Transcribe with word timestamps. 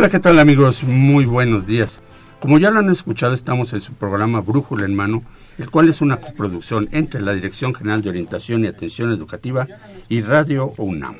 Hola, 0.00 0.08
¿qué 0.08 0.18
tal 0.18 0.38
amigos? 0.38 0.82
Muy 0.82 1.26
buenos 1.26 1.66
días. 1.66 2.00
Como 2.40 2.56
ya 2.56 2.70
lo 2.70 2.78
han 2.78 2.88
escuchado, 2.88 3.34
estamos 3.34 3.74
en 3.74 3.82
su 3.82 3.92
programa 3.92 4.40
Brújula 4.40 4.86
en 4.86 4.94
Mano, 4.94 5.22
el 5.58 5.70
cual 5.70 5.90
es 5.90 6.00
una 6.00 6.16
coproducción 6.16 6.88
entre 6.92 7.20
la 7.20 7.34
Dirección 7.34 7.74
General 7.74 8.00
de 8.00 8.08
Orientación 8.08 8.64
y 8.64 8.68
Atención 8.68 9.12
Educativa 9.12 9.68
y 10.08 10.22
Radio 10.22 10.72
UNAM. 10.78 11.16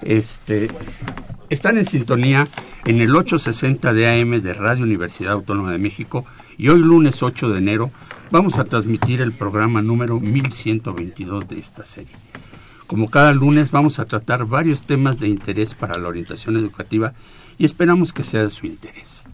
Este, 0.00 0.70
están 1.50 1.76
en 1.76 1.84
sintonía 1.84 2.48
en 2.86 3.02
el 3.02 3.14
860 3.14 3.92
de 3.92 4.08
AM 4.08 4.40
de 4.40 4.54
Radio 4.54 4.84
Universidad 4.84 5.34
Autónoma 5.34 5.70
de 5.72 5.76
México 5.76 6.24
y 6.56 6.70
hoy 6.70 6.80
lunes 6.80 7.22
8 7.22 7.50
de 7.50 7.58
enero 7.58 7.90
vamos 8.30 8.58
a 8.58 8.64
transmitir 8.64 9.20
el 9.20 9.32
programa 9.32 9.82
número 9.82 10.18
1122 10.18 11.46
de 11.46 11.58
esta 11.58 11.84
serie. 11.84 12.16
Como 12.86 13.10
cada 13.10 13.34
lunes 13.34 13.70
vamos 13.70 13.98
a 13.98 14.06
tratar 14.06 14.46
varios 14.46 14.80
temas 14.80 15.20
de 15.20 15.28
interés 15.28 15.74
para 15.74 16.00
la 16.00 16.08
orientación 16.08 16.56
educativa 16.56 17.12
y 17.58 17.64
esperamos 17.64 18.12
que 18.12 18.24
sea 18.24 18.44
de 18.44 18.50
su 18.50 18.66
interés. 18.66 19.24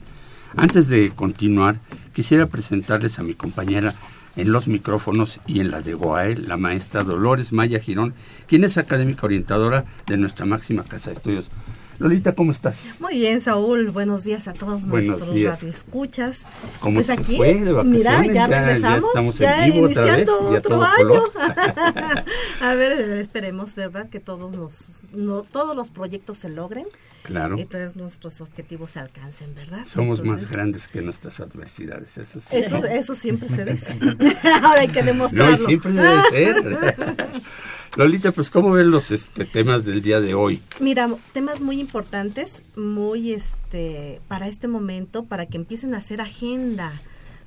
Antes 0.56 0.88
de 0.88 1.10
continuar, 1.10 1.78
quisiera 2.12 2.46
presentarles 2.46 3.18
a 3.18 3.22
mi 3.22 3.34
compañera 3.34 3.94
en 4.36 4.52
los 4.52 4.68
micrófonos 4.68 5.40
y 5.46 5.60
en 5.60 5.70
la 5.70 5.82
de 5.82 5.94
GOAE, 5.94 6.36
la 6.36 6.56
maestra 6.56 7.04
Dolores 7.04 7.52
Maya 7.52 7.80
Girón, 7.80 8.14
quien 8.46 8.64
es 8.64 8.78
académica 8.78 9.26
orientadora 9.26 9.84
de 10.06 10.16
nuestra 10.16 10.46
máxima 10.46 10.84
casa 10.84 11.10
de 11.10 11.16
estudios. 11.16 11.50
Lolita, 11.98 12.32
¿cómo 12.32 12.52
estás? 12.52 12.94
Muy 13.00 13.14
bien, 13.18 13.40
Saúl. 13.40 13.90
Buenos 13.90 14.22
días 14.22 14.46
a 14.46 14.52
todos 14.52 14.86
Buenos 14.86 15.08
nuestros 15.18 15.34
días. 15.34 15.60
radioescuchas. 15.60 16.38
¿Cómo 16.78 17.02
pues 17.02 17.10
aquí, 17.10 17.36
fue 17.36 17.54
de 17.56 17.72
vacaciones? 17.72 17.98
mira, 17.98 18.24
ya 18.26 18.32
Ya- 18.32 18.32
ya 18.32 18.46
regresamos, 18.46 19.04
estamos 19.08 19.40
en 19.40 19.46
ya 19.48 19.64
vivo 19.66 19.86
otra 19.88 20.04
vez, 20.04 20.14
iniciando 20.28 20.52
y 20.52 20.54
a 20.54 20.58
otro 20.58 20.82
año. 20.84 21.24
a 22.60 22.74
ver, 22.74 22.92
esperemos, 23.18 23.74
¿verdad? 23.74 24.08
Que 24.08 24.20
todos 24.20 24.52
nos, 24.56 24.74
no, 25.12 25.42
todos 25.42 25.74
los 25.74 25.90
proyectos 25.90 26.38
se 26.38 26.48
logren 26.50 26.86
Claro, 27.24 27.58
y 27.58 27.64
todos 27.64 27.96
nuestros 27.96 28.40
objetivos 28.40 28.90
se 28.90 29.00
alcancen, 29.00 29.54
¿verdad? 29.56 29.84
somos 29.86 30.22
más 30.22 30.48
grandes 30.52 30.86
que 30.86 31.02
nuestras 31.02 31.40
adversidades, 31.40 32.16
eso 32.16 32.40
sí. 32.40 32.46
Eso, 32.58 32.76
eso 32.84 33.14
siempre 33.16 33.48
se 33.48 33.64
dice. 33.64 33.98
Ahora 34.62 34.82
hay 34.82 34.88
que 34.88 35.00
No, 35.00 35.06
demostrarlo. 35.06 35.56
y 35.56 35.66
siempre 35.66 35.92
debe 35.94 36.22
ser. 36.30 37.26
Lolita, 37.96 38.30
pues, 38.32 38.50
¿cómo 38.50 38.70
ven 38.72 38.90
los 38.92 39.10
este, 39.10 39.44
temas 39.44 39.84
del 39.84 40.02
día 40.02 40.20
de 40.20 40.34
hoy? 40.34 40.60
Mira, 40.78 41.08
temas 41.32 41.58
muy 41.60 41.80
importantes, 41.80 41.87
muy 42.76 43.32
este 43.32 44.20
para 44.28 44.48
este 44.48 44.68
momento, 44.68 45.24
para 45.24 45.46
que 45.46 45.56
empiecen 45.56 45.94
a 45.94 45.98
hacer 45.98 46.20
agenda, 46.20 46.92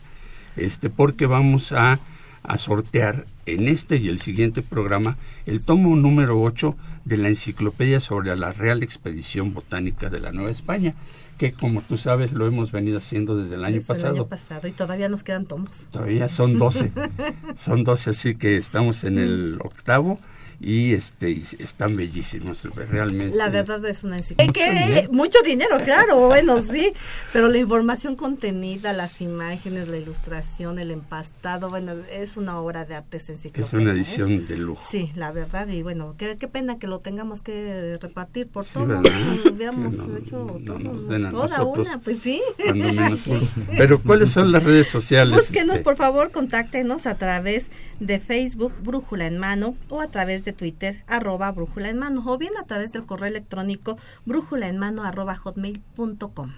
este, 0.55 0.89
porque 0.89 1.25
vamos 1.25 1.73
a, 1.73 1.99
a 2.47 2.57
sortear 2.57 3.25
en 3.45 3.67
este 3.67 3.97
y 3.97 4.07
el 4.07 4.19
siguiente 4.19 4.61
programa 4.61 5.17
el 5.45 5.63
tomo 5.63 5.95
número 5.95 6.39
8 6.41 6.75
de 7.05 7.17
la 7.17 7.29
enciclopedia 7.29 7.99
sobre 7.99 8.35
la 8.35 8.51
Real 8.53 8.83
Expedición 8.83 9.53
Botánica 9.53 10.09
de 10.09 10.19
la 10.19 10.31
Nueva 10.31 10.51
España, 10.51 10.95
que 11.37 11.51
como 11.53 11.81
tú 11.81 11.97
sabes 11.97 12.33
lo 12.33 12.47
hemos 12.47 12.71
venido 12.71 12.97
haciendo 12.97 13.37
desde 13.37 13.55
el 13.55 13.65
año 13.65 13.75
Desde 13.75 13.87
pasado. 13.87 14.13
El 14.13 14.19
año 14.21 14.27
pasado 14.27 14.67
y 14.67 14.71
todavía 14.71 15.09
nos 15.09 15.23
quedan 15.23 15.45
tomos. 15.45 15.85
Todavía 15.91 16.29
son 16.29 16.57
12. 16.57 16.91
son 17.57 17.83
12, 17.83 18.09
así 18.09 18.35
que 18.35 18.57
estamos 18.57 19.03
en 19.03 19.19
el 19.19 19.59
octavo 19.63 20.19
y 20.59 20.93
este 20.93 21.29
y 21.29 21.45
están 21.59 21.95
bellísimos, 21.95 22.63
realmente. 22.89 23.35
La 23.37 23.49
verdad 23.49 23.83
es 23.85 24.03
una 24.03 24.17
enciclopedia. 24.17 24.47
Mucho 24.71 24.73
Que- 24.73 24.85
dinero. 24.87 25.11
mucho 25.13 25.37
dinero, 25.45 25.77
claro, 25.83 26.27
bueno, 26.27 26.61
sí, 26.63 26.93
pero 27.31 27.47
la 27.47 27.57
información 27.59 28.15
contenida, 28.15 28.91
las 28.93 29.21
imágenes, 29.21 29.87
la 29.87 29.97
ilustración, 29.97 30.79
el 30.79 30.89
empastado, 30.91 31.69
bueno, 31.69 31.93
es 32.11 32.37
una 32.37 32.59
obra 32.59 32.85
de 32.85 32.95
arte 32.95 33.17
enciclopedia. 33.17 33.65
Es 33.65 33.73
una 33.73 33.91
¿eh? 33.91 33.95
edición 33.97 34.47
de 34.47 34.57
lujo. 34.57 34.83
Sí, 34.89 35.11
la 35.15 35.31
verdad, 35.31 35.67
y 35.67 35.83
bueno, 35.83 36.15
qué, 36.17 36.37
qué 36.39 36.47
pena 36.47 36.79
que 36.79 36.87
lo 36.87 36.99
tengamos 36.99 37.43
que 37.43 37.97
repartir 38.01 38.47
por 38.47 38.65
Sí, 38.65 38.71
todo. 38.73 38.87
¿verdad? 38.87 39.03
hubiéramos 39.53 39.93
no- 39.95 40.17
hecho 40.17 40.59
no 40.59 40.73
a 40.93 41.29
toda 41.29 41.57
nosotros. 41.59 41.87
una, 41.87 41.99
pues 41.99 42.17
sí. 42.23 42.41
Cuando 42.63 42.93
menos 42.93 43.27
uno. 43.27 43.47
Pero 43.77 44.01
¿cuáles 44.01 44.31
son 44.31 44.51
las 44.51 44.63
redes 44.63 44.87
sociales? 44.87 45.35
Búsquenos, 45.35 45.75
este? 45.75 45.83
por 45.83 45.97
favor, 45.97 46.31
contáctenos 46.31 47.05
a 47.05 47.15
través 47.15 47.65
de 47.99 48.19
Facebook 48.19 48.73
Brújula 48.83 49.25
en 49.27 49.37
Mano 49.39 49.75
o 49.89 50.01
a 50.01 50.07
través 50.07 50.45
de 50.45 50.46
Twitter 50.53 51.03
arroba 51.07 51.51
Brújula 51.51 51.89
en 51.89 51.99
Mano 51.99 52.23
o 52.25 52.37
bien 52.37 52.53
a 52.59 52.65
través 52.65 52.91
del 52.91 53.05
correo 53.05 53.29
electrónico 53.29 53.97
brújula 54.25 54.67
en 54.67 54.77
mano 54.77 55.03
arroba 55.03 55.35
hotmail.com. 55.35 56.51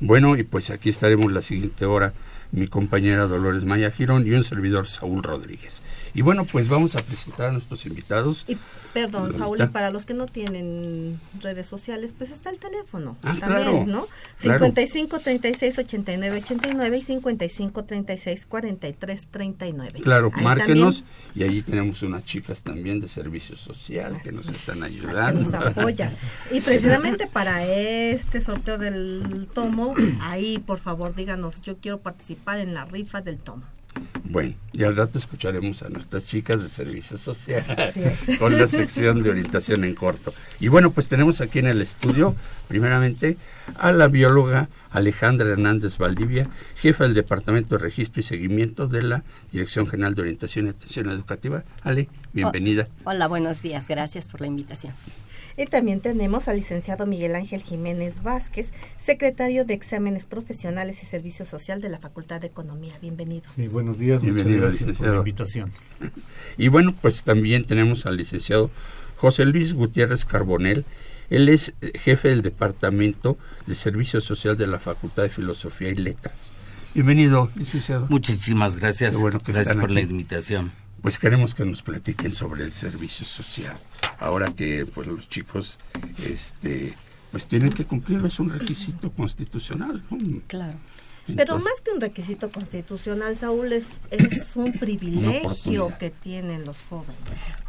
Bueno, 0.00 0.36
y 0.36 0.42
pues 0.44 0.70
aquí 0.70 0.88
estaremos 0.88 1.32
la 1.32 1.42
siguiente 1.42 1.84
hora 1.84 2.12
mi 2.52 2.68
compañera 2.68 3.26
Dolores 3.26 3.64
Maya 3.64 3.90
Girón 3.90 4.26
y 4.26 4.32
un 4.32 4.44
servidor 4.44 4.86
Saúl 4.86 5.22
Rodríguez. 5.22 5.82
Y 6.14 6.22
bueno, 6.22 6.44
pues 6.44 6.68
vamos 6.68 6.96
a 6.96 7.02
presentar 7.02 7.46
a 7.48 7.52
nuestros 7.52 7.86
invitados. 7.86 8.44
Y 8.48 8.56
perdón, 8.92 9.32
Saúl, 9.36 9.60
y 9.62 9.66
para 9.68 9.90
los 9.92 10.04
que 10.04 10.14
no 10.14 10.26
tienen 10.26 11.20
redes 11.40 11.68
sociales, 11.68 12.12
pues 12.16 12.30
está 12.32 12.50
el 12.50 12.58
teléfono 12.58 13.16
Ah, 13.22 13.36
también, 13.38 13.62
claro, 13.62 13.84
¿no? 13.86 14.06
claro. 14.40 14.58
55 14.66 15.18
36 15.20 15.78
89 15.78 16.42
89 16.42 16.98
y 16.98 17.02
55 17.02 17.84
36 17.84 18.46
43 18.46 19.22
39. 19.30 20.00
Claro, 20.02 20.30
Ahí 20.34 20.42
márquenos 20.42 21.04
y 21.34 21.44
allí 21.44 21.62
tenemos 21.62 22.02
unas 22.02 22.24
chicas 22.24 22.62
también 22.62 22.98
de 22.98 23.06
servicio 23.08 23.56
social 23.56 24.20
que 24.22 24.32
nos 24.32 24.48
están 24.48 24.80
también, 24.80 25.02
que 25.02 25.06
ayudando. 25.08 25.42
nos 25.42 25.54
apoya. 25.54 26.12
Y 26.50 26.60
precisamente 26.60 27.28
para 27.28 27.64
este 27.64 28.40
sorteo 28.40 28.76
del 28.78 29.46
tomo, 29.54 29.94
ahí 30.22 30.58
por 30.58 30.80
favor 30.80 31.14
díganos, 31.14 31.62
yo 31.62 31.76
quiero 31.76 32.00
participar 32.00 32.58
en 32.58 32.74
la 32.74 32.84
rifa 32.84 33.20
del 33.20 33.38
tomo. 33.38 33.62
Bueno, 34.24 34.54
y 34.72 34.84
al 34.84 34.96
rato 34.96 35.18
escucharemos 35.18 35.82
a 35.82 35.88
nuestras 35.88 36.24
chicas 36.24 36.62
de 36.62 36.68
servicio 36.68 37.16
social 37.16 37.64
con 38.38 38.56
la 38.56 38.68
sección 38.68 39.22
de 39.22 39.30
orientación 39.30 39.84
en 39.84 39.94
corto. 39.94 40.32
Y 40.60 40.68
bueno, 40.68 40.90
pues 40.90 41.08
tenemos 41.08 41.40
aquí 41.40 41.58
en 41.58 41.66
el 41.66 41.82
estudio, 41.82 42.34
primeramente, 42.68 43.36
a 43.76 43.92
la 43.92 44.08
bióloga 44.08 44.68
Alejandra 44.90 45.48
Hernández 45.48 45.98
Valdivia, 45.98 46.48
jefa 46.76 47.04
del 47.04 47.14
Departamento 47.14 47.76
de 47.76 47.82
Registro 47.82 48.20
y 48.20 48.24
Seguimiento 48.24 48.86
de 48.86 49.02
la 49.02 49.22
Dirección 49.52 49.86
General 49.86 50.14
de 50.14 50.22
Orientación 50.22 50.66
y 50.66 50.70
Atención 50.70 51.10
Educativa. 51.10 51.64
Ale, 51.82 52.08
bienvenida. 52.32 52.86
Hola, 53.04 53.26
buenos 53.26 53.62
días. 53.62 53.88
Gracias 53.88 54.28
por 54.28 54.40
la 54.40 54.46
invitación. 54.46 54.94
Y 55.60 55.66
también 55.66 56.00
tenemos 56.00 56.48
al 56.48 56.56
licenciado 56.56 57.04
Miguel 57.04 57.36
Ángel 57.36 57.62
Jiménez 57.62 58.22
Vázquez, 58.22 58.70
secretario 58.98 59.66
de 59.66 59.74
Exámenes 59.74 60.24
Profesionales 60.24 61.02
y 61.02 61.06
Servicio 61.06 61.44
Social 61.44 61.82
de 61.82 61.90
la 61.90 61.98
Facultad 61.98 62.40
de 62.40 62.46
Economía. 62.46 62.94
Bienvenido. 63.02 63.42
Sí, 63.54 63.68
buenos 63.68 63.98
días, 63.98 64.22
muchas 64.22 64.36
Bienvenido, 64.36 64.68
gracias 64.68 64.96
por 64.96 65.06
la 65.08 65.16
invitación. 65.16 65.70
Y 66.56 66.68
bueno, 66.68 66.94
pues 67.02 67.24
también 67.24 67.66
tenemos 67.66 68.06
al 68.06 68.16
licenciado 68.16 68.70
José 69.16 69.44
Luis 69.44 69.74
Gutiérrez 69.74 70.24
Carbonel. 70.24 70.86
Él 71.28 71.50
es 71.50 71.74
jefe 71.92 72.28
del 72.28 72.40
Departamento 72.40 73.36
de 73.66 73.74
Servicio 73.74 74.22
Social 74.22 74.56
de 74.56 74.66
la 74.66 74.78
Facultad 74.78 75.24
de 75.24 75.28
Filosofía 75.28 75.90
y 75.90 75.96
Letras. 75.96 76.36
Bienvenido, 76.94 77.50
licenciado. 77.54 78.06
Muchísimas 78.08 78.76
gracias. 78.76 79.14
Bueno 79.14 79.38
que 79.38 79.52
gracias 79.52 79.76
por 79.76 79.90
la 79.90 80.00
invitación. 80.00 80.72
Pues 81.02 81.18
queremos 81.18 81.54
que 81.54 81.64
nos 81.64 81.82
platiquen 81.82 82.32
sobre 82.32 82.64
el 82.64 82.72
servicio 82.72 83.24
social. 83.24 83.78
Ahora 84.18 84.46
que 84.48 84.86
pues 84.86 85.06
los 85.06 85.28
chicos 85.28 85.78
este 86.26 86.94
pues 87.30 87.46
tienen 87.46 87.72
que 87.72 87.84
cumplir 87.84 88.24
es 88.24 88.40
un 88.40 88.50
requisito 88.50 89.10
constitucional, 89.12 90.02
¿no? 90.10 90.18
Claro. 90.46 90.76
Pero 91.26 91.54
Entonces, 91.54 91.64
más 91.64 91.80
que 91.80 91.90
un 91.92 92.00
requisito 92.00 92.50
constitucional, 92.50 93.36
Saúl, 93.36 93.72
es, 93.72 93.86
es 94.10 94.56
un 94.56 94.72
privilegio 94.72 95.92
que 95.98 96.10
tienen 96.10 96.64
los 96.64 96.82
jóvenes. 96.82 97.16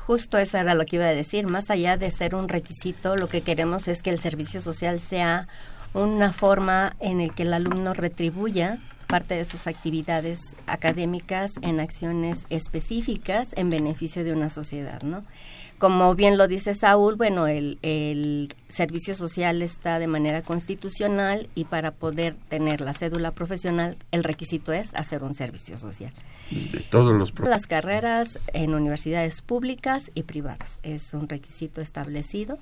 Justo 0.07 0.37
eso 0.37 0.57
era 0.57 0.73
lo 0.73 0.85
que 0.85 0.95
iba 0.95 1.05
a 1.05 1.13
decir. 1.13 1.47
Más 1.47 1.69
allá 1.69 1.97
de 1.97 2.09
ser 2.11 2.35
un 2.35 2.49
requisito, 2.49 3.15
lo 3.15 3.29
que 3.29 3.41
queremos 3.41 3.87
es 3.87 4.01
que 4.01 4.09
el 4.09 4.19
servicio 4.19 4.61
social 4.61 4.99
sea 4.99 5.47
una 5.93 6.33
forma 6.33 6.95
en 6.99 7.21
el 7.21 7.33
que 7.33 7.43
el 7.43 7.53
alumno 7.53 7.93
retribuya 7.93 8.79
parte 9.11 9.35
de 9.35 9.43
sus 9.43 9.67
actividades 9.67 10.55
académicas 10.67 11.51
en 11.61 11.81
acciones 11.81 12.45
específicas 12.49 13.49
en 13.57 13.69
beneficio 13.69 14.23
de 14.23 14.31
una 14.31 14.49
sociedad, 14.49 15.01
¿no? 15.03 15.25
Como 15.79 16.15
bien 16.15 16.37
lo 16.37 16.47
dice 16.47 16.75
Saúl, 16.75 17.15
bueno, 17.15 17.47
el, 17.47 17.77
el 17.81 18.55
servicio 18.69 19.13
social 19.13 19.61
está 19.63 19.99
de 19.99 20.07
manera 20.07 20.43
constitucional 20.43 21.49
y 21.55 21.65
para 21.65 21.91
poder 21.91 22.35
tener 22.47 22.79
la 22.79 22.93
cédula 22.93 23.31
profesional, 23.31 23.97
el 24.11 24.23
requisito 24.23 24.71
es 24.71 24.93
hacer 24.93 25.23
un 25.23 25.35
servicio 25.35 25.77
social. 25.77 26.13
de 26.49 26.79
todos 26.79 27.13
los 27.13 27.37
Las 27.39 27.65
carreras 27.65 28.39
en 28.53 28.73
universidades 28.75 29.41
públicas 29.41 30.09
y 30.13 30.23
privadas 30.23 30.79
es 30.83 31.13
un 31.13 31.27
requisito 31.27 31.81
establecido 31.81 32.59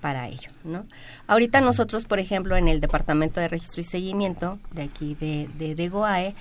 para 0.00 0.28
ello, 0.28 0.50
¿no? 0.64 0.86
Ahorita 1.26 1.60
nosotros, 1.60 2.04
por 2.04 2.18
ejemplo, 2.18 2.56
en 2.56 2.68
el 2.68 2.80
Departamento 2.80 3.40
de 3.40 3.48
Registro 3.48 3.80
y 3.80 3.84
Seguimiento 3.84 4.58
de 4.72 4.82
aquí 4.82 5.14
de, 5.14 5.48
de, 5.58 5.74
de 5.74 5.88
GOAE, 5.88 6.34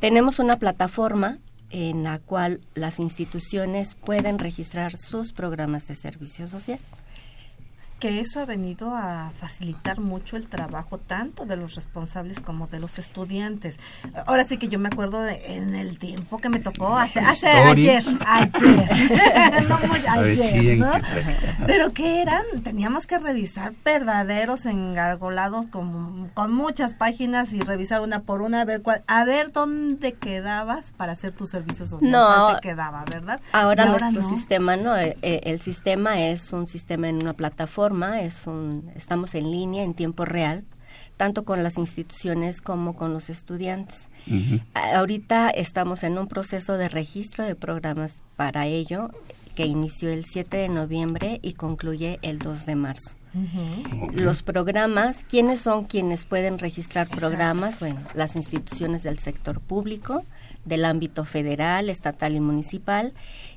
tenemos 0.00 0.38
una 0.38 0.56
plataforma 0.56 1.38
en 1.70 2.04
la 2.04 2.18
cual 2.20 2.60
las 2.74 3.00
instituciones 3.00 3.96
pueden 3.96 4.38
registrar 4.38 4.96
sus 4.96 5.32
programas 5.32 5.88
de 5.88 5.96
servicio 5.96 6.46
social. 6.46 6.78
Que 8.04 8.20
eso 8.20 8.40
ha 8.40 8.44
venido 8.44 8.94
a 8.94 9.32
facilitar 9.40 9.98
mucho 9.98 10.36
el 10.36 10.46
trabajo 10.46 10.98
tanto 10.98 11.46
de 11.46 11.56
los 11.56 11.74
responsables 11.74 12.38
como 12.38 12.66
de 12.66 12.78
los 12.78 12.98
estudiantes. 12.98 13.78
Ahora 14.26 14.44
sí 14.44 14.58
que 14.58 14.68
yo 14.68 14.78
me 14.78 14.88
acuerdo 14.88 15.22
de 15.22 15.56
en 15.56 15.74
el 15.74 15.98
tiempo 15.98 16.36
que 16.36 16.50
me 16.50 16.58
tocó 16.58 16.98
hace, 16.98 17.20
hace 17.20 17.48
ayer, 17.48 18.04
ayer, 18.26 19.64
no 19.70 19.78
muy 19.86 20.00
A 20.06 20.18
ver, 20.18 20.32
ayer, 20.32 20.52
sí, 20.52 20.70
¿en 20.72 20.80
¿no? 20.80 20.92
Pero 21.66 21.94
que 21.94 22.20
eran, 22.20 22.44
teníamos 22.62 23.06
que 23.06 23.16
revisar 23.16 23.72
verdaderos 23.82 24.66
engargolados 24.66 25.64
con, 25.68 26.28
con 26.34 26.52
muchas 26.52 26.92
páginas 26.92 27.54
y 27.54 27.60
revisar 27.60 28.02
una 28.02 28.18
por 28.18 28.42
una 28.42 28.60
a 28.60 28.64
ver 28.66 28.82
cuál, 28.82 29.02
a 29.06 29.24
ver 29.24 29.50
dónde 29.50 30.12
quedabas 30.12 30.92
para 30.92 31.12
hacer 31.12 31.32
tu 31.32 31.46
servicio 31.46 31.86
social. 31.86 32.10
No, 32.10 32.60
quedaba, 32.60 33.02
¿verdad? 33.10 33.40
Ahora 33.52 33.86
nuestro 33.86 34.20
no. 34.20 34.28
sistema, 34.28 34.76
no, 34.76 34.94
Eh, 34.94 35.16
eh, 35.22 35.40
el 35.44 35.62
sistema 35.62 36.20
es 36.20 36.52
un 36.52 36.66
sistema 36.66 37.08
en 37.08 37.22
una 37.22 37.32
plataforma, 37.32 37.93
es 38.02 38.46
un, 38.46 38.90
estamos 38.94 39.34
en 39.34 39.50
línea 39.50 39.84
en 39.84 39.94
tiempo 39.94 40.24
real, 40.24 40.64
tanto 41.16 41.44
con 41.44 41.62
las 41.62 41.78
instituciones 41.78 42.60
como 42.60 42.96
con 42.96 43.12
los 43.12 43.30
estudiantes. 43.30 44.08
Ahorita 44.74 45.50
estamos 45.50 46.02
en 46.02 46.18
un 46.18 46.28
proceso 46.28 46.76
de 46.76 46.88
registro 46.88 47.44
de 47.44 47.54
programas 47.54 48.22
para 48.36 48.66
ello 48.66 49.10
que 49.54 49.66
inició 49.66 50.10
el 50.10 50.24
7 50.24 50.56
de 50.56 50.68
noviembre 50.68 51.38
y 51.42 51.52
concluye 51.52 52.18
el 52.22 52.38
2 52.38 52.66
de 52.66 52.76
marzo. 52.76 53.14
Los 54.12 54.42
programas, 54.42 55.24
¿quiénes 55.28 55.60
son 55.60 55.84
quienes 55.84 56.24
pueden 56.24 56.58
registrar 56.58 57.08
programas? 57.08 57.80
Bueno, 57.80 58.00
las 58.14 58.36
instituciones 58.36 59.02
del 59.02 59.18
sector 59.18 59.60
público, 59.60 60.22
del 60.64 60.84
ámbito 60.84 61.24
federal, 61.24 61.90
estatal 61.90 62.36
y 62.36 62.40
municipal, 62.40 63.12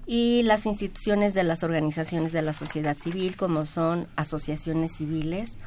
y 0.08 0.42
las 0.44 0.66
instituciones 0.66 1.34
de 1.34 1.44
las 1.44 1.64
organizaciones 1.64 2.32
de 2.32 2.42
la 2.42 2.54
sociedad 2.54 2.96
civil, 2.96 3.36
como 3.36 3.66
son 3.66 4.08
asociaciones 4.16 4.96
civiles 4.96 5.58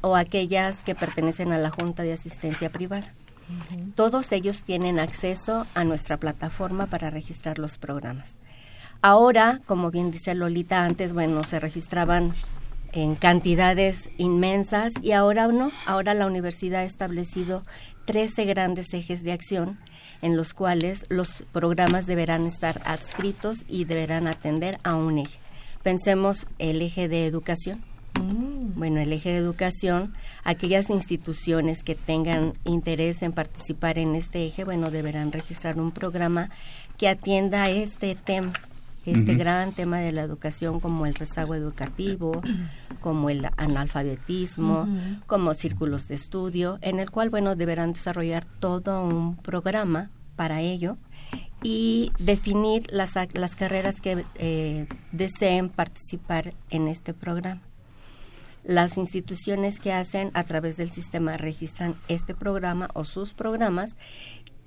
o 0.00 0.14
aquellas 0.14 0.84
que 0.84 0.94
pertenecen 0.94 1.52
a 1.52 1.58
la 1.58 1.70
Junta 1.70 2.04
de 2.04 2.12
Asistencia 2.12 2.70
Privada. 2.70 3.12
Todos 3.96 4.30
ellos 4.30 4.62
tienen 4.62 5.00
acceso 5.00 5.66
a 5.74 5.82
nuestra 5.82 6.16
plataforma 6.16 6.86
para 6.86 7.10
registrar 7.10 7.58
los 7.58 7.76
programas. 7.76 8.36
Ahora, 9.02 9.60
como 9.66 9.90
bien 9.90 10.12
dice 10.12 10.34
Lolita, 10.34 10.84
antes, 10.84 11.12
bueno, 11.12 11.42
se 11.42 11.58
registraban 11.58 12.32
en 12.92 13.16
cantidades 13.16 14.10
inmensas 14.16 14.92
y 15.02 15.12
ahora 15.12 15.48
no. 15.48 15.72
Ahora 15.86 16.14
la 16.14 16.26
universidad 16.26 16.82
ha 16.82 16.84
establecido 16.84 17.64
13 18.04 18.44
grandes 18.44 18.94
ejes 18.94 19.24
de 19.24 19.32
acción 19.32 19.78
en 20.22 20.36
los 20.36 20.54
cuales 20.54 21.06
los 21.08 21.44
programas 21.52 22.06
deberán 22.06 22.46
estar 22.46 22.80
adscritos 22.84 23.64
y 23.68 23.84
deberán 23.84 24.28
atender 24.28 24.78
a 24.82 24.94
un 24.94 25.18
eje. 25.18 25.38
Pensemos 25.82 26.46
el 26.58 26.82
eje 26.82 27.08
de 27.08 27.26
educación. 27.26 27.82
Bueno, 28.74 29.00
el 29.00 29.12
eje 29.12 29.30
de 29.30 29.36
educación, 29.38 30.12
aquellas 30.44 30.90
instituciones 30.90 31.82
que 31.82 31.94
tengan 31.94 32.52
interés 32.64 33.22
en 33.22 33.32
participar 33.32 33.98
en 33.98 34.14
este 34.14 34.44
eje, 34.46 34.64
bueno, 34.64 34.90
deberán 34.90 35.32
registrar 35.32 35.78
un 35.78 35.92
programa 35.92 36.48
que 36.96 37.08
atienda 37.08 37.70
este 37.70 38.16
tema, 38.16 38.52
este 39.06 39.34
gran 39.34 39.72
tema 39.72 39.98
de 39.98 40.12
la 40.12 40.22
educación 40.22 40.80
como 40.80 41.06
el 41.06 41.14
rezago 41.14 41.54
educativo, 41.54 42.42
como 43.00 43.30
el 43.30 43.48
analfabetismo, 43.56 44.88
como 45.26 45.54
círculos 45.54 46.08
de 46.08 46.16
estudio, 46.16 46.78
en 46.82 46.98
el 46.98 47.10
cual, 47.10 47.30
bueno, 47.30 47.54
deberán 47.54 47.92
desarrollar 47.92 48.44
todo 48.58 49.04
un 49.04 49.36
programa 49.36 50.10
para 50.38 50.60
ello 50.60 50.96
y 51.64 52.12
definir 52.20 52.86
las, 52.92 53.14
las 53.34 53.56
carreras 53.56 54.00
que 54.00 54.24
eh, 54.36 54.86
deseen 55.10 55.68
participar 55.68 56.54
en 56.70 56.86
este 56.86 57.12
programa. 57.12 57.60
Las 58.62 58.96
instituciones 58.98 59.80
que 59.80 59.92
hacen 59.92 60.30
a 60.34 60.44
través 60.44 60.76
del 60.76 60.92
sistema 60.92 61.36
registran 61.36 61.96
este 62.06 62.34
programa 62.34 62.88
o 62.94 63.02
sus 63.02 63.34
programas 63.34 63.96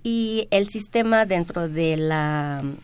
y 0.04 0.50
el 0.52 0.68
sistema 0.68 1.26
dentro 1.26 1.70
de 1.70 1.96
la 1.96 2.62
mm, 2.64 2.76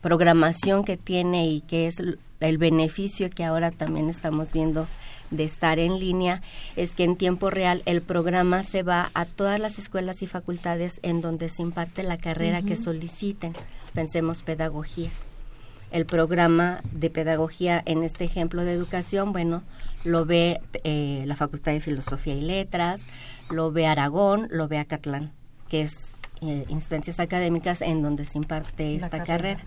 programación 0.00 0.82
que 0.82 0.96
tiene 0.96 1.48
y 1.48 1.60
que 1.60 1.86
es 1.86 1.96
el 2.40 2.58
beneficio 2.58 3.30
que 3.30 3.44
ahora 3.44 3.70
también 3.70 4.08
estamos 4.08 4.50
viendo 4.52 4.88
de 5.30 5.44
estar 5.44 5.78
en 5.78 5.98
línea 5.98 6.42
es 6.76 6.94
que 6.94 7.04
en 7.04 7.16
tiempo 7.16 7.50
real 7.50 7.82
el 7.86 8.02
programa 8.02 8.62
se 8.62 8.82
va 8.82 9.10
a 9.14 9.24
todas 9.24 9.60
las 9.60 9.78
escuelas 9.78 10.22
y 10.22 10.26
facultades 10.26 11.00
en 11.02 11.20
donde 11.20 11.48
se 11.48 11.62
imparte 11.62 12.02
la 12.02 12.18
carrera 12.18 12.62
que 12.62 12.76
soliciten. 12.76 13.52
Pensemos 13.94 14.42
pedagogía. 14.42 15.10
El 15.92 16.04
programa 16.04 16.80
de 16.92 17.10
pedagogía 17.10 17.82
en 17.86 18.02
este 18.02 18.24
ejemplo 18.24 18.62
de 18.62 18.72
educación, 18.72 19.32
bueno, 19.32 19.62
lo 20.04 20.24
ve 20.24 20.60
eh, 20.84 21.22
la 21.26 21.36
Facultad 21.36 21.72
de 21.72 21.80
Filosofía 21.80 22.34
y 22.34 22.40
Letras, 22.40 23.02
lo 23.50 23.70
ve 23.70 23.86
Aragón, 23.86 24.48
lo 24.50 24.68
ve 24.68 24.78
Acatlán, 24.78 25.32
que 25.68 25.82
es 25.82 26.15
eh, 26.42 26.66
instancias 26.68 27.18
académicas 27.18 27.80
en 27.80 28.02
donde 28.02 28.26
se 28.26 28.36
imparte 28.36 28.94
esta 28.94 29.24
carrera. 29.24 29.64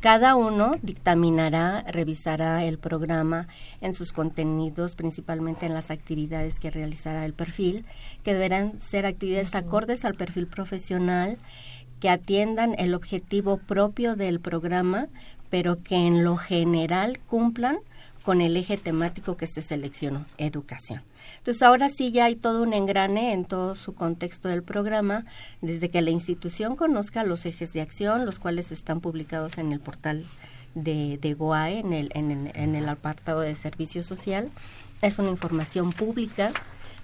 Cada 0.00 0.34
uno 0.34 0.72
dictaminará, 0.82 1.84
revisará 1.86 2.64
el 2.64 2.78
programa 2.78 3.46
en 3.80 3.92
sus 3.92 4.12
contenidos, 4.12 4.96
principalmente 4.96 5.66
en 5.66 5.74
las 5.74 5.92
actividades 5.92 6.58
que 6.58 6.70
realizará 6.70 7.24
el 7.24 7.34
perfil, 7.34 7.84
que 8.24 8.34
deberán 8.34 8.80
ser 8.80 9.06
actividades 9.06 9.54
acordes 9.54 10.04
al 10.04 10.14
perfil 10.14 10.48
profesional, 10.48 11.38
que 12.00 12.10
atiendan 12.10 12.74
el 12.78 12.94
objetivo 12.94 13.58
propio 13.58 14.16
del 14.16 14.40
programa, 14.40 15.06
pero 15.50 15.76
que 15.76 16.06
en 16.06 16.24
lo 16.24 16.36
general 16.36 17.20
cumplan 17.26 17.78
con 18.28 18.42
el 18.42 18.58
eje 18.58 18.76
temático 18.76 19.38
que 19.38 19.46
se 19.46 19.62
seleccionó, 19.62 20.26
educación. 20.36 21.00
Entonces 21.38 21.62
ahora 21.62 21.88
sí 21.88 22.12
ya 22.12 22.26
hay 22.26 22.36
todo 22.36 22.62
un 22.62 22.74
engrane 22.74 23.32
en 23.32 23.46
todo 23.46 23.74
su 23.74 23.94
contexto 23.94 24.48
del 24.48 24.62
programa, 24.62 25.24
desde 25.62 25.88
que 25.88 26.02
la 26.02 26.10
institución 26.10 26.76
conozca 26.76 27.24
los 27.24 27.46
ejes 27.46 27.72
de 27.72 27.80
acción, 27.80 28.26
los 28.26 28.38
cuales 28.38 28.70
están 28.70 29.00
publicados 29.00 29.56
en 29.56 29.72
el 29.72 29.80
portal 29.80 30.26
de, 30.74 31.16
de 31.22 31.32
GOAE, 31.32 31.78
en 31.78 31.94
el, 31.94 32.10
en, 32.12 32.50
en 32.54 32.74
el 32.74 32.86
apartado 32.90 33.40
de 33.40 33.54
servicio 33.54 34.02
social. 34.02 34.50
Es 35.00 35.18
una 35.18 35.30
información 35.30 35.90
pública 35.92 36.52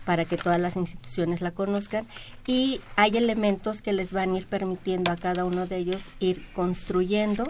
para 0.04 0.26
que 0.26 0.36
todas 0.36 0.60
las 0.60 0.76
instituciones 0.76 1.40
la 1.40 1.52
conozcan 1.52 2.06
y 2.46 2.82
hay 2.96 3.16
elementos 3.16 3.80
que 3.80 3.94
les 3.94 4.12
van 4.12 4.34
a 4.34 4.36
ir 4.36 4.46
permitiendo 4.46 5.10
a 5.10 5.16
cada 5.16 5.46
uno 5.46 5.66
de 5.66 5.78
ellos 5.78 6.10
ir 6.20 6.44
construyendo 6.52 7.44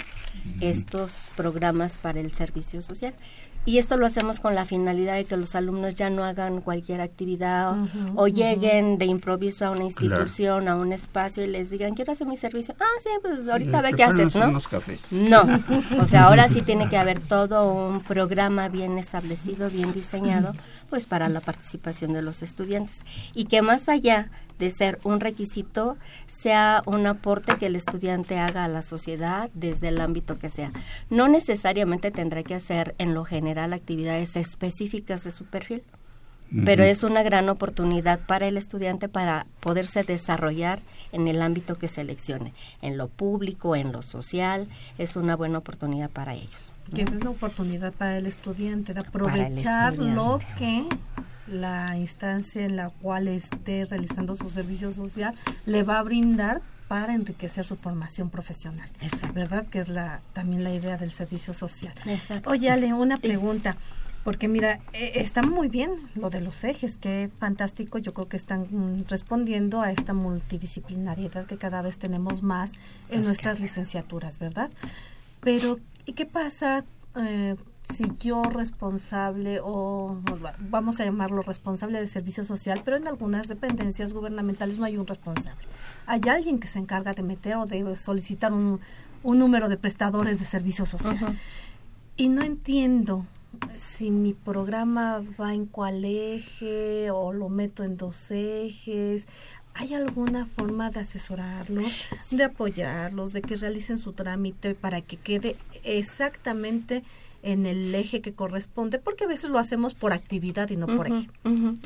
estos 0.60 1.30
programas 1.36 1.98
para 1.98 2.20
el 2.20 2.32
servicio 2.32 2.82
social. 2.82 3.14
Y 3.66 3.78
esto 3.78 3.96
lo 3.96 4.04
hacemos 4.04 4.40
con 4.40 4.54
la 4.54 4.66
finalidad 4.66 5.14
de 5.14 5.24
que 5.24 5.36
los 5.38 5.54
alumnos 5.54 5.94
ya 5.94 6.10
no 6.10 6.24
hagan 6.24 6.60
cualquier 6.60 7.00
actividad 7.00 7.76
o, 8.14 8.28
lleguen 8.28 8.98
de 8.98 9.06
improviso 9.06 9.64
a 9.64 9.70
una 9.70 9.84
institución, 9.84 10.68
a 10.68 10.76
un 10.76 10.92
espacio 10.92 11.42
y 11.42 11.46
les 11.46 11.70
digan, 11.70 11.94
quiero 11.94 12.12
hacer 12.12 12.26
mi 12.26 12.36
servicio. 12.36 12.74
Ah, 12.78 12.84
sí, 13.00 13.08
pues 13.22 13.48
ahorita 13.48 13.78
a 13.78 13.82
ver 13.82 13.94
qué 13.94 14.04
haces, 14.04 14.34
¿no? 14.34 14.60
No, 15.12 15.42
o 16.00 16.06
sea, 16.06 16.24
ahora 16.24 16.48
sí 16.48 16.60
tiene 16.60 16.90
que 16.90 16.98
haber 16.98 17.20
todo 17.20 17.72
un 17.72 18.02
programa 18.02 18.68
bien 18.68 18.98
establecido, 18.98 19.70
bien 19.70 19.92
diseñado, 19.94 20.52
pues 20.90 21.06
para 21.06 21.30
la 21.30 21.40
participación 21.40 22.12
de 22.12 22.20
los 22.20 22.42
estudiantes. 22.42 23.00
Y 23.34 23.46
que 23.46 23.62
más 23.62 23.88
allá 23.88 24.30
de 24.58 24.70
ser 24.70 24.98
un 25.04 25.20
requisito, 25.20 25.96
sea 26.26 26.82
un 26.86 27.06
aporte 27.06 27.56
que 27.56 27.66
el 27.66 27.76
estudiante 27.76 28.38
haga 28.38 28.64
a 28.64 28.68
la 28.68 28.82
sociedad 28.82 29.50
desde 29.54 29.88
el 29.88 30.00
ámbito 30.00 30.38
que 30.38 30.48
sea. 30.48 30.72
No 31.10 31.28
necesariamente 31.28 32.10
tendrá 32.10 32.42
que 32.42 32.54
hacer 32.54 32.94
en 32.98 33.14
lo 33.14 33.24
general 33.24 33.72
actividades 33.72 34.36
específicas 34.36 35.24
de 35.24 35.30
su 35.30 35.44
perfil, 35.44 35.82
pero 36.64 36.84
es 36.84 37.02
una 37.02 37.22
gran 37.22 37.48
oportunidad 37.48 38.20
para 38.20 38.46
el 38.46 38.56
estudiante 38.56 39.08
para 39.08 39.46
poderse 39.60 40.04
desarrollar 40.04 40.78
en 41.10 41.26
el 41.26 41.42
ámbito 41.42 41.76
que 41.76 41.88
seleccione, 41.88 42.52
en 42.82 42.96
lo 42.96 43.08
público, 43.08 43.74
en 43.76 43.92
lo 43.92 44.02
social, 44.02 44.68
es 44.98 45.16
una 45.16 45.36
buena 45.36 45.58
oportunidad 45.58 46.10
para 46.10 46.34
ellos. 46.34 46.72
Que 46.94 47.02
es 47.02 47.10
una 47.10 47.30
oportunidad 47.30 47.92
para 47.92 48.18
el 48.18 48.26
estudiante 48.26 48.94
de 48.94 49.00
aprovechar 49.00 49.96
lo 49.96 50.38
que 50.58 50.86
la 51.46 51.96
instancia 51.96 52.64
en 52.64 52.76
la 52.76 52.90
cual 52.90 53.28
esté 53.28 53.84
realizando 53.84 54.34
su 54.36 54.48
servicio 54.48 54.90
social 54.90 55.34
le 55.66 55.82
va 55.82 55.98
a 55.98 56.02
brindar 56.02 56.62
para 56.88 57.14
enriquecer 57.14 57.64
su 57.64 57.76
formación 57.76 58.30
profesional. 58.30 58.88
¿Verdad? 59.32 59.66
Que 59.66 59.80
es 59.80 59.88
la 59.88 60.20
también 60.32 60.64
la 60.64 60.74
idea 60.74 60.96
del 60.96 61.12
servicio 61.12 61.54
social. 61.54 61.94
Exacto. 62.06 62.50
Oye, 62.50 62.70
Ale, 62.70 62.92
una 62.92 63.16
pregunta. 63.16 63.76
Porque 64.22 64.48
mira, 64.48 64.80
eh, 64.94 65.12
está 65.16 65.42
muy 65.42 65.68
bien 65.68 65.90
lo 66.14 66.30
de 66.30 66.40
los 66.40 66.64
ejes, 66.64 66.96
qué 66.96 67.30
fantástico. 67.38 67.98
Yo 67.98 68.14
creo 68.14 68.26
que 68.26 68.38
están 68.38 68.66
mm, 68.70 69.04
respondiendo 69.08 69.82
a 69.82 69.92
esta 69.92 70.14
multidisciplinariedad 70.14 71.44
que 71.44 71.58
cada 71.58 71.82
vez 71.82 71.98
tenemos 71.98 72.42
más 72.42 72.72
en 73.10 73.22
nuestras 73.22 73.60
licenciaturas, 73.60 74.38
¿verdad? 74.38 74.70
Pero, 75.40 75.78
¿y 76.06 76.14
qué 76.14 76.24
pasa 76.24 76.86
eh, 77.16 77.56
si 77.92 78.04
yo 78.20 78.42
responsable 78.42 79.60
o 79.62 80.18
vamos 80.58 81.00
a 81.00 81.04
llamarlo 81.04 81.42
responsable 81.42 82.00
de 82.00 82.08
servicio 82.08 82.44
social, 82.44 82.80
pero 82.84 82.96
en 82.96 83.06
algunas 83.06 83.46
dependencias 83.46 84.12
gubernamentales 84.12 84.78
no 84.78 84.86
hay 84.86 84.96
un 84.96 85.06
responsable. 85.06 85.66
Hay 86.06 86.20
alguien 86.28 86.58
que 86.58 86.68
se 86.68 86.78
encarga 86.78 87.12
de 87.12 87.22
meter 87.22 87.56
o 87.56 87.66
de 87.66 87.96
solicitar 87.96 88.52
un, 88.52 88.80
un 89.22 89.38
número 89.38 89.68
de 89.68 89.76
prestadores 89.76 90.38
de 90.38 90.46
servicio 90.46 90.86
social. 90.86 91.38
Y 92.16 92.28
no 92.28 92.42
entiendo 92.42 93.26
si 93.78 94.10
mi 94.10 94.34
programa 94.34 95.22
va 95.40 95.54
en 95.54 95.66
cuál 95.66 96.04
eje 96.04 97.10
o 97.10 97.32
lo 97.32 97.48
meto 97.48 97.84
en 97.84 97.96
dos 97.96 98.30
ejes. 98.30 99.26
¿Hay 99.74 99.94
alguna 99.94 100.46
forma 100.46 100.90
de 100.90 101.00
asesorarlos, 101.00 101.92
de 102.30 102.44
apoyarlos, 102.44 103.32
de 103.32 103.42
que 103.42 103.56
realicen 103.56 103.98
su 103.98 104.12
trámite 104.12 104.74
para 104.74 105.00
que 105.00 105.16
quede 105.16 105.56
exactamente 105.82 107.02
en 107.44 107.66
el 107.66 107.94
eje 107.94 108.22
que 108.22 108.32
corresponde, 108.32 108.98
porque 108.98 109.24
a 109.24 109.26
veces 109.28 109.50
lo 109.50 109.58
hacemos 109.58 109.94
por 109.94 110.12
actividad 110.12 110.70
y 110.70 110.76
no 110.76 110.86
por 110.86 111.06
eje. 111.06 111.28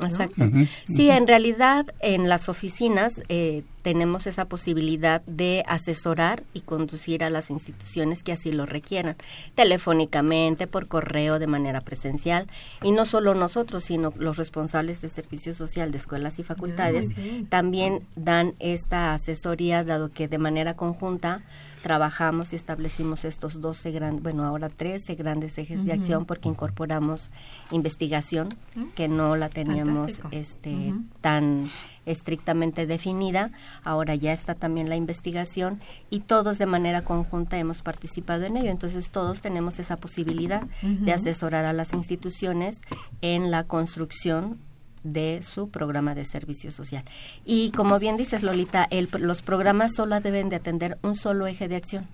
Exacto. 0.01 0.49
Sí, 0.85 1.09
en 1.09 1.27
realidad 1.27 1.85
en 1.99 2.29
las 2.29 2.47
oficinas 2.47 3.21
eh, 3.27 3.63
tenemos 3.81 4.25
esa 4.25 4.45
posibilidad 4.45 5.21
de 5.25 5.63
asesorar 5.67 6.43
y 6.53 6.61
conducir 6.61 7.23
a 7.23 7.29
las 7.29 7.49
instituciones 7.49 8.23
que 8.23 8.31
así 8.31 8.53
lo 8.53 8.65
requieran, 8.65 9.17
telefónicamente, 9.55 10.65
por 10.65 10.87
correo, 10.87 11.39
de 11.39 11.47
manera 11.47 11.81
presencial, 11.81 12.47
y 12.81 12.93
no 12.93 13.05
solo 13.05 13.35
nosotros, 13.35 13.83
sino 13.83 14.13
los 14.17 14.37
responsables 14.37 15.01
de 15.01 15.09
servicio 15.09 15.53
social 15.53 15.91
de 15.91 15.97
escuelas 15.97 16.39
y 16.39 16.43
facultades 16.43 17.07
también 17.49 18.01
dan 18.15 18.53
esta 18.59 19.13
asesoría, 19.13 19.83
dado 19.83 20.09
que 20.09 20.29
de 20.29 20.37
manera 20.37 20.75
conjunta 20.75 21.41
trabajamos 21.81 22.53
y 22.53 22.55
establecimos 22.55 23.25
estos 23.25 23.61
12 23.61 23.91
grandes, 23.91 24.23
bueno, 24.23 24.43
ahora 24.43 24.69
13 24.69 25.15
grandes 25.15 25.57
ejes 25.57 25.85
de 25.85 25.93
acción 25.93 26.25
porque 26.25 26.49
incorporamos 26.49 27.31
investigación 27.71 28.49
que 28.95 29.07
no 29.07 29.35
la 29.35 29.49
teníamos 29.49 30.21
este 30.31 30.93
tan 31.21 31.69
estrictamente 32.05 32.87
definida, 32.87 33.51
ahora 33.83 34.15
ya 34.15 34.33
está 34.33 34.55
también 34.55 34.89
la 34.89 34.95
investigación 34.95 35.79
y 36.09 36.21
todos 36.21 36.57
de 36.57 36.65
manera 36.65 37.03
conjunta 37.03 37.57
hemos 37.57 37.81
participado 37.81 38.45
en 38.45 38.57
ello, 38.57 38.71
entonces 38.71 39.11
todos 39.11 39.41
tenemos 39.41 39.79
esa 39.79 39.97
posibilidad 39.97 40.63
de 40.81 41.13
asesorar 41.13 41.65
a 41.65 41.73
las 41.73 41.93
instituciones 41.93 42.81
en 43.21 43.51
la 43.51 43.63
construcción 43.63 44.57
de 45.03 45.41
su 45.41 45.69
programa 45.69 46.15
de 46.15 46.25
servicio 46.25 46.71
social. 46.71 47.03
Y 47.45 47.71
como 47.71 47.99
bien 47.99 48.17
dices, 48.17 48.43
Lolita, 48.43 48.87
los 49.19 49.41
programas 49.41 49.93
solo 49.95 50.19
deben 50.19 50.49
de 50.49 50.57
atender 50.57 50.97
un 51.01 51.15
solo 51.15 51.47
eje 51.47 51.67
de 51.67 51.75
acción. 51.75 52.07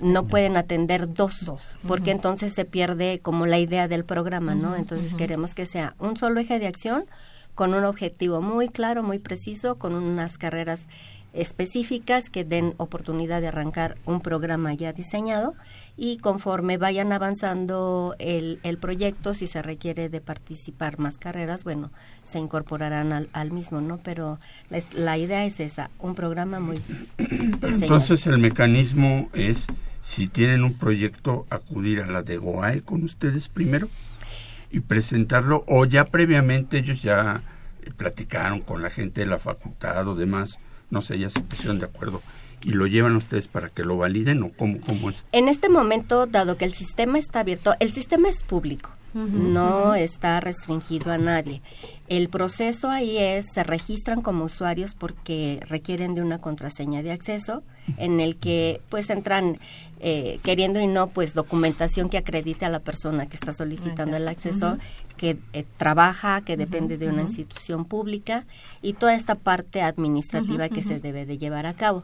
No 0.00 0.24
pueden 0.24 0.56
atender 0.56 1.12
dos, 1.12 1.50
porque 1.88 2.12
entonces 2.12 2.54
se 2.54 2.64
pierde 2.64 3.18
como 3.20 3.46
la 3.46 3.58
idea 3.58 3.88
del 3.88 4.04
programa, 4.04 4.54
¿no? 4.54 4.76
Entonces 4.76 5.14
queremos 5.14 5.54
que 5.54 5.66
sea 5.66 5.94
un 5.98 6.16
solo 6.16 6.38
eje 6.38 6.60
de 6.60 6.68
acción 6.68 7.04
con 7.54 7.74
un 7.74 7.84
objetivo 7.84 8.40
muy 8.40 8.68
claro, 8.68 9.02
muy 9.02 9.18
preciso, 9.18 9.76
con 9.78 9.94
unas 9.94 10.38
carreras 10.38 10.86
específicas 11.32 12.28
que 12.28 12.44
den 12.44 12.74
oportunidad 12.76 13.40
de 13.40 13.48
arrancar 13.48 13.96
un 14.04 14.20
programa 14.20 14.74
ya 14.74 14.92
diseñado 14.92 15.54
y 15.96 16.18
conforme 16.18 16.76
vayan 16.76 17.12
avanzando 17.12 18.14
el, 18.18 18.60
el 18.62 18.78
proyecto, 18.78 19.32
si 19.32 19.46
se 19.46 19.62
requiere 19.62 20.08
de 20.08 20.20
participar 20.20 20.98
más 20.98 21.18
carreras, 21.18 21.64
bueno, 21.64 21.90
se 22.22 22.38
incorporarán 22.38 23.12
al, 23.12 23.28
al 23.32 23.50
mismo, 23.50 23.80
¿no? 23.80 23.98
Pero 23.98 24.38
la, 24.94 25.18
idea 25.18 25.44
es 25.44 25.60
esa, 25.60 25.90
un 25.98 26.14
programa 26.14 26.60
muy... 26.60 26.78
Entonces 27.18 28.26
el 28.26 28.38
mecanismo 28.38 29.30
es, 29.32 29.66
si 30.00 30.28
tienen 30.28 30.64
un 30.64 30.74
proyecto, 30.74 31.46
acudir 31.50 32.00
a 32.00 32.06
la 32.06 32.22
de 32.22 32.36
GOAE 32.36 32.82
con 32.82 33.04
ustedes 33.04 33.48
primero 33.48 33.88
y 34.70 34.80
presentarlo 34.80 35.64
o 35.66 35.84
ya 35.84 36.04
previamente 36.04 36.78
ellos 36.78 37.02
ya 37.02 37.42
platicaron 37.96 38.60
con 38.60 38.82
la 38.82 38.90
gente 38.90 39.22
de 39.22 39.26
la 39.26 39.38
facultad 39.38 40.06
o 40.08 40.14
demás 40.14 40.58
no 40.92 41.00
sé, 41.00 41.18
ya 41.18 41.30
se 41.30 41.40
pusieron 41.40 41.78
de 41.80 41.86
acuerdo. 41.86 42.20
Y 42.64 42.70
lo 42.70 42.86
llevan 42.86 43.16
ustedes 43.16 43.48
para 43.48 43.70
que 43.70 43.82
lo 43.82 43.96
validen 43.96 44.42
o 44.44 44.52
cómo, 44.52 44.78
cómo 44.80 45.10
es? 45.10 45.24
En 45.32 45.48
este 45.48 45.68
momento, 45.68 46.26
dado 46.26 46.56
que 46.56 46.64
el 46.64 46.74
sistema 46.74 47.18
está 47.18 47.40
abierto, 47.40 47.74
el 47.80 47.92
sistema 47.92 48.28
es 48.28 48.44
público, 48.44 48.90
no 49.14 49.94
está 49.94 50.38
restringido 50.40 51.10
a 51.10 51.18
nadie. 51.18 51.60
El 52.08 52.28
proceso 52.28 52.88
ahí 52.88 53.18
es, 53.18 53.46
se 53.52 53.64
registran 53.64 54.22
como 54.22 54.44
usuarios 54.44 54.94
porque 54.94 55.60
requieren 55.68 56.14
de 56.14 56.22
una 56.22 56.40
contraseña 56.40 57.02
de 57.02 57.10
acceso 57.10 57.62
en 57.96 58.20
el 58.20 58.36
que 58.36 58.80
pues 58.90 59.10
entran 59.10 59.58
eh, 60.00 60.38
queriendo 60.42 60.78
y 60.78 60.86
no 60.86 61.08
pues 61.08 61.34
documentación 61.34 62.08
que 62.08 62.18
acredite 62.18 62.64
a 62.64 62.68
la 62.68 62.80
persona 62.80 63.26
que 63.26 63.36
está 63.36 63.52
solicitando 63.52 64.16
el 64.16 64.28
acceso 64.28 64.78
que 65.22 65.38
eh, 65.52 65.64
trabaja, 65.76 66.40
que 66.40 66.56
depende 66.56 66.98
de 66.98 67.06
una 67.06 67.22
institución 67.22 67.84
pública 67.84 68.44
y 68.82 68.94
toda 68.94 69.14
esta 69.14 69.36
parte 69.36 69.80
administrativa 69.80 70.68
que 70.68 70.82
se 70.82 70.98
debe 70.98 71.26
de 71.26 71.38
llevar 71.38 71.64
a 71.66 71.74
cabo. 71.74 72.02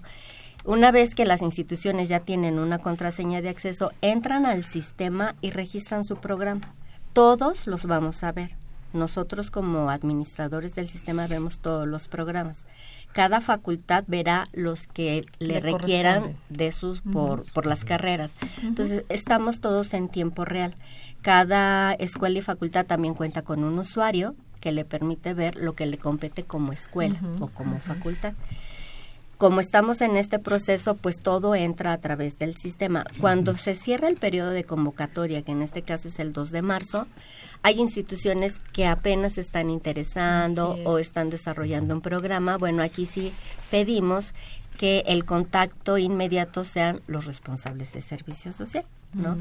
Una 0.65 0.93
vez 0.93 1.17
que 1.17 1.25
las 1.25 1.43
instituciones 1.43 2.09
ya 2.09 2.21
tienen 2.21 2.61
una 2.61 2.79
contraseña 2.79 3.43
de 3.43 3.49
acceso, 3.49 3.91
entran 4.03 4.47
al 4.47 4.65
sistema 4.65 5.35
y 5.41 5.51
registran 5.51 6.05
su 6.05 6.19
programa. 6.19 6.69
Todos 7.13 7.67
los 7.67 7.87
vamos 7.87 8.23
a 8.23 8.31
ver 8.31 8.51
nosotros 8.93 9.51
como 9.51 9.91
administradores 9.91 10.75
del 10.75 10.89
sistema 10.89 11.27
vemos 11.27 11.59
todos 11.59 11.87
los 11.87 12.09
programas. 12.09 12.65
Cada 13.13 13.41
facultad 13.41 14.05
verá 14.07 14.45
los 14.53 14.87
que 14.87 15.27
le, 15.39 15.55
Le 15.55 15.61
requieran 15.61 16.37
de 16.49 16.73
sus 16.73 17.01
por, 17.01 17.51
por 17.53 17.67
las 17.67 17.85
carreras. 17.85 18.37
Entonces, 18.63 19.05
estamos 19.09 19.61
todos 19.61 19.93
en 19.95 20.09
tiempo 20.09 20.45
real. 20.45 20.75
Cada 21.23 21.95
escuela 21.95 22.39
y 22.39 22.43
facultad 22.43 22.87
también 22.87 23.15
cuenta 23.15 23.43
con 23.43 23.65
un 23.65 23.79
usuario 23.79 24.35
que 24.61 24.73
le 24.73 24.85
permite 24.85 25.35
ver 25.35 25.57
lo 25.57 25.75
que 25.75 25.87
le 25.87 25.99
compete 25.99 26.45
como 26.45 26.73
escuela 26.73 27.21
o 27.41 27.49
como 27.49 27.79
facultad. 27.79 28.35
Como 29.39 29.61
estamos 29.61 30.01
en 30.01 30.17
este 30.17 30.41
proceso, 30.41 30.97
pues 30.97 31.21
todo 31.21 31.55
entra 31.55 31.93
a 31.93 31.99
través 31.99 32.39
del 32.39 32.57
sistema. 32.57 33.05
Cuando 33.21 33.57
se 33.57 33.77
cierra 33.77 34.09
el 34.09 34.17
periodo 34.17 34.51
de 34.51 34.65
convocatoria, 34.65 35.43
que 35.43 35.53
en 35.53 35.63
este 35.63 35.83
caso 35.83 36.09
es 36.09 36.19
el 36.19 36.33
2 36.33 36.51
de 36.51 36.63
marzo, 36.63 37.07
hay 37.63 37.79
instituciones 37.79 38.59
que 38.73 38.87
apenas 38.87 39.39
están 39.39 39.71
interesando 39.71 40.75
es. 40.77 40.87
o 40.87 40.99
están 40.99 41.31
desarrollando 41.31 41.95
un 41.95 42.01
programa. 42.01 42.59
Bueno, 42.59 42.83
aquí 42.83 43.07
sí 43.07 43.33
pedimos 43.71 44.35
que 44.77 45.05
el 45.07 45.25
contacto 45.25 45.99
inmediato 45.99 46.65
sean 46.65 47.01
los 47.07 47.25
responsables 47.25 47.93
de 47.93 48.01
servicio 48.01 48.51
social. 48.51 48.85
¿No? 49.15 49.37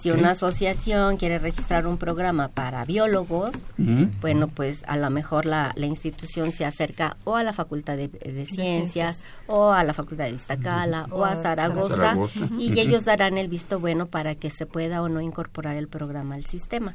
Si 0.00 0.10
una 0.10 0.30
asociación 0.30 1.16
quiere 1.16 1.38
registrar 1.38 1.86
un 1.86 1.98
programa 1.98 2.48
para 2.48 2.84
biólogos, 2.84 3.50
Ujú. 3.78 4.08
bueno, 4.20 4.48
pues 4.48 4.84
a 4.86 4.96
lo 4.96 5.10
mejor 5.10 5.44
la, 5.46 5.72
la 5.74 5.86
institución 5.86 6.52
se 6.52 6.64
acerca 6.64 7.16
o 7.24 7.36
a 7.36 7.42
la 7.42 7.52
Facultad 7.52 7.96
de, 7.96 8.08
de 8.08 8.46
Ciencias, 8.46 8.56
Ciencias. 8.56 9.22
o 9.46 9.70
a 9.72 9.82
la 9.84 9.92
Facultad 9.92 10.24
de 10.24 10.30
Iztacala, 10.30 11.06
o 11.10 11.24
a 11.24 11.34
Zaragoza, 11.36 11.96
Zaragoza. 11.96 12.48
y 12.58 12.78
ellos 12.78 13.04
darán 13.04 13.38
el 13.38 13.48
visto 13.48 13.80
bueno 13.80 14.06
para 14.06 14.34
que 14.34 14.50
se 14.50 14.66
pueda 14.66 15.02
o 15.02 15.08
no 15.08 15.20
incorporar 15.20 15.76
el 15.76 15.88
programa 15.88 16.36
al 16.36 16.44
sistema. 16.44 16.94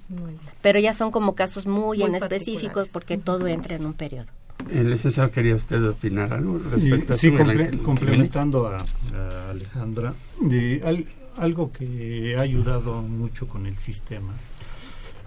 Pero 0.62 0.80
ya 0.80 0.94
son 0.94 1.12
como 1.12 1.36
casos 1.36 1.65
muy, 1.68 1.98
Muy 2.00 2.08
en 2.08 2.15
específicos 2.15 2.88
porque 2.92 3.18
todo 3.18 3.48
entra 3.48 3.75
en 3.75 3.86
un 3.86 3.94
periodo. 3.94 4.27
El 4.70 4.89
licenciado, 4.92 5.30
¿quería 5.30 5.56
usted 5.56 5.84
opinar 5.89 6.32
algo 6.32 6.58
respecto 6.72 7.13
a 7.13 7.18
sí, 7.18 7.30
comple- 7.32 7.82
complementando 7.82 8.68
a, 8.68 8.77
a 8.77 9.50
Alejandra, 9.50 10.13
de 10.39 10.82
al- 10.86 11.06
algo 11.38 11.72
que 11.72 12.36
ha 12.38 12.42
ayudado 12.42 13.02
mucho 13.02 13.48
con 13.48 13.66
el 13.66 13.75
sistema 13.78 14.34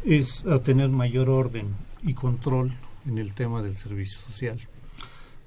es 0.05 0.45
a 0.47 0.61
tener 0.63 0.89
mayor 0.91 1.29
orden 1.31 1.67
y 2.03 2.15
control 2.15 2.73
en 3.07 3.19
el 3.19 3.35
tema 3.35 3.63
del 3.63 3.77
servicio 3.77 4.19
social. 4.21 4.59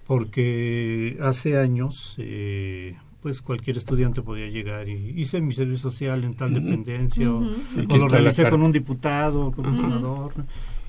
Porque 0.06 1.18
hace 1.22 1.58
años, 1.60 2.16
eh, 2.18 2.96
pues 3.22 3.42
cualquier 3.42 3.78
estudiante 3.78 4.22
podía 4.22 4.48
llegar 4.48 4.90
y 4.90 5.14
hice 5.20 5.40
mi 5.42 5.54
servicio 5.54 5.92
social 5.92 6.24
en 6.24 6.34
tal 6.36 6.54
dependencia 6.54 7.32
o- 7.32 7.42
lo 7.98 8.08
realicé 8.10 8.42
con 8.50 8.64
un 8.64 8.72
diputado, 8.72 9.52
con 9.52 9.68
un 9.68 9.78
senador. 9.78 10.34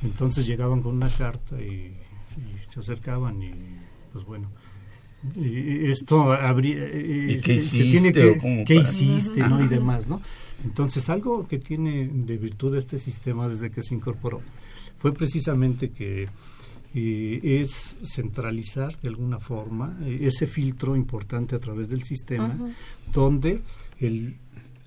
Entonces 0.02 0.46
llegaban 0.46 0.80
con 0.80 0.96
una 0.96 1.08
carta 1.10 1.60
y, 1.60 1.94
y 2.38 2.72
se 2.72 2.80
acercaban 2.80 3.42
y 3.42 3.52
pues 4.12 4.24
bueno. 4.24 4.50
Y 5.36 5.90
esto 5.90 6.32
habría 6.32 6.84
eh, 6.86 7.36
¿Y 7.38 7.40
qué 7.40 7.60
se, 7.60 7.62
se 7.62 7.82
tiene 7.82 8.08
hiciste 8.08 8.40
que 8.40 8.64
qué 8.66 8.74
hiciste 8.76 9.40
no 9.40 9.62
y 9.62 9.68
demás 9.68 10.08
no 10.08 10.20
entonces 10.64 11.10
algo 11.10 11.46
que 11.46 11.58
tiene 11.58 12.08
de 12.12 12.36
virtud 12.38 12.74
este 12.76 12.98
sistema 12.98 13.48
desde 13.48 13.70
que 13.70 13.82
se 13.82 13.94
incorporó 13.94 14.40
fue 14.98 15.12
precisamente 15.12 15.90
que 15.90 16.26
eh, 16.94 17.40
es 17.42 17.98
centralizar 18.02 18.98
de 19.00 19.08
alguna 19.08 19.38
forma 19.38 19.98
eh, 20.02 20.20
ese 20.22 20.46
filtro 20.46 20.96
importante 20.96 21.54
a 21.54 21.60
través 21.60 21.88
del 21.88 22.02
sistema 22.02 22.56
donde 23.12 23.60
el 23.98 24.36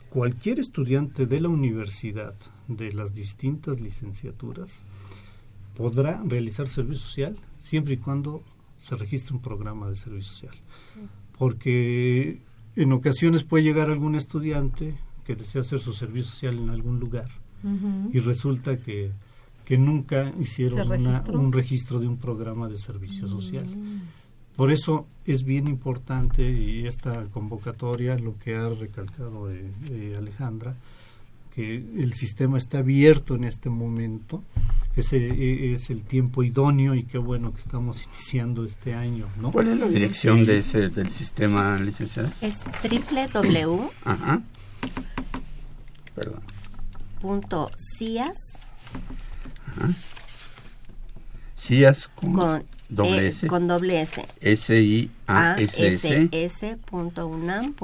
cualquier 0.09 0.59
estudiante 0.59 1.25
de 1.25 1.41
la 1.41 1.49
universidad 1.49 2.35
de 2.67 2.91
las 2.91 3.13
distintas 3.13 3.81
licenciaturas 3.81 4.83
podrá 5.75 6.21
realizar 6.23 6.67
servicio 6.67 7.03
social 7.03 7.35
siempre 7.59 7.95
y 7.95 7.97
cuando 7.97 8.43
se 8.83 8.95
registre 8.97 9.33
un 9.35 9.41
programa 9.41 9.87
de 9.89 9.95
servicio 9.95 10.31
social. 10.33 10.55
Porque 11.37 12.39
en 12.75 12.91
ocasiones 12.91 13.43
puede 13.43 13.63
llegar 13.63 13.89
algún 13.89 14.15
estudiante 14.15 14.95
que 15.25 15.35
desea 15.35 15.61
hacer 15.61 15.79
su 15.79 15.93
servicio 15.93 16.31
social 16.31 16.57
en 16.57 16.69
algún 16.69 16.99
lugar 16.99 17.29
y 18.11 18.19
resulta 18.19 18.75
que, 18.77 19.11
que 19.63 19.77
nunca 19.77 20.33
hicieron 20.37 20.85
¿Se 20.85 20.97
una- 20.97 21.21
un 21.31 21.53
registro 21.53 21.99
de 21.99 22.07
un 22.07 22.17
programa 22.17 22.67
de 22.67 22.77
servicio 22.77 23.27
social. 23.27 23.65
Por 24.57 24.69
eso 24.71 25.07
es 25.25 25.43
bien 25.43 25.67
importante 25.67 26.51
y 26.51 26.85
esta 26.85 27.23
convocatoria, 27.27 28.19
lo 28.19 28.37
que 28.37 28.55
ha 28.55 28.67
recalcado 28.69 29.49
eh, 29.49 29.71
eh, 29.91 30.15
Alejandra, 30.17 30.75
que 31.53 31.75
el 31.75 32.13
sistema 32.13 32.57
está 32.57 32.79
abierto 32.79 33.35
en 33.35 33.43
este 33.43 33.69
momento, 33.69 34.43
ese 34.95 35.17
eh, 35.17 35.73
es 35.73 35.91
el 35.91 36.03
tiempo 36.03 36.41
idóneo 36.43 36.95
y 36.95 37.03
qué 37.03 37.19
bueno 37.19 37.51
que 37.51 37.59
estamos 37.59 38.03
iniciando 38.07 38.65
este 38.65 38.95
año, 38.95 39.27
¿no? 39.39 39.51
¿Cuál 39.51 39.67
es 39.67 39.77
la 39.77 39.87
dirección 39.87 40.45
de 40.45 40.59
ese, 40.59 40.89
del 40.89 41.11
sistema, 41.11 41.77
licenciada? 41.77 42.31
Es 42.41 42.61
Ajá. 44.03 44.41
Perdón. 46.15 46.41
CIAS 51.55 52.07
con, 52.09 52.33
con, 52.33 52.65
doble 52.89 53.25
eh, 53.25 53.29
S. 53.29 53.47
con 53.47 53.67
doble 53.67 54.01
S. 54.01 54.25
S-I-A-S-S. 54.41 56.29
ass.unam.mx. 56.33 57.79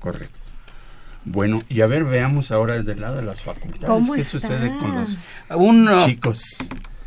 Correcto. 0.00 0.47
Bueno, 1.30 1.62
y 1.68 1.80
a 1.82 1.86
ver, 1.86 2.04
veamos 2.04 2.50
ahora 2.50 2.80
del 2.82 3.00
lado 3.00 3.16
de 3.16 3.22
las 3.22 3.40
facultades. 3.42 3.86
¿Cómo 3.86 4.14
¿Qué 4.14 4.20
está? 4.22 4.38
sucede 4.40 4.76
con 4.78 4.94
los 4.94 5.08
Uno- 5.50 6.06
chicos? 6.06 6.56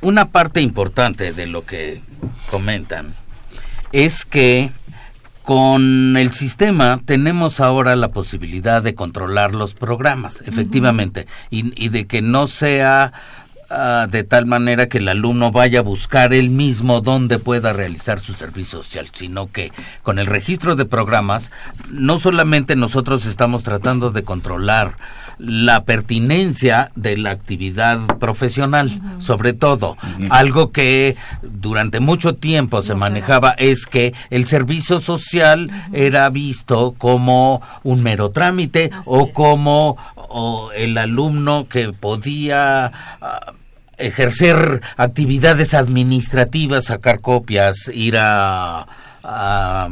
una 0.02 0.26
parte 0.26 0.62
importante 0.62 1.34
de 1.34 1.46
lo 1.48 1.64
que 1.66 2.02
comentan 2.50 3.14
es 3.92 4.26
que 4.26 4.72
con 5.44 6.18
el 6.18 6.32
sistema 6.32 7.00
tenemos 7.04 7.60
ahora 7.60 7.96
la 7.96 8.10
posibilidad 8.10 8.84
de 8.84 8.94
controlar 8.96 9.54
los 9.56 9.74
programas, 9.74 10.42
efectivamente, 10.46 11.26
y, 11.50 11.74
y 11.84 11.90
de 11.90 12.06
que 12.06 12.22
no 12.22 12.46
sea 12.48 13.12
ah, 13.72 14.08
de 14.10 14.24
tal 14.24 14.46
manera 14.46 14.88
que 14.90 15.00
el 15.00 15.08
alumno 15.08 15.52
vaya 15.52 15.80
a 15.80 15.84
buscar 15.84 16.34
él 16.34 16.50
mismo 16.50 17.02
dónde 17.02 17.40
pueda 17.40 17.74
realizar 17.74 18.20
su 18.20 18.34
servicio 18.34 18.84
social, 18.84 19.10
sino 19.14 19.52
que 19.52 19.72
con 20.04 20.20
el 20.20 20.28
registro 20.28 20.76
de 20.76 20.86
programas 20.86 21.52
no 21.90 22.20
solamente 22.20 22.76
nosotros 22.76 23.26
estamos 23.26 23.64
tratando 23.64 24.12
de 24.12 24.24
controlar 24.24 24.98
la 25.42 25.86
pertinencia 25.86 26.92
de 26.96 27.18
la 27.18 27.32
actividad 27.32 28.00
profesional, 28.20 29.02
sobre 29.20 29.54
todo. 29.54 29.98
Algo 30.30 30.72
que 30.72 31.16
durante 31.42 32.00
mucho 32.00 32.36
tiempo 32.36 32.82
se 32.84 32.94
manejaba 32.94 33.52
es 33.52 33.88
que 33.88 34.14
el 34.30 34.46
servicio 34.46 35.00
social 35.00 35.72
era 35.94 36.30
visto 36.30 36.94
como 36.98 37.62
un 37.84 38.04
mero 38.04 38.30
trámite 38.30 38.92
o 39.06 39.32
como 39.32 39.98
o 40.16 40.72
el 40.74 40.98
alumno 40.98 41.68
que 41.68 41.92
podía 41.92 42.92
ah, 43.22 43.54
ejercer 44.02 44.82
actividades 44.98 45.74
administrativas, 45.74 46.86
sacar 46.86 47.20
copias, 47.22 47.90
ir 47.94 48.18
a... 48.18 48.86
a, 49.24 49.90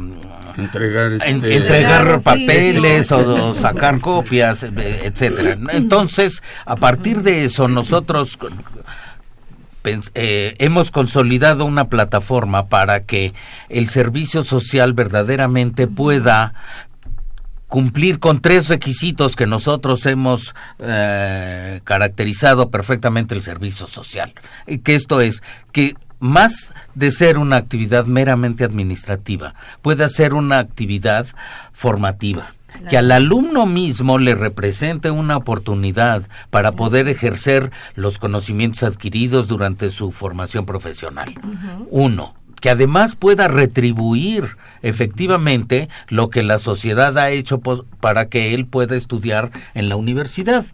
Entregar, 0.56 1.12
en- 1.12 1.36
este, 1.36 1.56
entregar 1.56 2.02
Claro, 2.02 2.20
papeles 2.22 3.06
sí. 3.06 3.14
o, 3.14 3.50
o 3.50 3.54
sacar 3.54 4.00
copias, 4.00 4.64
eh, 4.64 5.02
etcétera. 5.04 5.56
Entonces, 5.72 6.42
a 6.66 6.76
partir 6.76 7.22
de 7.22 7.44
eso, 7.44 7.68
nosotros 7.68 8.36
pens- 9.82 10.10
eh, 10.14 10.54
hemos 10.58 10.90
consolidado 10.90 11.64
una 11.64 11.86
plataforma 11.86 12.66
para 12.68 13.00
que 13.00 13.32
el 13.68 13.88
servicio 13.88 14.42
social 14.44 14.92
verdaderamente 14.92 15.86
pueda 15.86 16.52
cumplir 17.70 18.18
con 18.18 18.40
tres 18.40 18.68
requisitos 18.68 19.36
que 19.36 19.46
nosotros 19.46 20.04
hemos 20.04 20.54
eh, 20.80 21.80
caracterizado 21.84 22.68
perfectamente 22.68 23.34
el 23.34 23.42
servicio 23.42 23.86
social. 23.86 24.34
Y 24.66 24.78
que 24.78 24.96
esto 24.96 25.20
es 25.20 25.42
que 25.72 25.94
más 26.18 26.74
de 26.94 27.12
ser 27.12 27.38
una 27.38 27.56
actividad 27.56 28.04
meramente 28.04 28.64
administrativa, 28.64 29.54
pueda 29.80 30.08
ser 30.08 30.34
una 30.34 30.58
actividad 30.58 31.26
formativa 31.72 32.52
que 32.88 32.96
al 32.96 33.10
alumno 33.10 33.66
mismo 33.66 34.18
le 34.18 34.34
represente 34.34 35.10
una 35.10 35.36
oportunidad 35.36 36.22
para 36.50 36.72
poder 36.72 37.08
ejercer 37.08 37.70
los 37.94 38.18
conocimientos 38.18 38.82
adquiridos 38.82 39.48
durante 39.48 39.90
su 39.90 40.12
formación 40.12 40.66
profesional. 40.66 41.34
Uno, 41.90 42.34
que 42.60 42.70
además 42.70 43.16
pueda 43.16 43.48
retribuir 43.48 44.56
efectivamente 44.82 45.88
lo 46.08 46.30
que 46.30 46.42
la 46.42 46.58
sociedad 46.58 47.16
ha 47.18 47.30
hecho 47.30 47.60
para 47.60 48.28
que 48.28 48.54
él 48.54 48.66
pueda 48.66 48.96
estudiar 48.96 49.50
en 49.74 49.88
la 49.88 49.96
universidad. 49.96 50.64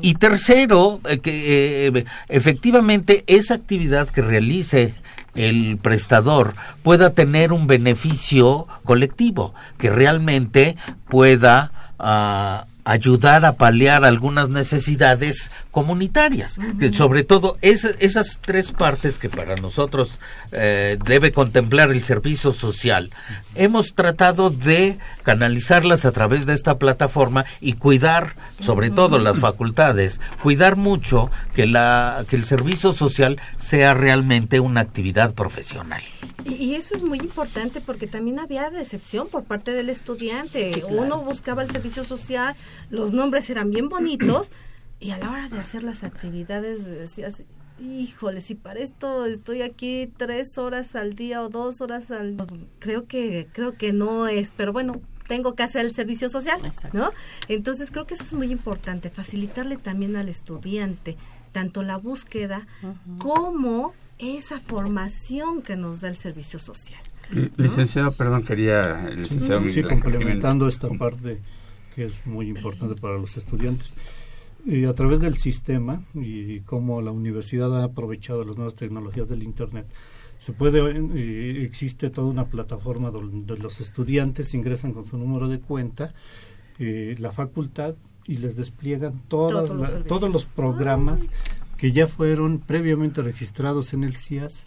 Y 0.00 0.14
tercero, 0.14 1.00
eh, 1.08 1.18
que 1.18 1.86
eh, 1.88 2.04
efectivamente 2.28 3.24
esa 3.26 3.54
actividad 3.54 4.08
que 4.08 4.22
realice 4.22 4.94
el 5.34 5.78
prestador 5.80 6.54
pueda 6.82 7.10
tener 7.10 7.52
un 7.52 7.66
beneficio 7.66 8.66
colectivo, 8.84 9.54
que 9.78 9.90
realmente 9.90 10.76
pueda 11.08 11.72
ah, 11.98 12.66
ayudar 12.84 13.44
a 13.44 13.52
paliar 13.52 14.04
algunas 14.04 14.48
necesidades 14.48 15.50
comunitarias. 15.72 16.60
Que 16.78 16.92
sobre 16.92 17.24
todo 17.24 17.58
es- 17.62 17.96
esas 17.98 18.38
tres 18.40 18.70
partes 18.70 19.18
que 19.18 19.28
para 19.28 19.56
nosotros 19.56 20.20
eh, 20.52 20.96
debe 21.04 21.32
contemplar 21.32 21.90
el 21.90 22.04
servicio 22.04 22.52
social, 22.52 23.10
hemos 23.56 23.94
tratado 23.94 24.50
de 24.50 24.98
canalizarlas 25.24 26.04
a 26.04 26.12
través 26.12 26.46
de 26.46 26.54
esta 26.54 26.78
plataforma 26.78 27.44
y 27.60 27.72
cuidar, 27.72 28.36
sobre 28.60 28.90
todo 28.90 29.18
las 29.18 29.38
facultades, 29.38 30.20
cuidar 30.42 30.76
mucho 30.76 31.30
que, 31.54 31.66
la, 31.66 32.24
que 32.28 32.36
el 32.36 32.44
servicio 32.44 32.92
social 32.92 33.40
sea 33.56 33.94
realmente 33.94 34.60
una 34.60 34.80
actividad 34.82 35.34
profesional. 35.34 36.02
Y, 36.44 36.54
y 36.54 36.74
eso 36.74 36.94
es 36.94 37.02
muy 37.02 37.18
importante 37.18 37.80
porque 37.80 38.06
también 38.06 38.38
había 38.40 38.68
decepción 38.70 39.26
por 39.28 39.44
parte 39.44 39.70
del 39.72 39.88
estudiante. 39.88 40.72
Sí, 40.74 40.80
claro. 40.80 41.02
Uno 41.02 41.18
buscaba 41.22 41.62
el 41.62 41.70
servicio 41.70 42.04
social, 42.04 42.54
los 42.90 43.12
nombres 43.12 43.48
eran 43.48 43.70
bien 43.70 43.88
bonitos 43.88 44.50
y 45.02 45.10
a 45.10 45.18
la 45.18 45.30
hora 45.30 45.48
de 45.48 45.58
hacer 45.58 45.82
las 45.82 46.04
actividades 46.04 46.86
decías, 46.86 47.42
híjole, 47.80 48.40
si 48.40 48.54
para 48.54 48.80
esto 48.80 49.26
estoy 49.26 49.62
aquí 49.62 50.10
tres 50.16 50.56
horas 50.56 50.94
al 50.94 51.14
día 51.14 51.42
o 51.42 51.48
dos 51.48 51.80
horas 51.80 52.10
al 52.10 52.36
creo 52.78 53.06
que 53.06 53.48
creo 53.52 53.72
que 53.72 53.92
no 53.92 54.28
es, 54.28 54.52
pero 54.56 54.72
bueno. 54.72 55.00
Tengo 55.28 55.54
que 55.54 55.62
hacer 55.62 55.86
el 55.86 55.94
servicio 55.94 56.28
social, 56.28 56.60
Exacto. 56.62 56.98
¿no? 56.98 57.10
Entonces 57.48 57.90
creo 57.90 58.04
que 58.04 58.14
eso 58.14 58.24
es 58.24 58.34
muy 58.34 58.50
importante, 58.50 59.08
facilitarle 59.08 59.76
también 59.76 60.16
al 60.16 60.28
estudiante 60.28 61.16
tanto 61.52 61.82
la 61.82 61.96
búsqueda 61.96 62.66
como 63.18 63.94
esa 64.18 64.60
formación 64.60 65.62
que 65.62 65.76
nos 65.76 66.00
da 66.00 66.08
el 66.08 66.16
servicio 66.16 66.58
social. 66.58 67.00
Li- 67.30 67.50
Licenciado, 67.56 68.12
perdón, 68.12 68.42
quería 68.42 69.08
el 69.08 69.20
licenciado 69.20 69.66
Sí, 69.68 69.82
complementando 69.82 70.68
esta 70.68 70.88
parte 70.90 71.40
que 71.94 72.04
es 72.04 72.26
muy 72.26 72.48
importante 72.48 73.00
para 73.00 73.16
los 73.16 73.36
estudiantes. 73.36 73.94
Y 74.64 74.84
a 74.84 74.94
través 74.94 75.20
del 75.20 75.36
sistema 75.36 76.02
y 76.14 76.60
cómo 76.60 77.02
la 77.02 77.10
universidad 77.10 77.80
ha 77.80 77.84
aprovechado 77.84 78.44
las 78.44 78.56
nuevas 78.56 78.76
tecnologías 78.76 79.28
del 79.28 79.42
Internet, 79.42 79.86
se 80.38 80.52
puede, 80.52 81.64
existe 81.64 82.10
toda 82.10 82.28
una 82.28 82.46
plataforma 82.46 83.10
donde 83.10 83.56
los 83.58 83.80
estudiantes 83.80 84.54
ingresan 84.54 84.92
con 84.92 85.04
su 85.04 85.16
número 85.18 85.48
de 85.48 85.60
cuenta, 85.60 86.14
eh, 86.78 87.16
la 87.18 87.32
facultad, 87.32 87.94
y 88.24 88.36
les 88.36 88.54
despliegan 88.56 89.20
todas 89.26 89.66
Todos 89.68 89.80
los 89.80 89.92
la- 89.92 90.04
todos 90.04 90.32
los 90.32 90.44
programas 90.44 91.28
que 91.82 91.90
ya 91.90 92.06
fueron 92.06 92.60
previamente 92.60 93.22
registrados 93.22 93.92
en 93.92 94.04
el 94.04 94.14
CIAS 94.16 94.66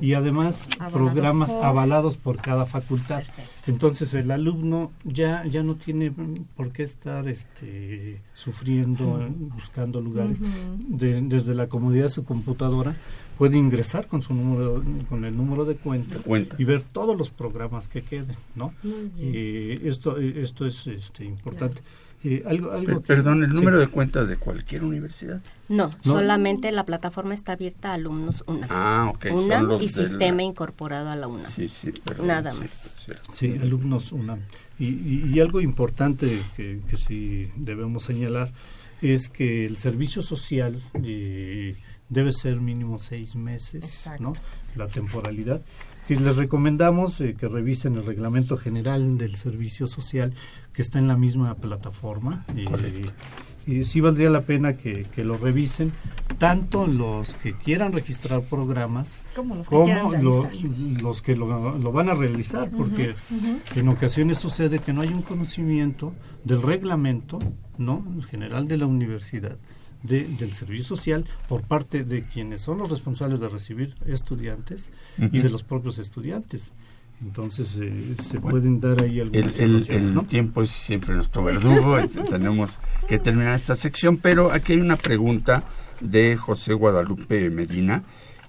Y 0.00 0.14
además 0.14 0.68
Avalado 0.80 0.98
programas 0.98 1.52
por- 1.52 1.64
avalados 1.64 2.16
por 2.16 2.36
cada 2.42 2.66
facultad. 2.66 3.22
Entonces 3.68 4.14
el 4.14 4.32
alumno 4.32 4.90
ya 5.04 5.46
ya 5.46 5.62
no 5.62 5.76
tiene 5.76 6.12
por 6.56 6.72
qué 6.72 6.82
estar 6.82 7.28
este 7.28 8.20
sufriendo 8.34 9.28
buscando 9.54 10.00
lugares 10.00 10.40
De- 10.88 11.20
desde 11.20 11.54
la 11.54 11.68
comodidad 11.68 12.06
de 12.06 12.10
su 12.10 12.24
computadora 12.24 12.96
puede 13.38 13.56
ingresar 13.58 14.08
con 14.08 14.22
su 14.22 14.34
número 14.34 14.82
con 15.08 15.24
el 15.24 15.36
número 15.36 15.64
de 15.66 15.76
cuenta, 15.76 16.18
Cuenta. 16.18 16.56
y 16.58 16.64
ver 16.64 16.82
todos 16.82 17.16
los 17.16 17.30
programas 17.30 17.86
que 17.86 18.02
queden, 18.02 18.34
¿no? 18.56 18.74
Muy 18.82 19.08
bien. 19.14 19.32
Eh, 19.36 19.80
esto 19.84 20.18
esto 20.18 20.66
es 20.66 20.84
este 20.88 21.24
importante. 21.26 21.80
Eh, 22.24 22.42
algo 22.46 22.72
algo 22.72 22.86
Per- 22.86 22.94
que- 22.96 23.00
Perdón, 23.02 23.44
el 23.44 23.50
sí. 23.50 23.56
número 23.56 23.78
de 23.78 23.86
cuenta 23.88 24.24
de 24.24 24.36
cualquier 24.36 24.84
universidad. 24.84 25.40
No, 25.68 25.90
No. 26.04 26.12
solamente 26.12 26.72
la 26.72 26.84
plataforma 26.84 27.34
está 27.34 27.52
abierta 27.52 27.90
a 27.90 27.94
alumnos 27.94 28.42
UNAM. 28.46 28.68
Ah, 28.70 29.12
ok. 29.14 29.26
son 29.28 29.38
UNAM 29.44 29.66
los 29.66 29.82
y 29.82 29.88
de 29.88 30.02
la- 30.02 30.08
sistema 30.08 30.42
incorporado 30.42 31.10
a 31.10 31.16
la 31.16 31.28
UNAM. 31.28 31.50
Sí, 31.50 31.68
sí, 31.68 31.92
perdón, 32.04 32.26
Nada 32.28 32.52
sí, 32.52 32.58
más. 32.60 32.70
sí. 33.04 33.12
Sí, 33.34 33.58
alumnos 33.60 34.12
UNAM. 34.12 34.40
Y, 34.78 34.86
y- 34.86 35.30
y 35.34 35.40
algo 35.40 35.60
importante 35.60 36.40
que, 36.56 36.80
que 36.88 36.96
sí 36.96 37.48
debemos 37.56 38.04
señalar 38.04 38.52
es 39.02 39.28
que 39.28 39.66
el 39.66 39.76
servicio 39.76 40.22
social 40.22 40.82
eh, 41.02 41.76
debe 42.08 42.32
ser 42.32 42.60
mínimo 42.60 42.98
seis 42.98 43.36
meses, 43.36 43.84
Exacto. 43.84 44.22
¿no? 44.22 44.32
La 44.74 44.88
temporalidad. 44.88 45.60
Y 46.08 46.14
les 46.14 46.36
recomendamos 46.36 47.20
eh, 47.20 47.34
que 47.38 47.48
revisen 47.48 47.96
el 47.96 48.06
reglamento 48.06 48.56
general 48.56 49.18
del 49.18 49.34
servicio 49.34 49.88
social 49.88 50.32
que 50.76 50.82
está 50.82 50.98
en 50.98 51.08
la 51.08 51.16
misma 51.16 51.54
plataforma. 51.54 52.44
y 53.66 53.84
sí 53.84 54.00
valdría 54.00 54.30
la 54.30 54.42
pena 54.42 54.76
que, 54.76 54.92
que 55.12 55.24
lo 55.24 55.36
revisen, 55.38 55.90
tanto 56.38 56.86
los 56.86 57.34
que 57.34 57.52
quieran 57.56 57.92
registrar 57.92 58.42
programas 58.42 59.20
Como 59.34 59.56
los 59.56 59.68
que 59.68 59.74
como 59.74 60.12
lo- 60.22 60.48
los 61.02 61.20
que 61.22 61.34
lo, 61.34 61.76
lo 61.78 61.90
van 61.92 62.08
a 62.10 62.14
realizar, 62.14 62.70
porque 62.70 63.14
en 63.74 63.88
ocasiones 63.88 64.38
sucede 64.38 64.78
que 64.78 64.92
no 64.92 65.00
hay 65.00 65.08
un 65.08 65.22
conocimiento 65.22 66.12
del 66.44 66.62
reglamento 66.62 67.38
no 67.78 68.04
general 68.30 68.68
de 68.68 68.76
la 68.76 68.86
universidad 68.86 69.56
de- 70.04 70.28
del 70.28 70.52
servicio 70.52 70.84
social 70.84 71.24
por 71.48 71.62
parte 71.62 72.04
de 72.04 72.24
quienes 72.24 72.60
son 72.60 72.78
los 72.78 72.88
responsables 72.90 73.40
de 73.40 73.48
recibir 73.48 73.96
estudiantes 74.06 74.90
y 75.18 75.38
de 75.40 75.50
los 75.50 75.64
propios 75.64 75.98
estudiantes. 75.98 76.72
Entonces 77.22 77.78
eh, 77.80 78.14
se 78.22 78.38
pueden 78.40 78.78
dar 78.80 79.02
ahí 79.02 79.20
El, 79.20 79.28
algunas 79.34 79.58
el- 79.58 79.80
situaciones, 79.80 79.88
el 80.08 80.14
¿no? 80.14 80.22
tiempo 80.22 80.62
es 80.62 80.70
siempre 80.70 81.14
nuestro 81.14 81.42
verdugo 81.44 81.98
y 82.00 82.08
tenemos 82.08 82.78
que 83.08 83.18
terminar 83.18 83.54
esta 83.54 83.74
sección, 83.74 84.18
pero 84.18 84.52
aquí 84.52 84.74
hay 84.74 84.80
una 84.80 84.96
pregunta 84.96 85.64
de 86.00 86.36
José 86.36 86.74
Guadalupe 86.74 87.48
Medina, 87.48 88.02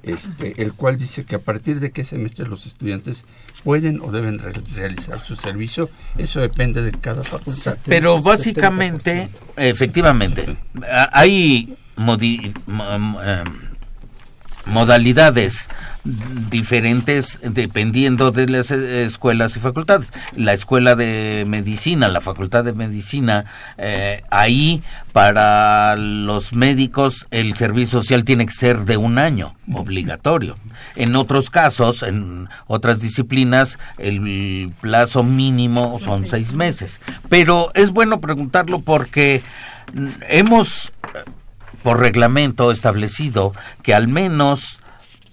este, 0.03 0.61
el 0.61 0.73
cual 0.73 0.97
dice 0.97 1.23
que 1.23 1.35
a 1.35 1.39
partir 1.39 1.79
de 1.79 1.91
qué 1.91 2.03
semestre 2.03 2.45
los 2.47 2.65
estudiantes 2.65 3.23
pueden 3.63 3.99
o 4.01 4.11
deben 4.11 4.37
re- 4.39 4.53
realizar 4.75 5.19
su 5.21 5.35
servicio, 5.35 5.89
eso 6.17 6.41
depende 6.41 6.81
de 6.81 6.91
cada 6.91 7.23
facultad. 7.23 7.77
Pero 7.85 8.17
70%. 8.19 8.23
básicamente, 8.23 9.29
efectivamente, 9.55 10.57
hay 11.11 11.75
modi- 11.95 12.53
mo- 12.67 12.99
mo- 12.99 13.23
em, 13.23 13.45
modalidades 14.67 15.67
diferentes 16.49 17.39
dependiendo 17.41 18.31
de 18.31 18.47
las 18.47 18.71
eh, 18.71 19.03
escuelas 19.03 19.55
y 19.57 19.59
facultades. 19.59 20.13
La 20.35 20.53
escuela 20.53 20.95
de 20.95 21.45
medicina, 21.47 22.07
la 22.07 22.21
facultad 22.21 22.63
de 22.63 22.73
medicina, 22.73 23.45
eh, 23.77 24.23
ahí 24.29 24.81
para 25.11 25.95
los 25.95 26.53
médicos 26.53 27.27
el 27.31 27.55
servicio 27.55 27.99
social 27.99 28.23
tiene 28.23 28.45
que 28.45 28.53
ser 28.53 28.85
de 28.85 28.97
un 28.97 29.17
año, 29.17 29.55
obligatorio. 29.73 30.55
En 30.95 31.15
otros 31.15 31.49
casos, 31.49 32.03
en 32.03 32.47
otras 32.67 33.01
disciplinas, 33.01 33.79
el 33.97 34.71
plazo 34.79 35.23
mínimo 35.23 35.99
son 35.99 36.25
seis 36.25 36.53
meses. 36.53 37.01
Pero 37.29 37.71
es 37.73 37.91
bueno 37.91 38.21
preguntarlo 38.21 38.79
porque 38.79 39.41
hemos 40.29 40.91
por 41.87 42.01
reglamento 42.01 42.69
establecido 42.69 43.53
que 43.81 43.93
al 43.93 44.09
menos 44.09 44.81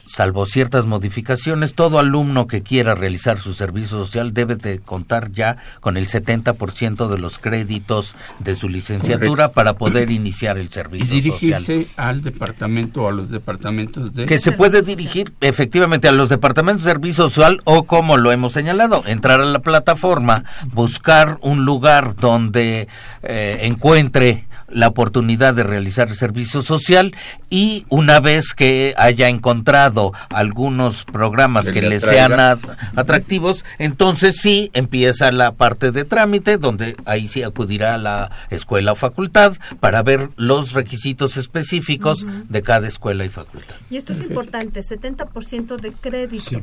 salvo 0.07 0.47
ciertas 0.47 0.87
modificaciones, 0.87 1.75
todo 1.75 1.99
alumno 1.99 2.47
que 2.47 2.63
quiera 2.63 2.95
realizar 2.95 3.41
su 3.41 3.55
servicio 3.55 3.99
social 3.99 4.33
debe 4.33 4.55
de 4.55 4.79
contar 4.79 5.33
ya 5.33 5.57
con 5.81 5.97
el 5.97 6.07
70% 6.07 7.09
de 7.09 7.19
los 7.19 7.41
créditos 7.41 8.15
de 8.39 8.55
su 8.55 8.69
licenciatura 8.69 9.49
para 9.49 9.73
poder 9.73 10.13
iniciar 10.13 10.57
el 10.57 10.67
Y 10.67 10.71
servicio 10.71 11.07
social. 11.07 11.23
dirigirse 11.23 11.89
al 11.97 12.23
departamento 12.23 13.03
o 13.03 13.09
a 13.09 13.13
los 13.13 13.31
departamentos 13.31 14.15
de... 14.15 14.27
Que 14.27 14.39
se 14.39 14.53
puede 14.53 14.83
dirigir 14.83 15.33
efectivamente 15.41 16.07
a 16.07 16.13
los 16.13 16.29
departamentos 16.29 16.85
de 16.85 16.93
servicio 16.93 17.25
social 17.25 17.63
o 17.65 17.83
como 17.83 18.17
lo 18.17 18.31
hemos 18.31 18.53
señalado, 18.53 19.03
entrar 19.07 19.41
a 19.41 19.45
la 19.45 19.59
plataforma, 19.59 20.45
buscar 20.67 21.39
un 21.41 21.65
lugar 21.65 22.15
donde 22.15 22.87
eh, 23.25 23.59
encuentre 23.63 24.47
la 24.75 24.89
oportunidad 24.89 25.55
de 25.55 25.63
realizar 25.63 26.09
el 26.09 26.15
servicio 26.17 26.63
social 26.63 27.15
y 27.49 27.87
una 27.89 28.21
vez 28.21 28.53
que 28.55 28.93
haya 28.99 29.29
encontrado 29.29 30.13
algunos 30.31 31.05
programas 31.05 31.67
Que 31.67 31.73
que 31.73 31.83
le 31.83 32.01
sean 32.01 32.39
a- 32.39 32.59
atractivos, 32.97 33.65
entonces 33.79 34.37
sí 34.41 34.71
empieza 34.75 35.33
la 35.33 35.53
parte 35.53 35.93
de 35.93 36.05
trámite 36.05 36.59
donde 36.59 36.97
ahí 37.07 37.29
sí 37.29 37.43
acudirá 37.43 37.95
a 37.95 37.99
la 37.99 38.31
escuela 38.51 38.93
o 38.93 38.95
facultad 38.97 39.55
para 39.81 40.03
ver 40.03 40.29
los 40.37 40.73
requisitos 40.73 41.37
específicos 41.37 42.27
de 42.49 42.63
cada 42.63 42.89
escuela 42.89 43.25
y 43.25 43.29
facultad. 43.29 43.77
Y 43.91 43.97
esto 43.97 44.13
es 44.13 44.21
importante, 44.21 44.81
70% 44.83 45.77
de 45.77 45.93
créditos. 45.93 46.45
Sí. 46.45 46.57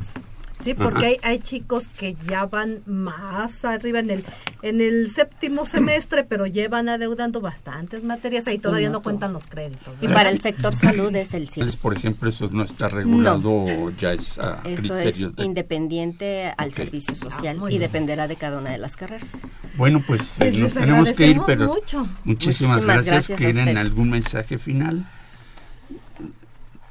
Sí, 0.62 0.74
porque 0.74 1.06
hay, 1.06 1.16
hay 1.22 1.38
chicos 1.38 1.88
que 1.88 2.14
ya 2.28 2.46
van 2.46 2.80
más 2.86 3.64
arriba 3.64 4.00
en 4.00 4.10
el 4.10 4.24
en 4.62 4.80
el 4.80 5.10
séptimo 5.12 5.66
semestre, 5.66 6.22
pero 6.24 6.46
llevan 6.46 6.88
adeudando 6.88 7.40
bastantes 7.40 8.04
materias 8.04 8.46
y 8.46 8.58
todavía 8.58 8.90
no 8.90 9.02
cuentan 9.02 9.32
los 9.32 9.46
créditos. 9.46 9.96
Y 10.00 10.06
para 10.08 10.30
el 10.30 10.40
sector 10.40 10.74
salud 10.74 11.14
es 11.16 11.34
el 11.34 11.48
100%. 11.50 11.76
Por 11.78 11.96
ejemplo, 11.96 12.28
eso 12.28 12.48
no 12.52 12.62
está 12.62 12.88
regulado 12.88 13.50
o 13.50 13.90
ya 13.90 14.12
es 14.12 14.38
a 14.38 14.60
Eso 14.64 14.96
es 14.96 15.18
de... 15.18 15.44
independiente 15.44 16.52
al 16.56 16.72
servicio 16.72 17.14
social 17.14 17.58
muy 17.58 17.74
y 17.74 17.78
dependerá 17.78 18.28
de 18.28 18.36
cada 18.36 18.58
una 18.58 18.70
de 18.70 18.78
las 18.78 18.96
carreras. 18.96 19.30
Bueno, 19.76 20.02
pues 20.06 20.20
eh, 20.20 20.38
Pues 20.38 20.58
nos 20.58 20.74
les 20.74 20.74
tenemos 20.74 21.10
que 21.12 21.26
ir, 21.26 21.40
pero 21.44 21.66
mucho. 21.66 22.06
muchísimas, 22.24 22.76
Muchísimas 22.76 22.84
gracias. 22.84 23.28
gracias 23.28 23.38
¿Quieren 23.38 23.76
algún 23.76 24.10
mensaje 24.10 24.58
final? 24.58 25.06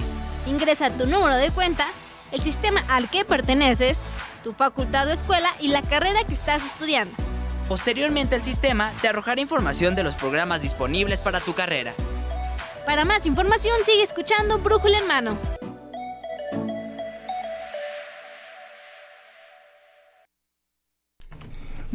Ingresa 0.46 0.90
tu 0.90 1.06
número 1.06 1.36
de 1.36 1.50
cuenta, 1.50 1.86
el 2.30 2.42
sistema 2.42 2.84
al 2.88 3.08
que 3.08 3.24
perteneces, 3.24 3.96
tu 4.44 4.52
facultad 4.52 5.08
o 5.08 5.12
escuela 5.12 5.48
y 5.60 5.68
la 5.68 5.80
carrera 5.80 6.24
que 6.24 6.34
estás 6.34 6.62
estudiando. 6.62 7.14
Posteriormente 7.68 8.36
el 8.36 8.42
sistema 8.42 8.92
te 9.00 9.08
arrojará 9.08 9.40
información 9.40 9.94
de 9.94 10.02
los 10.02 10.14
programas 10.14 10.60
disponibles 10.60 11.22
para 11.22 11.40
tu 11.40 11.54
carrera. 11.54 11.94
Para 12.84 13.06
más 13.06 13.24
información 13.24 13.78
sigue 13.86 14.02
escuchando 14.02 14.58
Brújula 14.58 14.98
en 14.98 15.06
Mano. 15.06 15.38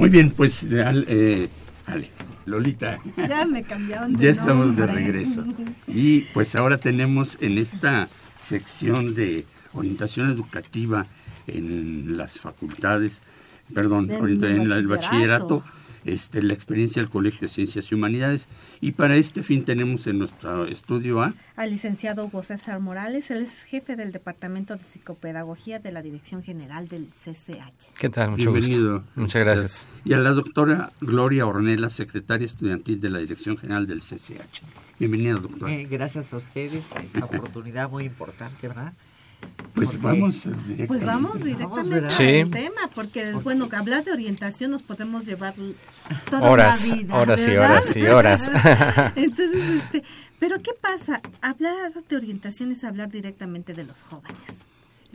Muy 0.04 0.10
bien, 0.10 0.32
pues 0.32 0.68
eh, 0.70 1.48
Ale, 1.86 2.10
Lolita. 2.46 3.00
Ya 3.16 3.46
me 3.46 3.63
cambiaron 3.63 4.12
de 4.12 4.22
Ya 4.26 4.32
estamos 4.32 4.76
de 4.76 4.86
regreso. 4.86 5.46
Y 5.88 6.26
pues 6.34 6.56
ahora 6.56 6.78
tenemos 6.78 7.38
en 7.39 7.58
esta 7.58 8.10
sección 8.38 9.16
de 9.16 9.46
orientación 9.72 10.30
educativa 10.30 11.06
en 11.48 12.18
las 12.18 12.38
facultades, 12.38 13.22
perdón, 13.74 14.12
en, 14.12 14.44
en 14.44 14.72
el 14.74 14.88
bachillerato 14.88 15.63
este, 16.06 16.42
la 16.42 16.54
experiencia 16.54 17.02
del 17.02 17.10
Colegio 17.10 17.42
de 17.42 17.48
Ciencias 17.48 17.92
y 17.92 17.96
Humanidades. 17.96 18.48
Y 18.82 18.94
para 18.94 19.16
este 19.16 19.44
fin 19.44 19.66
tenemos 19.66 20.08
en 20.08 20.20
nuestro 20.20 20.66
estudio 20.66 21.22
a... 21.22 21.34
Al 21.56 21.70
licenciado 21.70 22.26
Hugo 22.26 22.44
César 22.44 22.80
Morales, 22.80 23.30
él 23.32 23.44
es 23.44 23.63
jefe 23.66 23.96
del 23.96 24.12
Departamento 24.12 24.76
de 24.76 24.84
Psicopedagogía 24.84 25.80
de 25.80 25.92
la 25.92 26.02
Dirección 26.02 26.44
General 26.44 26.88
del 26.88 27.08
CCH. 27.08 27.94
¿Qué 27.98 28.10
tal? 28.10 28.32
Mucho 28.32 28.52
Bienvenido. 28.52 29.00
Gusto. 29.00 29.12
Muchas 29.16 29.46
gracias. 29.46 29.88
Y 30.06 30.13
a 30.13 30.18
la 30.18 30.32
doctora 30.32 30.92
Gloria 31.02 31.46
Ornella, 31.46 31.89
secretaria 31.89 32.46
estudiantil 32.46 33.00
de 33.00 33.10
la 33.10 33.20
Dirección 33.20 33.58
General 33.58 33.88
del 33.88 34.02
CCH. 34.02 34.62
Bienvenida, 35.00 35.36
doctora. 35.36 35.74
Eh, 35.74 35.88
gracias 35.89 36.34
a 36.34 36.38
ustedes, 36.38 36.96
esta 36.96 37.26
oportunidad 37.26 37.89
muy 37.89 38.06
importante, 38.06 38.68
¿verdad? 38.68 38.94
Pues 39.74 40.00
vamos 40.00 40.44
directamente. 40.44 40.88
Pues 40.88 41.04
vamos 41.04 41.44
directamente 41.44 42.12
sí. 42.12 42.42
al 42.42 42.52
tema, 42.52 42.90
porque 42.94 43.34
bueno, 43.34 43.68
hablar 43.76 44.04
de 44.04 44.12
orientación 44.12 44.72
nos 44.72 44.84
podemos 44.84 45.26
llevar 45.26 45.56
toda 46.30 46.50
horas, 46.50 46.88
la 46.88 46.96
vida. 46.96 47.16
Horas 47.16 47.42
y 47.42 47.46
¿verdad? 47.46 47.72
horas 47.72 47.96
y 47.98 48.02
horas. 48.04 48.52
Entonces, 49.16 49.82
este, 49.82 50.04
pero 50.40 50.60
¿qué 50.60 50.72
pasa? 50.80 51.22
Hablar 51.42 51.92
de 51.94 52.16
orientación 52.16 52.72
es 52.72 52.84
hablar 52.84 53.10
directamente 53.10 53.74
de 53.74 53.86
los 53.86 54.02
jóvenes. 54.04 54.38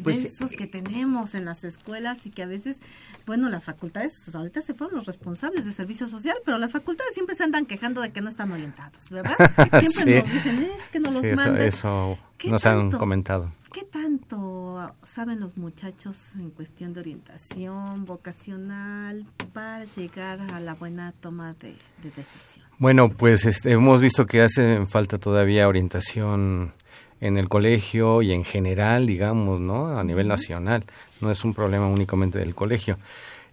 Pues, 0.02 0.22
de 0.22 0.28
esos 0.28 0.52
que 0.52 0.66
tenemos 0.66 1.34
en 1.34 1.44
las 1.44 1.64
escuelas 1.64 2.24
y 2.26 2.30
que 2.30 2.42
a 2.42 2.46
veces, 2.46 2.78
bueno, 3.26 3.48
las 3.48 3.64
facultades 3.64 4.20
pues, 4.24 4.34
ahorita 4.36 4.62
se 4.62 4.74
fueron 4.74 4.96
los 4.96 5.06
responsables 5.06 5.64
de 5.64 5.72
servicio 5.72 6.06
social, 6.06 6.36
pero 6.44 6.58
las 6.58 6.72
facultades 6.72 7.14
siempre 7.14 7.34
se 7.36 7.44
andan 7.44 7.66
quejando 7.66 8.00
de 8.00 8.10
que 8.12 8.20
no 8.20 8.28
están 8.28 8.50
orientados, 8.52 9.08
¿verdad? 9.10 9.34
Siempre 9.80 9.90
Sí. 9.90 10.22
nos 10.22 10.32
dicen, 10.32 10.62
es 10.78 10.88
que 10.92 11.00
no 11.00 11.10
los 11.10 11.22
Sí, 11.22 11.28
eso, 11.32 11.42
mandan. 11.44 11.62
eso 11.66 12.18
¿Qué 12.38 12.50
nos 12.50 12.64
han 12.66 12.90
comentado. 12.92 13.52
¿Qué 13.72 13.82
tanto 13.84 14.94
saben 15.06 15.40
los 15.40 15.56
muchachos 15.58 16.34
en 16.36 16.50
cuestión 16.50 16.94
de 16.94 17.00
orientación 17.00 18.04
vocacional 18.06 19.26
para 19.52 19.84
llegar 19.96 20.40
a 20.52 20.60
la 20.60 20.74
buena 20.74 21.12
toma 21.12 21.54
de, 21.54 21.76
de 22.02 22.10
decisión? 22.16 22.66
Bueno, 22.78 23.10
pues 23.10 23.44
este, 23.44 23.72
hemos 23.72 24.00
visto 24.00 24.24
que 24.26 24.42
hace 24.42 24.86
falta 24.86 25.18
todavía 25.18 25.68
orientación 25.68 26.72
en 27.20 27.36
el 27.36 27.48
colegio 27.48 28.22
y 28.22 28.32
en 28.32 28.44
general, 28.44 29.06
digamos, 29.06 29.60
¿no? 29.60 29.98
A 29.98 30.04
nivel 30.04 30.28
nacional. 30.28 30.84
No 31.20 31.30
es 31.30 31.44
un 31.44 31.54
problema 31.54 31.86
únicamente 31.88 32.38
del 32.38 32.54
colegio. 32.54 32.98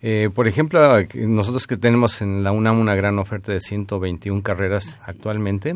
Eh, 0.02 0.30
por 0.36 0.48
ejemplo, 0.48 0.80
nosotros 1.16 1.66
que 1.66 1.78
tenemos 1.78 2.22
en 2.22 2.44
la 2.44 2.52
UNAM 2.52 2.80
una 2.80 2.94
gran 2.96 3.18
oferta 3.18 3.52
de 3.52 3.60
121 3.60 4.44
carreras 4.44 5.00
actualmente, 5.06 5.76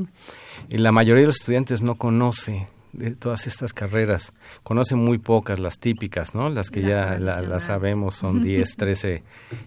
y 0.69 0.77
la 0.77 0.91
mayoría 0.91 1.21
de 1.21 1.27
los 1.27 1.39
estudiantes 1.39 1.81
no 1.81 1.95
conoce 1.95 2.67
de 2.91 3.11
todas 3.15 3.47
estas 3.47 3.71
carreras, 3.73 4.33
conoce 4.63 4.95
muy 4.95 5.17
pocas, 5.19 5.57
las 5.59 5.79
típicas, 5.79 6.35
¿no? 6.35 6.49
Las 6.49 6.69
que 6.69 6.81
Las 6.81 6.89
ya 6.89 7.19
la- 7.19 7.41
las 7.41 7.63
sabemos, 7.63 8.15
son 8.17 8.41
10, 8.43 8.75
13 8.75 9.23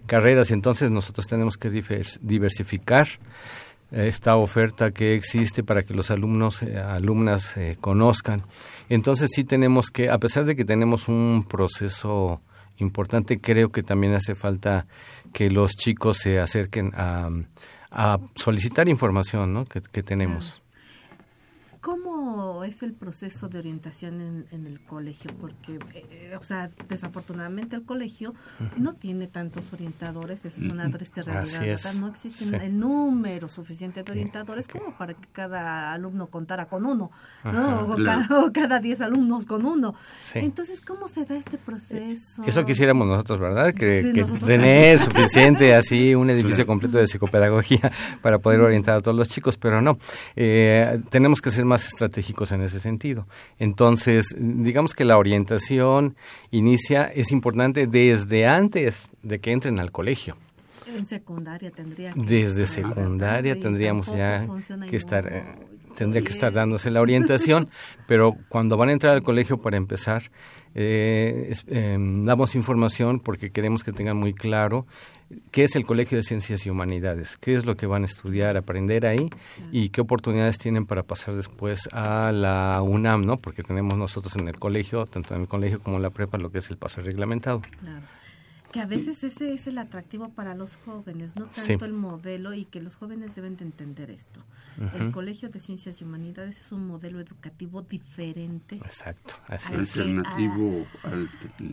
carreras, 0.06 0.50
y 0.50 0.54
entonces 0.54 0.90
nosotros 0.90 1.26
tenemos 1.26 1.56
que 1.56 1.70
divers- 1.70 2.18
diversificar 2.20 3.06
esta 3.92 4.37
oferta 4.37 4.90
que 4.90 5.14
existe 5.14 5.62
para 5.62 5.83
que 5.83 5.94
los 5.94 6.11
alumnos, 6.11 6.62
eh, 6.62 6.78
alumnas 6.78 7.57
eh, 7.57 7.76
conozcan. 7.81 8.42
Entonces 8.88 9.31
sí 9.35 9.44
tenemos 9.44 9.90
que, 9.90 10.11
a 10.11 10.18
pesar 10.18 10.44
de 10.44 10.57
que 10.57 10.64
tenemos 10.64 11.09
un 11.09 11.46
proceso 11.48 12.40
importante, 12.78 13.40
creo 13.40 13.70
que 13.70 13.83
también 13.83 14.14
hace 14.14 14.35
falta 14.35 14.87
que 15.33 15.50
los 15.50 15.72
chicos 15.72 16.18
se 16.18 16.40
acerquen 16.40 16.92
a, 16.94 17.28
a 17.90 18.18
solicitar 18.35 18.88
información 18.88 19.52
¿no? 19.52 19.64
que, 19.66 19.83
que 19.83 20.02
tenemos. 20.02 20.62
¿Cómo 22.62 22.70
es 22.70 22.85
el 22.85 22.92
proceso 22.92 23.48
de 23.48 23.59
orientación 23.59 24.20
en, 24.20 24.46
en 24.53 24.68
el 24.68 24.79
colegio? 24.79 25.33
Porque, 25.40 25.81
eh, 25.94 26.37
o 26.38 26.44
sea, 26.44 26.70
desafortunadamente 26.88 27.75
el 27.75 27.83
colegio 27.83 28.35
no 28.77 28.94
tiene 28.94 29.27
tantos 29.27 29.72
orientadores, 29.72 30.44
esa 30.44 30.61
es 30.61 30.72
una 30.72 30.88
triste 30.88 31.25
realidad. 31.25 31.77
No 31.98 32.07
existe 32.07 32.44
sí. 32.44 32.55
el 32.55 32.79
número 32.79 33.48
suficiente 33.48 34.05
de 34.05 34.12
orientadores 34.12 34.68
como 34.68 34.96
para 34.96 35.14
que 35.14 35.27
cada 35.33 35.92
alumno 35.92 36.29
contara 36.29 36.66
con 36.66 36.87
uno, 36.87 37.11
¿no? 37.42 37.81
O, 37.81 37.96
claro. 37.96 38.27
cada, 38.29 38.44
o 38.44 38.53
cada 38.53 38.79
10 38.79 39.01
alumnos 39.01 39.44
con 39.44 39.66
uno. 39.66 39.96
Sí. 40.16 40.38
Entonces, 40.38 40.81
¿cómo 40.81 41.09
se 41.09 41.25
da 41.25 41.35
este 41.37 41.59
proceso? 41.59 42.44
Eso 42.46 42.64
quisiéramos 42.64 43.09
nosotros, 43.09 43.40
¿verdad? 43.40 43.75
Que, 43.75 44.05
Sí, 44.05 44.12
que 44.12 44.20
nosotros 44.20 44.48
tener 44.48 45.01
suficiente 45.01 45.75
así 45.75 46.14
un 46.14 46.31
edificio 46.31 46.64
completo 46.64 46.98
de 46.98 47.09
psicopedagogía 47.09 47.90
para 48.22 48.38
poder 48.38 48.61
orientar 48.61 48.98
a 48.98 49.01
todos 49.01 49.18
los 49.18 49.29
chicos, 49.29 49.57
pero 49.59 49.83
no. 49.83 49.98
Eh, 50.37 51.01
tenemos 51.11 51.40
que 51.40 51.51
ser 51.51 51.64
más 51.64 51.88
estratégicos 51.88 52.51
en 52.52 52.62
ese 52.62 52.80
sentido. 52.80 53.26
Entonces, 53.58 54.34
digamos 54.38 54.94
que 54.94 55.04
la 55.04 55.18
orientación 55.18 56.16
inicia, 56.50 57.04
es 57.04 57.32
importante 57.32 57.86
desde 57.86 58.46
antes 58.46 59.10
de 59.22 59.40
que 59.40 59.52
entren 59.52 59.78
al 59.78 59.92
colegio. 59.92 60.36
En 60.86 61.06
secundaria 61.06 61.70
tendría 61.70 62.12
que 62.12 62.20
Desde 62.20 62.66
secundaria 62.66 63.58
tendríamos 63.58 64.08
ya 64.14 64.46
que 64.88 64.96
estar, 64.96 65.26
eh, 65.26 65.44
tendría 65.96 66.22
que 66.22 66.32
estar 66.32 66.52
dándose 66.52 66.90
la 66.90 67.00
orientación, 67.00 67.68
pero 68.06 68.36
cuando 68.48 68.76
van 68.76 68.90
a 68.90 68.92
entrar 68.92 69.14
al 69.14 69.22
colegio 69.22 69.58
para 69.60 69.76
empezar, 69.76 70.24
eh, 70.74 71.48
es- 71.50 71.64
eh, 71.68 71.96
damos 71.98 72.54
información 72.54 73.20
porque 73.20 73.50
queremos 73.50 73.85
que 73.85 73.92
tengan 73.92 74.16
muy 74.16 74.32
claro 74.35 74.87
qué 75.50 75.64
es 75.64 75.76
el 75.76 75.85
Colegio 75.87 76.16
de 76.18 76.22
Ciencias 76.22 76.66
y 76.66 76.70
Humanidades, 76.70 77.38
qué 77.38 77.54
es 77.54 77.64
lo 77.64 77.74
que 77.76 77.87
van 77.87 78.02
a 78.02 78.06
estudiar, 78.06 78.56
aprender 78.56 79.06
ahí 79.06 79.30
y 79.70 79.88
qué 79.88 80.00
oportunidades 80.02 80.58
tienen 80.58 80.85
para 80.87 81.02
pasar 81.02 81.35
después 81.35 81.88
a 81.92 82.32
la 82.32 82.80
UNAM, 82.82 83.24
¿no? 83.24 83.38
Porque 83.38 83.62
tenemos 83.62 83.94
nosotros 83.96 84.37
en 84.37 84.48
el 84.48 84.58
colegio, 84.58 85.06
tanto 85.06 85.35
en 85.35 85.42
el 85.42 85.48
colegio 85.48 85.80
como 85.80 85.96
en 85.96 86.02
la 86.02 86.11
prepa, 86.11 86.37
lo 86.38 86.50
que 86.50 86.58
es 86.58 86.70
el 86.70 86.76
pase 86.76 87.00
reglamentado. 87.00 87.62
Claro. 87.80 88.04
Que 88.72 88.80
a 88.80 88.87
veces 88.87 89.22
ese 89.22 89.52
es 89.54 89.66
el 89.66 89.78
atractivo 89.78 90.30
para 90.30 90.54
los 90.54 90.76
jóvenes, 90.78 91.37
no 91.37 91.48
Sí. 91.52 91.68
tanto 91.68 91.85
el 91.85 91.92
modelo 91.92 92.54
y 92.54 92.64
que 92.64 92.80
los 92.80 92.96
jóvenes 92.96 93.35
deben 93.35 93.56
de 93.56 93.64
entender 93.64 94.11
esto. 94.11 94.42
El. 94.94 95.12
Colegio 95.12 95.50
de 95.50 95.61
Ciencias 95.61 96.00
y 96.00 96.04
Humanidades 96.04 96.58
es 96.58 96.72
un 96.72 96.87
modelo 96.87 97.20
educativo 97.20 97.82
diferente 97.82 98.76
Exacto, 98.76 99.35
así 99.48 99.74
Al 99.74 99.82
es. 99.82 99.92
que- 99.92 100.00
Alternativo 100.00 100.87
al 101.04 101.28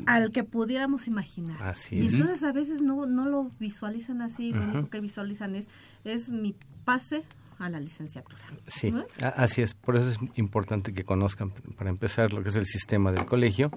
al 0.06 0.32
que 0.32 0.44
pudiéramos 0.44 1.08
imaginar. 1.08 1.56
Así 1.64 1.96
y 1.96 2.06
es. 2.08 2.14
entonces 2.14 2.44
a 2.44 2.52
veces 2.52 2.82
no, 2.82 3.06
no 3.06 3.26
lo 3.28 3.50
visualizan 3.60 4.22
así, 4.22 4.52
lo 4.52 4.62
único 4.64 4.90
que 4.90 5.00
visualizan 5.00 5.56
es, 5.56 5.68
es 6.04 6.30
mi 6.30 6.54
pase 6.84 7.24
a 7.60 7.70
la 7.70 7.80
licenciatura. 7.80 8.42
Sí, 8.68 8.94
así 9.36 9.62
es. 9.62 9.74
Por 9.74 9.96
eso 9.98 10.10
es 10.10 10.18
importante 10.36 10.94
que 10.94 11.04
conozcan, 11.04 11.52
para 11.78 11.90
empezar, 11.90 12.32
lo 12.34 12.42
que 12.44 12.50
es 12.50 12.56
el 12.56 12.66
sistema 12.66 13.12
del 13.12 13.26
colegio 13.26 13.70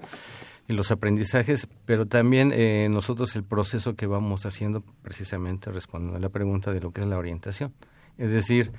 y 0.67 0.73
los 0.73 0.91
aprendizajes, 0.91 1.67
pero 1.85 2.05
también 2.05 2.51
eh, 2.53 2.87
nosotros 2.89 3.35
el 3.35 3.43
proceso 3.43 3.95
que 3.95 4.07
vamos 4.07 4.45
haciendo 4.45 4.81
precisamente 5.01 5.71
respondiendo 5.71 6.17
a 6.17 6.21
la 6.21 6.29
pregunta 6.29 6.71
de 6.73 6.79
lo 6.79 6.91
que 6.91 7.01
es 7.01 7.07
la 7.07 7.17
orientación. 7.17 7.73
Es 8.17 8.31
decir, 8.31 8.71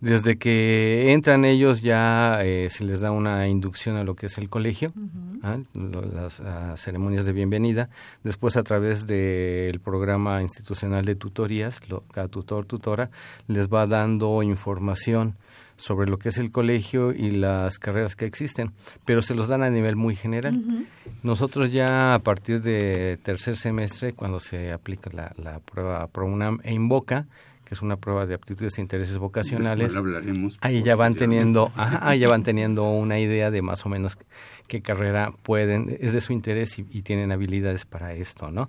desde 0.00 0.38
que 0.38 1.12
entran 1.12 1.44
ellos 1.44 1.82
ya 1.82 2.42
eh, 2.42 2.68
se 2.70 2.84
les 2.84 3.00
da 3.00 3.10
una 3.12 3.46
inducción 3.48 3.96
a 3.96 4.02
lo 4.04 4.16
que 4.16 4.26
es 4.26 4.38
el 4.38 4.48
colegio. 4.48 4.92
Lo- 5.74 6.02
las 6.02 6.40
ah, 6.40 6.74
ceremonias 6.76 7.24
de 7.26 7.32
bienvenida, 7.32 7.90
después 8.24 8.56
a 8.56 8.62
través 8.62 9.06
del 9.06 9.78
programa 9.80 10.40
institucional 10.42 11.04
de 11.04 11.14
tutorías, 11.16 11.86
lo- 11.88 12.02
cada 12.12 12.28
tutor, 12.28 12.64
tutora, 12.66 13.10
les 13.46 13.68
va 13.68 13.86
dando 13.86 14.42
información 14.42 15.36
sobre 15.80 16.10
lo 16.10 16.18
que 16.18 16.28
es 16.28 16.38
el 16.38 16.50
colegio 16.50 17.12
y 17.12 17.30
las 17.30 17.78
carreras 17.78 18.14
que 18.14 18.26
existen, 18.26 18.72
pero 19.06 19.22
se 19.22 19.34
los 19.34 19.48
dan 19.48 19.62
a 19.62 19.70
nivel 19.70 19.96
muy 19.96 20.14
general. 20.14 20.62
Nosotros 21.22 21.72
ya 21.72 22.14
a 22.14 22.18
partir 22.18 22.60
de 22.60 23.18
tercer 23.22 23.56
semestre, 23.56 24.12
cuando 24.12 24.40
se 24.40 24.72
aplica 24.72 25.10
la, 25.12 25.32
la 25.42 25.58
prueba 25.60 26.06
ProUNAM 26.06 26.60
e 26.64 26.74
Invoca, 26.74 27.26
que 27.64 27.74
es 27.74 27.80
una 27.80 27.96
prueba 27.96 28.26
de 28.26 28.34
aptitudes 28.34 28.76
e 28.76 28.82
intereses 28.82 29.16
vocacionales, 29.16 29.98
ahí 30.60 30.82
ya 30.82 30.96
van 30.96 31.14
teniendo, 31.14 31.72
ajá, 31.76 32.06
ahí 32.06 32.18
ya 32.18 32.28
van 32.28 32.42
teniendo 32.42 32.90
una 32.90 33.18
idea 33.18 33.50
de 33.50 33.62
más 33.62 33.86
o 33.86 33.88
menos 33.88 34.18
qué 34.68 34.82
carrera 34.82 35.32
pueden, 35.42 35.96
es 36.00 36.12
de 36.12 36.20
su 36.20 36.34
interés 36.34 36.78
y, 36.78 36.86
y 36.90 37.02
tienen 37.02 37.32
habilidades 37.32 37.86
para 37.86 38.12
esto, 38.12 38.50
¿no? 38.50 38.68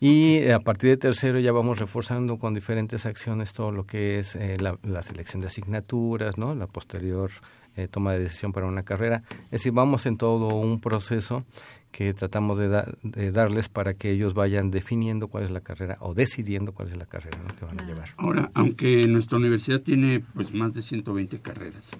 Y 0.00 0.48
a 0.50 0.58
partir 0.60 0.90
de 0.90 0.96
tercero 0.96 1.38
ya 1.40 1.52
vamos 1.52 1.78
reforzando 1.78 2.38
con 2.38 2.52
diferentes 2.52 3.06
acciones 3.06 3.52
todo 3.52 3.70
lo 3.70 3.86
que 3.86 4.18
es 4.18 4.36
eh, 4.36 4.54
la, 4.60 4.78
la 4.82 5.00
selección 5.02 5.40
de 5.40 5.46
asignaturas, 5.46 6.36
¿no? 6.36 6.54
La 6.54 6.66
posterior 6.66 7.30
eh, 7.76 7.88
toma 7.88 8.12
de 8.12 8.18
decisión 8.20 8.52
para 8.52 8.66
una 8.66 8.82
carrera. 8.82 9.22
Es 9.44 9.50
decir, 9.52 9.72
vamos 9.72 10.04
en 10.06 10.16
todo 10.18 10.48
un 10.48 10.80
proceso 10.80 11.44
que 11.90 12.12
tratamos 12.12 12.58
de, 12.58 12.68
da- 12.68 12.92
de 13.02 13.30
darles 13.30 13.68
para 13.68 13.94
que 13.94 14.10
ellos 14.10 14.34
vayan 14.34 14.70
definiendo 14.70 15.28
cuál 15.28 15.44
es 15.44 15.50
la 15.50 15.60
carrera 15.60 15.96
o 16.00 16.12
decidiendo 16.12 16.72
cuál 16.72 16.88
es 16.88 16.96
la 16.96 17.06
carrera 17.06 17.38
¿no? 17.38 17.54
que 17.54 17.64
van 17.64 17.80
a 17.80 17.86
llevar. 17.86 18.10
Ahora, 18.16 18.50
aunque 18.54 19.02
nuestra 19.08 19.38
universidad 19.38 19.80
tiene 19.80 20.22
pues 20.34 20.52
más 20.52 20.74
de 20.74 20.82
120 20.82 21.40
carreras, 21.40 21.92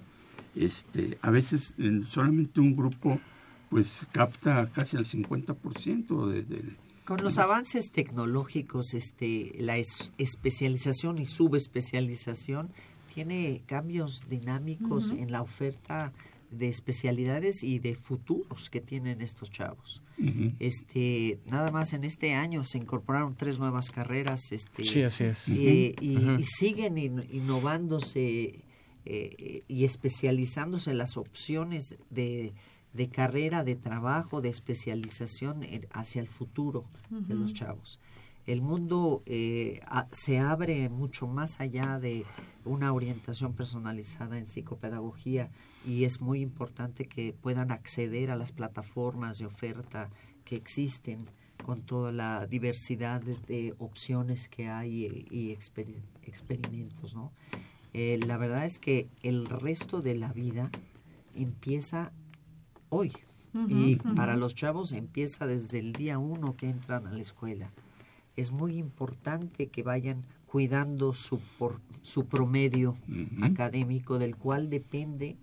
este, 0.56 1.16
a 1.22 1.30
veces 1.30 1.74
solamente 2.08 2.60
un 2.60 2.76
grupo 2.76 3.18
pues 3.70 4.06
capta 4.12 4.68
casi 4.72 4.96
el 4.96 5.06
50% 5.06 6.26
de, 6.28 6.42
de- 6.42 6.83
Con 7.04 7.18
los 7.22 7.38
avances 7.38 7.90
tecnológicos, 7.92 8.94
este, 8.94 9.52
la 9.58 9.76
es- 9.76 10.12
especialización 10.18 11.18
y 11.18 11.26
subespecialización 11.26 12.70
tiene 13.12 13.62
cambios 13.66 14.26
dinámicos 14.28 15.10
en 15.10 15.30
la 15.30 15.42
oferta 15.42 16.12
de 16.50 16.68
especialidades 16.68 17.62
y 17.64 17.78
de 17.80 17.94
futuros 17.94 18.70
que 18.70 18.80
tienen 18.80 19.20
estos 19.20 19.50
chavos. 19.50 20.00
Este, 20.60 21.38
nada 21.46 21.70
más 21.72 21.92
en 21.92 22.04
este 22.04 22.32
año 22.32 22.64
se 22.64 22.78
incorporaron 22.78 23.34
tres 23.34 23.58
nuevas 23.58 23.90
carreras, 23.90 24.52
este, 24.52 24.84
Sí, 24.84 25.02
así 25.02 25.24
es. 25.24 25.48
y, 25.48 25.94
siguen 26.44 26.96
in- 26.96 27.28
innovándose 27.32 28.60
eh, 29.06 29.62
y 29.68 29.84
especializándose 29.84 30.92
en 30.92 30.98
las 30.98 31.16
opciones 31.18 31.96
de, 32.10 32.54
de 32.94 33.08
carrera, 33.08 33.62
de 33.64 33.76
trabajo, 33.76 34.40
de 34.40 34.48
especialización 34.48 35.62
en- 35.64 35.86
hacia 35.92 36.20
el 36.22 36.28
futuro 36.28 36.82
de 37.10 37.34
los 37.34 37.52
chavos. 37.52 37.98
El 38.46 38.60
mundo 38.60 39.22
eh, 39.26 39.80
a- 39.86 40.06
se 40.12 40.38
abre 40.38 40.88
mucho 40.90 41.26
más 41.26 41.60
allá 41.60 41.98
de 41.98 42.24
una 42.64 42.92
orientación 42.92 43.54
personalizada 43.54 44.36
en 44.38 44.46
psicopedagogía 44.46 45.50
y 45.86 46.04
es 46.04 46.20
muy 46.22 46.40
importante 46.42 47.04
que 47.06 47.34
puedan 47.40 47.70
acceder 47.70 48.30
a 48.30 48.36
las 48.36 48.52
plataformas 48.52 49.38
de 49.38 49.46
oferta 49.46 50.10
que 50.44 50.56
existen 50.56 51.18
con 51.64 51.80
toda 51.82 52.12
la 52.12 52.46
diversidad 52.46 53.22
de, 53.22 53.36
de 53.46 53.74
opciones 53.78 54.48
que 54.50 54.68
hay 54.68 55.26
y 55.30 55.52
experi- 55.54 56.02
experimentos, 56.24 57.14
¿no? 57.14 57.32
Eh, 57.94 58.18
la 58.26 58.36
verdad 58.36 58.64
es 58.66 58.78
que 58.78 59.08
el 59.22 59.46
resto 59.46 60.02
de 60.02 60.16
la 60.16 60.32
vida 60.32 60.70
empieza 61.34 62.12
hoy. 62.94 63.12
Y 63.68 63.96
para 63.96 64.36
los 64.36 64.54
chavos 64.54 64.92
empieza 64.92 65.46
desde 65.46 65.78
el 65.78 65.92
día 65.92 66.18
uno 66.18 66.56
que 66.56 66.68
entran 66.68 67.06
a 67.06 67.12
la 67.12 67.20
escuela. 67.20 67.70
Es 68.36 68.50
muy 68.50 68.78
importante 68.78 69.68
que 69.68 69.84
vayan 69.84 70.24
cuidando 70.46 71.14
su, 71.14 71.38
por, 71.58 71.80
su 72.02 72.26
promedio 72.26 72.94
académico 73.42 74.18
del 74.18 74.36
cual 74.36 74.70
depende 74.70 75.36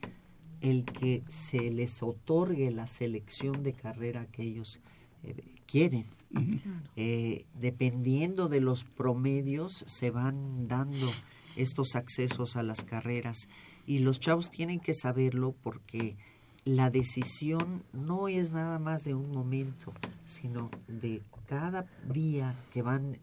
el 0.60 0.84
que 0.86 1.24
se 1.28 1.72
les 1.72 2.04
otorgue 2.04 2.70
la 2.72 2.88
selección 2.88 3.64
de 3.64 3.74
carrera 3.74 4.26
que 4.28 4.44
ellos 4.44 4.82
eh, 5.24 5.56
quieren. 5.66 6.04
Eh, 6.96 7.46
dependiendo 7.60 8.50
de 8.50 8.62
los 8.62 8.84
promedios 8.84 9.84
se 9.88 10.12
van 10.12 10.68
dando 10.68 11.10
estos 11.56 11.96
accesos 11.96 12.56
a 12.56 12.64
las 12.64 12.84
carreras. 12.84 13.48
Y 13.86 14.00
los 14.00 14.20
chavos 14.20 14.52
tienen 14.52 14.80
que 14.80 14.94
saberlo 14.94 15.56
porque 15.64 16.16
la 16.65 16.89
decisión 16.89 17.84
no 17.93 18.28
es 18.28 18.54
nada 18.54 18.78
más 18.80 19.04
de 19.04 19.15
un 19.15 19.32
momento, 19.32 19.91
sino 20.26 20.69
de 20.88 21.21
cada 21.47 21.86
día 22.13 22.56
que 22.71 22.82
van 22.82 23.17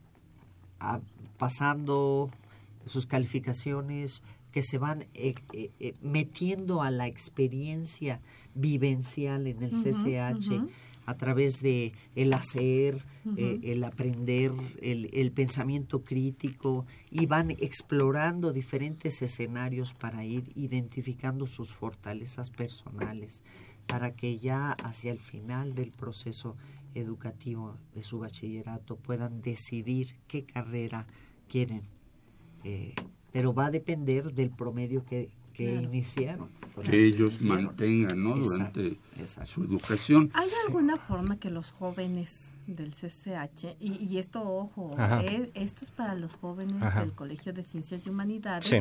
a- 0.81 1.01
pasando 1.38 2.29
sus 2.85 3.07
calificaciones, 3.07 4.22
que 4.53 4.62
se 4.62 4.79
van 4.79 5.03
eh, 5.14 5.35
eh, 5.53 5.70
eh, 5.79 5.94
metiendo 6.03 6.83
a 6.83 6.90
la 6.90 7.07
experiencia 7.07 8.20
vivencial 8.55 9.46
en 9.46 9.62
el 9.62 9.70
CCH. 9.70 10.48
A 11.09 11.16
través 11.16 11.62
de 11.62 11.94
el 12.14 12.35
hacer, 12.35 13.03
eh, 13.38 13.61
el 13.62 13.83
aprender, 13.83 14.53
el, 14.83 15.09
el 15.14 15.33
pensamiento 15.33 16.05
crítico 16.05 16.85
y 17.11 17.25
van 17.25 17.51
explorando 17.51 18.53
diferentes 18.53 19.23
escenarios 19.23 19.94
para 19.94 20.27
ir 20.27 20.53
identificando 20.55 21.47
sus 21.47 21.73
fortalezas 21.73 22.51
personales 22.51 23.42
para 23.87 24.14
que 24.14 24.37
ya 24.37 24.73
hacia 24.85 25.11
el 25.11 25.18
final 25.18 25.75
del 25.75 25.92
proceso 25.92 26.57
educativo 26.94 27.79
de 27.94 28.03
su 28.03 28.18
bachillerato 28.18 28.97
puedan 28.97 29.40
decidir 29.40 30.14
qué 30.27 30.44
carrera 30.44 31.07
quieren. 31.49 31.81
Eh, 32.64 32.94
pero 33.33 33.55
va 33.55 33.66
a 33.66 33.71
depender 33.71 34.35
del 34.35 34.51
promedio 34.51 35.07
que, 35.07 35.31
que 35.59 35.66
Claro. 35.73 35.88
iniciaron. 35.88 36.49
que 36.88 37.07
ellos 37.07 37.31
Iniciaron. 37.31 37.64
mantengan 37.64 38.21
¿no? 38.21 38.37
Exacto, 38.37 38.81
durante 38.81 38.99
exacto. 39.18 39.51
su 39.51 39.64
educación. 39.64 40.31
¿Hay 40.35 40.49
alguna 40.66 40.97
forma 40.97 41.38
que 41.40 41.51
los 41.51 41.73
jóvenes 41.73 42.47
del 42.74 42.92
CCH, 42.94 43.76
y, 43.81 43.94
y 44.04 44.18
esto, 44.18 44.42
ojo, 44.42 44.94
es- 45.24 45.50
esto 45.54 45.85
es 45.85 45.90
para 45.90 46.14
los 46.14 46.37
jóvenes 46.37 46.81
Ajá. 46.83 47.00
del 47.00 47.12
Colegio 47.12 47.52
de 47.52 47.62
Ciencias 47.64 48.07
y 48.07 48.11
Humanidades, 48.11 48.66
Sí. 48.66 48.76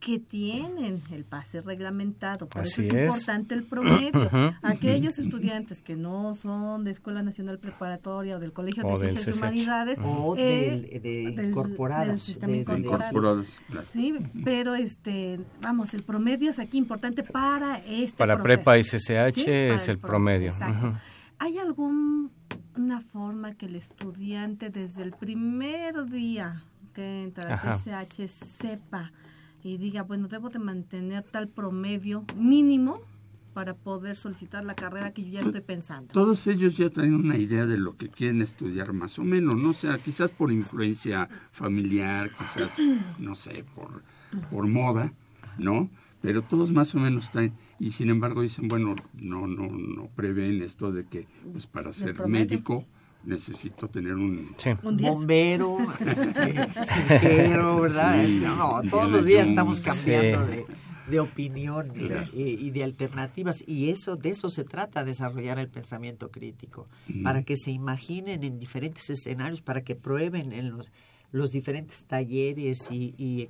que 0.00 0.18
tienen 0.18 0.98
el 1.12 1.24
pase 1.24 1.60
reglamentado. 1.60 2.48
Por 2.48 2.62
Así 2.62 2.82
eso 2.82 2.96
es, 2.96 3.02
es. 3.02 3.06
importante 3.08 3.54
el 3.54 3.64
promedio. 3.64 4.30
Aquellos 4.62 5.18
estudiantes 5.18 5.82
que 5.82 5.96
no 5.96 6.32
son 6.34 6.84
de 6.84 6.92
Escuela 6.92 7.22
Nacional 7.22 7.58
Preparatoria 7.58 8.36
o 8.36 8.40
del 8.40 8.52
Colegio 8.52 8.86
O 8.86 8.98
de 8.98 9.06
del 9.06 9.10
Ciencias 9.14 9.36
y. 9.36 9.38
Humanidades, 9.38 9.98
O 10.02 10.34
eh, 10.36 10.88
del- 10.92 11.02
de 11.02 11.32
del- 11.32 11.48
incorporadas, 11.50 12.40
del 12.40 12.64
de-. 12.64 12.78
Incorporadas. 12.78 13.58
Sí, 13.90 14.14
pero 14.44 14.74
este, 14.74 15.40
vamos, 15.60 15.92
el 15.94 16.02
promedio 16.02 16.50
es 16.50 16.58
aquí 16.58 16.78
importante 16.78 17.22
para 17.24 17.78
este 17.78 18.16
Para 18.16 18.34
proceso. 18.36 18.44
prepa 18.62 18.78
y 18.78 18.84
CCH 18.84 19.34
Sí, 19.34 19.50
es 19.50 19.88
el 19.88 19.98
pro- 19.98 20.08
promedio. 20.10 20.52
exacto. 20.52 20.94
¿Hay 21.40 21.56
alguna 22.78 23.00
forma 23.00 23.54
que 23.54 23.66
el 23.66 23.74
estudiante 23.74 24.70
desde 24.70 25.02
el 25.02 25.10
primer 25.10 26.08
día 26.08 26.62
que 26.94 27.24
entra 27.24 27.48
al 27.48 27.58
CCH 27.58 28.28
sepa 28.28 29.10
y 29.64 29.78
diga, 29.78 30.02
bueno, 30.04 30.28
debo 30.28 30.48
de 30.48 30.60
mantener 30.60 31.24
tal 31.24 31.48
promedio 31.48 32.24
mínimo 32.36 33.00
para 33.52 33.74
poder 33.74 34.16
solicitar 34.16 34.64
la 34.64 34.76
carrera 34.76 35.12
que 35.12 35.24
yo 35.24 35.30
ya 35.32 35.40
estoy 35.40 35.60
pensando? 35.60 36.12
Todos 36.12 36.46
ellos 36.46 36.76
ya 36.76 36.88
traen 36.88 37.14
una 37.14 37.36
idea 37.36 37.66
de 37.66 37.78
lo 37.78 37.96
que 37.96 38.08
quieren 38.08 38.42
estudiar 38.42 38.92
más 38.92 39.18
o 39.18 39.24
menos, 39.24 39.56
¿no? 39.56 39.70
O 39.70 39.74
sea, 39.74 39.98
quizás 39.98 40.30
por 40.30 40.52
influencia 40.52 41.28
familiar, 41.50 42.30
quizás, 42.30 42.70
no 43.18 43.34
sé, 43.34 43.64
por, 43.74 44.04
por 44.52 44.68
moda, 44.68 45.12
¿no? 45.58 45.90
Pero 46.22 46.42
todos 46.42 46.70
más 46.70 46.94
o 46.94 47.00
menos 47.00 47.32
traen, 47.32 47.54
y 47.78 47.92
sin 47.92 48.10
embargo 48.10 48.42
dicen, 48.42 48.68
bueno, 48.68 48.96
no, 49.14 49.46
no, 49.46 49.68
no 49.68 50.08
prevén 50.14 50.62
esto 50.62 50.90
de 50.90 51.06
que, 51.06 51.26
pues 51.52 51.66
para 51.66 51.92
ser 51.92 52.26
médico 52.26 52.84
necesito 53.24 53.88
tener 53.88 54.14
un, 54.14 54.54
bombero, 54.82 55.76
¿verdad? 57.80 58.28
no, 58.28 58.82
todos 58.88 59.10
los 59.10 59.24
días 59.24 59.48
estamos 59.48 59.80
cambiando 59.80 60.46
de, 61.08 61.20
opinión 61.20 61.92
y, 62.32 62.70
de 62.70 62.84
alternativas. 62.84 63.64
Y 63.66 63.90
eso 63.90 64.16
de 64.16 64.30
eso 64.30 64.48
se 64.50 64.64
trata 64.64 65.04
desarrollar 65.04 65.58
el 65.58 65.68
pensamiento 65.68 66.30
crítico 66.30 66.86
para 67.22 67.42
que 67.42 67.56
se 67.56 67.70
imaginen 67.70 68.44
en 68.44 68.58
diferentes 68.58 69.08
escenarios 69.10 69.60
para 69.62 69.82
que 69.82 69.94
prueben 69.94 70.52
en 70.52 70.70
los 70.70 70.90
los 71.30 71.50
diferentes 71.50 72.06
talleres 72.06 72.88
y, 72.90 73.14
y 73.18 73.42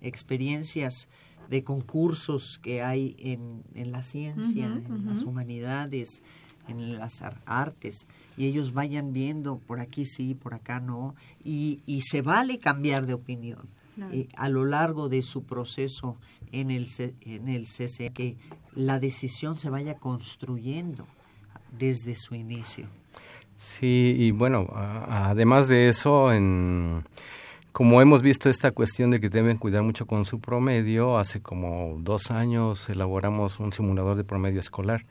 experiencias 0.00 1.08
de 1.48 1.64
concursos 1.64 2.58
que 2.58 2.82
hay 2.82 3.16
en, 3.18 3.62
en 3.74 3.92
la 3.92 4.02
ciencia, 4.02 4.66
en 4.66 5.06
las 5.06 5.22
humanidades, 5.22 6.22
en 6.68 6.98
las 6.98 7.22
artes, 7.46 8.06
y 8.36 8.46
ellos 8.46 8.72
vayan 8.72 9.12
viendo 9.12 9.58
por 9.58 9.80
aquí 9.80 10.04
sí, 10.04 10.34
por 10.34 10.54
acá 10.54 10.80
no, 10.80 11.14
y, 11.42 11.80
y 11.86 12.02
se 12.02 12.22
vale 12.22 12.58
cambiar 12.58 13.06
de 13.06 13.14
opinión. 13.14 13.68
Eh, 14.12 14.28
a 14.36 14.48
lo 14.48 14.64
largo 14.64 15.08
de 15.08 15.22
su 15.22 15.42
proceso 15.42 16.16
en 16.52 16.70
el, 16.70 16.86
en 17.22 17.48
el 17.48 17.66
CC, 17.66 18.10
que 18.10 18.36
la 18.76 19.00
decisión 19.00 19.56
se 19.56 19.70
vaya 19.70 19.96
construyendo 19.96 21.04
desde 21.76 22.14
su 22.14 22.36
inicio. 22.36 22.86
Sí, 23.56 24.14
y 24.16 24.30
bueno, 24.30 24.68
además 24.72 25.66
de 25.66 25.88
eso, 25.88 26.32
en, 26.32 27.02
como 27.72 28.00
hemos 28.00 28.22
visto 28.22 28.48
esta 28.48 28.70
cuestión 28.72 29.10
de 29.10 29.20
que 29.20 29.28
deben 29.28 29.56
cuidar 29.58 29.82
mucho 29.82 30.06
con 30.06 30.24
su 30.24 30.40
promedio, 30.40 31.18
hace 31.18 31.40
como 31.40 31.96
dos 32.00 32.30
años 32.30 32.88
elaboramos 32.88 33.60
un 33.60 33.72
simulador 33.72 34.16
de 34.16 34.24
promedio 34.24 34.60
escolar 34.60 35.04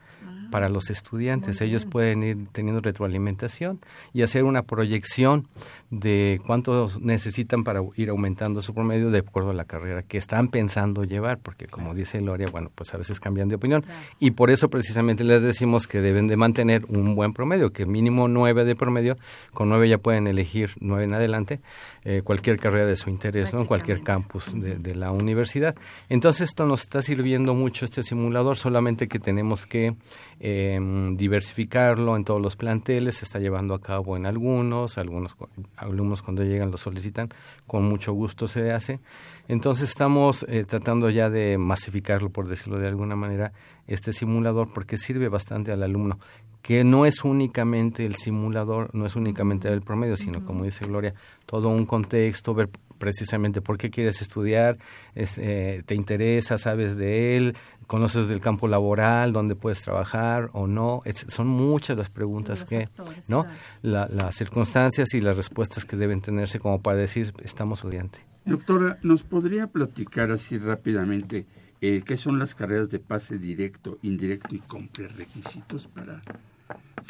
para 0.50 0.70
los 0.70 0.89
estudiantes. 0.89 1.62
Ellos 1.62 1.86
pueden 1.86 2.24
ir 2.24 2.38
teniendo 2.52 2.82
retroalimentación 2.82 3.80
y 4.14 4.22
hacer 4.22 4.43
una 4.43 4.64
proyección 4.64 5.48
de 5.89 6.41
cuánto 6.45 6.89
necesitan 7.00 7.64
para 7.64 7.82
ir 7.95 8.10
aumentando 8.10 8.62
su 8.62 8.74
promedio 8.74 9.10
de 9.10 9.20
acuerdo 9.20 9.52
a 9.52 9.54
la 9.54 9.66
carrera 9.66 10.02
que 10.02 10.18
están 10.18 10.50
pensando 10.50 11.04
llevar, 11.04 11.39
porque 11.39 11.66
como 11.68 11.93
dice 11.93 12.22
Loria, 12.22 12.48
bueno, 12.52 12.72
pues 12.74 12.93
a 12.93 12.98
veces 12.98 13.20
cambian 13.20 13.48
de 13.48 13.56
opinión. 13.56 13.86
Y 14.20 14.32
por 14.32 14.52
eso 14.52 14.70
precisamente 14.70 15.24
les 15.24 15.41
decimos 15.41 15.88
que 15.88 16.02
deben 16.02 16.28
de 16.28 16.38
mantener 16.38 16.86
un 16.89 17.16
buen 17.16 17.34
promedio, 17.34 17.72
que 17.72 17.86
mínimo 17.86 18.28
nueve 18.28 18.66
de 18.66 18.76
promedio, 18.76 19.18
con 19.54 19.70
nueve 19.70 19.88
ya 19.89 19.98
pueden 19.98 20.28
elegir 20.28 20.72
nueve 20.80 21.06
en 21.06 21.14
adelante, 21.14 21.60
eh, 22.04 22.22
cualquier 22.24 22.60
carrera 22.60 22.86
de 22.86 22.95
su 22.95 23.10
interés, 23.10 23.54
¿no? 23.54 23.62
en 23.62 23.66
cualquier 23.66 24.04
campus 24.04 24.54
de, 24.54 24.76
de 24.76 24.95
la 24.95 25.12
universidad. 25.12 25.76
Entonces 26.10 26.50
esto 26.50 26.66
nos 26.66 26.82
está 26.82 27.02
sirviendo 27.02 27.54
mucho 27.54 27.86
este 27.86 28.04
simulador, 28.04 28.58
solamente 28.58 29.08
que 29.08 29.20
tenemos 29.20 29.66
que 29.66 29.95
eh, 30.39 30.79
diversificarlo 31.15 32.15
en 32.15 32.23
todos 32.23 32.41
los 32.41 32.55
planteles, 32.55 33.17
se 33.17 33.25
está 33.25 33.39
llevando 33.39 33.73
a 33.73 33.81
cabo 33.81 34.15
en 34.17 34.25
algunos, 34.25 34.97
algunos 34.97 35.35
alumnos 35.75 36.21
cuando 36.21 36.43
llegan 36.43 36.71
lo 36.71 36.77
solicitan, 36.77 37.29
con 37.65 37.83
mucho 37.85 38.13
gusto 38.13 38.47
se 38.47 38.71
hace. 38.71 38.99
Entonces 39.47 39.89
estamos 39.89 40.45
eh, 40.49 40.65
tratando 40.65 41.09
ya 41.09 41.29
de 41.29 41.57
masificarlo, 41.57 42.29
por 42.29 42.47
decirlo 42.47 42.77
de 42.79 42.88
alguna 42.88 43.15
manera, 43.15 43.53
este 43.88 44.11
simulador, 44.11 44.71
porque 44.73 44.97
sirve 44.97 45.29
bastante 45.29 45.71
al 45.71 45.83
alumno, 45.83 46.19
que 46.61 46.83
no 46.83 47.05
es 47.05 47.23
únicamente 47.23 48.05
el 48.05 48.15
simulador, 48.15 48.93
no 48.93 49.05
es 49.05 49.15
únicamente 49.15 49.69
el 49.69 49.81
promedio, 49.81 50.17
sino 50.17 50.43
como 50.43 50.65
dice 50.65 50.85
Gloria, 50.85 51.13
todo 51.45 51.69
un 51.69 51.85
contexto, 51.85 52.53
ver 52.53 52.69
precisamente 52.98 53.62
por 53.62 53.78
qué 53.78 53.89
quieres 53.89 54.22
estudiar, 54.22 54.78
eh, 55.16 55.82
te 55.86 55.95
interesa, 55.95 56.58
sabes 56.58 56.98
de 56.98 57.38
él, 57.38 57.56
conoces 57.88 58.28
del 58.28 58.41
campo 58.41 58.68
laboral, 58.68 59.34
dónde 59.34 59.56
puedes 59.56 59.82
trabajar 59.82 60.50
o 60.54 60.68
no. 60.68 61.02
son 61.28 61.48
muchas 61.48 61.98
las 61.98 62.10
preguntas 62.10 62.64
que, 62.64 62.89
¿no? 63.28 63.45
las 63.82 64.36
circunstancias 64.36 65.14
y 65.14 65.22
las 65.22 65.38
respuestas 65.38 65.86
que 65.86 65.95
deben 65.95 66.22
tenerse 66.22 66.60
como 66.60 66.82
para 66.82 66.98
decir, 66.98 67.34
estamos 67.43 67.84
estudiante. 67.88 68.20
Doctora, 68.45 69.00
¿nos 69.02 69.24
podría 69.24 69.68
platicar 69.68 70.32
así 70.32 70.58
rápidamente 70.58 71.45
eh, 71.82 72.02
qué 72.06 72.18
son 72.18 72.39
las 72.39 72.56
carreras 72.56 72.89
de 72.89 73.00
pase 73.00 73.38
directo, 73.38 73.98
indirecto 74.02 74.56
y 74.56 74.60
con 74.60 74.88
prerequisitos 74.88 75.88
para 75.88 76.22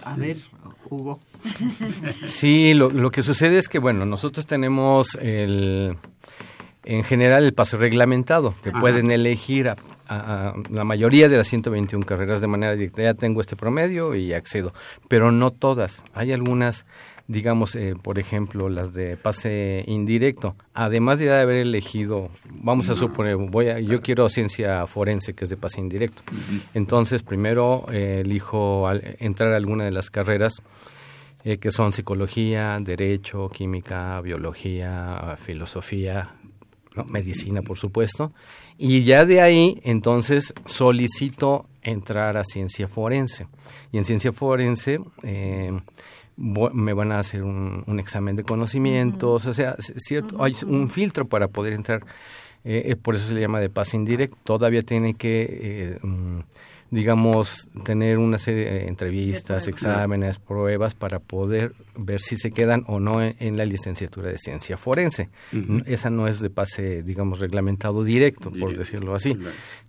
a 0.05 0.15
ver, 0.15 0.37
Hugo. 0.89 1.19
Sí, 2.27 2.73
lo, 2.73 2.89
lo, 2.89 3.11
que 3.11 3.23
sucede 3.23 3.57
es 3.57 3.67
que, 3.69 3.79
bueno, 3.79 4.05
nosotros 4.05 4.45
tenemos 4.45 5.15
el, 5.15 5.97
en 6.87 7.03
general 7.03 7.43
el 7.43 7.53
pase 7.53 7.77
reglamentado, 7.77 8.53
que 8.63 8.71
pueden 8.71 9.11
elegir 9.11 9.69
a, 9.69 10.53
la 10.69 10.83
mayoría 10.85 11.27
de 11.27 11.35
las 11.35 11.47
121 11.47 12.05
carreras 12.05 12.39
de 12.39 12.47
manera 12.47 12.73
directa. 12.73 13.03
Ya 13.03 13.13
tengo 13.13 13.41
este 13.41 13.57
promedio 13.57 14.15
y 14.15 14.33
accedo, 14.33 14.73
pero 15.09 15.31
no 15.31 15.51
todas. 15.51 16.03
Hay 16.13 16.31
algunas 16.31 16.85
digamos, 17.27 17.75
eh, 17.75 17.93
por 18.01 18.19
ejemplo, 18.19 18.69
las 18.69 18.93
de 18.93 19.17
pase 19.17 19.83
indirecto, 19.85 20.55
además 20.73 21.19
de 21.19 21.33
haber 21.35 21.57
elegido, 21.57 22.29
vamos 22.51 22.89
a 22.89 22.95
suponer, 22.95 23.35
voy 23.35 23.69
a, 23.69 23.79
yo 23.79 24.01
quiero 24.01 24.29
ciencia 24.29 24.85
forense, 24.87 25.33
que 25.33 25.43
es 25.43 25.49
de 25.49 25.57
pase 25.57 25.81
indirecto. 25.81 26.21
Entonces, 26.73 27.23
primero 27.23 27.85
eh, 27.91 28.21
elijo 28.23 28.89
entrar 29.19 29.51
a 29.51 29.57
alguna 29.57 29.83
de 29.83 29.91
las 29.91 30.09
carreras 30.09 30.63
eh, 31.43 31.57
que 31.57 31.69
son 31.69 31.91
psicología, 31.91 32.79
derecho, 32.81 33.47
química, 33.49 34.19
biología, 34.21 35.35
filosofía, 35.37 36.33
medicina, 37.09 37.61
por 37.61 37.77
supuesto. 37.77 38.31
Y 38.77 39.03
ya 39.03 39.25
de 39.25 39.41
ahí, 39.41 39.81
entonces, 39.83 40.53
solicito 40.65 41.67
entrar 41.81 42.37
a 42.37 42.43
ciencia 42.43 42.87
forense. 42.87 43.47
Y 43.91 43.97
en 43.97 44.05
ciencia 44.05 44.31
forense 44.31 44.99
me 46.37 46.93
van 46.93 47.11
a 47.11 47.19
hacer 47.19 47.43
un, 47.43 47.99
examen 47.99 48.35
de 48.35 48.43
conocimientos, 48.43 49.45
o 49.45 49.53
sea, 49.53 49.75
cierto, 49.79 50.43
hay 50.43 50.55
un 50.67 50.89
filtro 50.89 51.27
para 51.27 51.47
poder 51.47 51.73
entrar, 51.73 52.01
eh, 52.63 52.83
eh, 52.85 52.95
por 52.95 53.15
eso 53.15 53.27
se 53.27 53.33
le 53.33 53.41
llama 53.41 53.59
de 53.59 53.69
pase 53.69 53.97
indirecto, 53.97 54.37
todavía 54.43 54.83
tiene 54.83 55.15
que, 55.15 55.47
eh, 55.49 55.99
mm, 56.01 56.39
digamos, 56.89 57.69
tener 57.83 58.17
una 58.17 58.37
serie 58.37 58.65
de 58.65 58.87
entrevistas, 58.87 59.67
exámenes, 59.67 60.39
pruebas 60.39 60.93
para 60.93 61.19
poder 61.19 61.73
ver 61.97 62.21
si 62.21 62.37
se 62.37 62.51
quedan 62.51 62.85
o 62.87 62.99
no 62.99 63.21
en, 63.21 63.57
la 63.57 63.65
licenciatura 63.65 64.29
de 64.29 64.37
ciencia 64.37 64.77
forense. 64.77 65.29
Esa 65.85 66.09
no 66.09 66.27
es 66.27 66.39
de 66.39 66.49
pase, 66.49 67.03
digamos, 67.03 67.39
reglamentado 67.39 68.03
directo, 68.03 68.51
por 68.51 68.77
decirlo 68.77 69.15
así, 69.15 69.37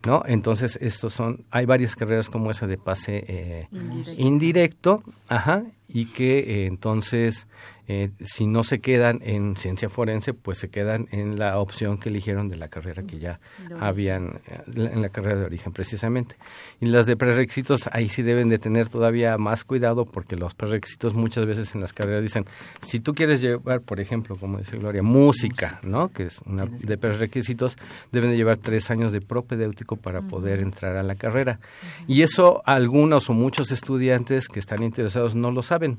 ¿no? 0.07 0.23
Entonces, 0.27 0.79
estos 0.81 1.13
son, 1.13 1.45
hay 1.51 1.67
varias 1.67 1.95
carreras 1.97 2.29
como 2.29 2.51
esa 2.51 2.67
de 2.67 2.79
pase 2.79 3.69
indirecto. 3.71 4.23
indirecto, 4.23 5.03
ajá, 5.29 5.65
y 5.89 6.07
que 6.07 6.39
eh, 6.39 6.67
entonces 6.67 7.47
eh, 7.91 8.11
si 8.23 8.47
no 8.47 8.63
se 8.63 8.81
quedan 8.81 9.21
en 9.25 9.57
ciencia 9.57 9.89
forense, 9.89 10.35
pues 10.35 10.59
se 10.59 10.69
quedan 10.69 11.09
en 11.11 11.39
la 11.39 11.59
opción 11.59 11.97
que 11.97 12.11
eligieron 12.11 12.51
de 12.51 12.57
la 12.57 12.69
carrera 12.69 13.03
que 13.03 13.19
ya 13.19 13.41
habían, 13.81 14.41
eh, 14.47 14.91
en 14.93 15.01
la 15.01 15.09
carrera 15.09 15.41
de 15.41 15.47
origen 15.47 15.73
precisamente. 15.73 16.37
Y 16.81 16.87
las 16.87 17.07
de 17.07 17.17
prerequisitos, 17.17 17.89
ahí 17.93 18.11
sí 18.11 18.23
deben 18.23 18.51
de 18.51 18.59
tener 18.59 18.89
todavía 18.89 19.39
más 19.39 19.65
cuidado 19.65 20.05
porque 20.05 20.37
los 20.37 20.55
prerequisitos 20.55 21.15
muchas 21.15 21.47
veces 21.47 21.75
en 21.75 21.81
las 21.81 21.95
carreras 21.95 22.23
dicen, 22.23 22.45
si 22.83 23.01
tú 23.01 23.15
quieres 23.15 23.41
llevar, 23.41 23.81
por 23.81 24.01
ejemplo, 24.01 24.37
como 24.37 24.59
dice 24.59 24.77
Gloria, 24.77 25.03
música, 25.03 25.81
¿no? 25.83 26.11
Que 26.11 26.25
es 26.25 26.41
una 26.45 26.67
de 26.67 26.99
prerequisitos, 26.99 27.79
deben 28.13 28.33
de 28.33 28.37
llevar 28.37 28.59
tres 28.59 28.91
años 28.91 29.13
de 29.13 29.23
propedéutico 29.23 29.97
para 29.97 30.21
poder 30.21 30.61
entrar 30.61 30.97
a 30.97 31.03
la 31.03 31.15
carrera. 31.15 31.59
Y 32.07 32.21
eso 32.21 32.63
algunos 32.67 33.31
o 33.31 33.33
muchos 33.33 33.71
estudiantes 33.71 34.47
que 34.47 34.61
están 34.61 34.83
interesados 34.83 35.35
no 35.35 35.51
lo 35.51 35.63
saben, 35.63 35.97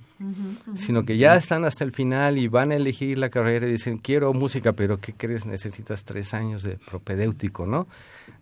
sino 0.76 1.04
que 1.04 1.18
ya 1.18 1.36
están 1.36 1.66
hasta 1.66 1.79
el 1.82 1.92
final 1.92 2.38
y 2.38 2.48
van 2.48 2.72
a 2.72 2.76
elegir 2.76 3.20
la 3.20 3.30
carrera 3.30 3.68
y 3.68 3.72
dicen, 3.72 3.98
quiero 3.98 4.34
música, 4.34 4.74
pero 4.74 4.98
¿qué 4.98 5.14
crees? 5.14 5.46
Necesitas 5.46 6.04
tres 6.04 6.34
años 6.34 6.64
de 6.64 6.78
propedéutico, 6.78 7.66
¿no? 7.66 7.88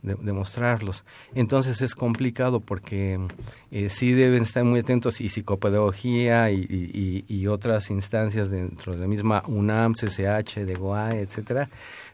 De, 0.02 0.16
demostrarlos. 0.16 1.06
Entonces 1.34 1.82
es 1.82 1.96
complicado 1.96 2.60
porque 2.60 3.20
eh, 3.72 3.90
sí 3.90 4.14
deben 4.14 4.44
estar 4.44 4.64
muy 4.64 4.80
atentos 4.82 5.22
y 5.22 5.30
psicopedagogía 5.30 6.52
y, 6.52 7.26
y, 7.28 7.48
otras 7.48 7.90
instancias 7.92 8.50
dentro 8.50 8.94
de 8.94 9.00
la 9.00 9.08
misma 9.08 9.44
UNAM, 9.48 9.94
CCH, 9.94 10.66
de 10.66 10.76
GOAE, 10.76 11.22
etcétera, 11.22 11.70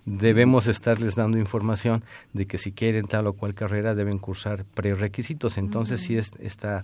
debemos 0.06 0.68
estarles 0.68 1.16
dando 1.16 1.38
información 1.38 2.04
de 2.34 2.46
que 2.46 2.58
si 2.58 2.72
quieren 2.72 3.06
tal 3.06 3.28
o 3.28 3.34
cual 3.34 3.56
carrera 3.56 3.96
deben 3.96 4.20
cursar 4.20 4.64
prerequisitos. 4.66 5.58
Entonces 5.58 6.02
sí 6.02 6.18
es, 6.18 6.32
está 6.40 6.84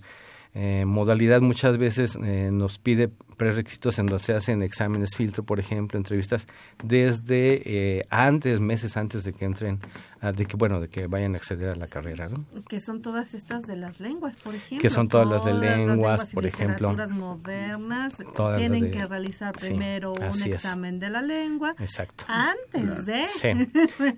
eh, 0.56 0.84
modalidad 0.86 1.42
muchas 1.42 1.78
veces 1.78 2.18
eh, 2.24 2.50
nos 2.52 2.80
pide 2.80 3.10
prerequisitos 3.38 4.00
en 4.00 4.08
donde 4.08 4.24
se 4.24 4.34
hacen 4.34 4.64
exámenes 4.64 5.12
filtro, 5.16 5.44
por 5.44 5.60
ejemplo, 5.60 5.98
entrevistas 5.98 6.48
desde 6.84 7.62
eh, 7.66 8.06
antes, 8.10 8.60
meses 8.60 8.98
antes 8.98 9.24
de 9.24 9.34
que 9.34 9.46
entren 9.46 9.80
de 10.22 10.46
que 10.46 10.58
bueno, 10.58 10.82
de 10.82 10.90
que 10.90 11.08
vayan 11.08 11.34
a 11.36 11.38
acceder 11.38 11.70
a 11.70 11.76
la 11.76 11.88
carrera, 11.88 12.28
¿no? 12.28 12.46
Que 12.68 12.82
son 12.82 13.02
todas 13.02 13.34
estas 13.34 13.66
de 13.66 13.78
las 13.78 14.02
lenguas, 14.02 14.36
por 14.36 14.54
ejemplo. 14.54 14.82
Que 14.82 14.90
son 14.90 15.08
todas 15.08 15.28
las 15.28 15.46
de 15.46 15.54
lenguas, 15.54 16.34
por 16.34 16.46
ejemplo. 16.46 16.94
modernas. 17.12 18.16
tienen 18.58 18.92
que 18.92 19.06
realizar 19.06 19.56
primero 19.56 20.14
un 20.14 20.44
examen 20.44 21.00
de 21.00 21.10
la 21.10 21.22
lengua. 21.22 21.74
Exacto. 21.80 22.26
Antes 22.28 23.06
de. 23.06 23.26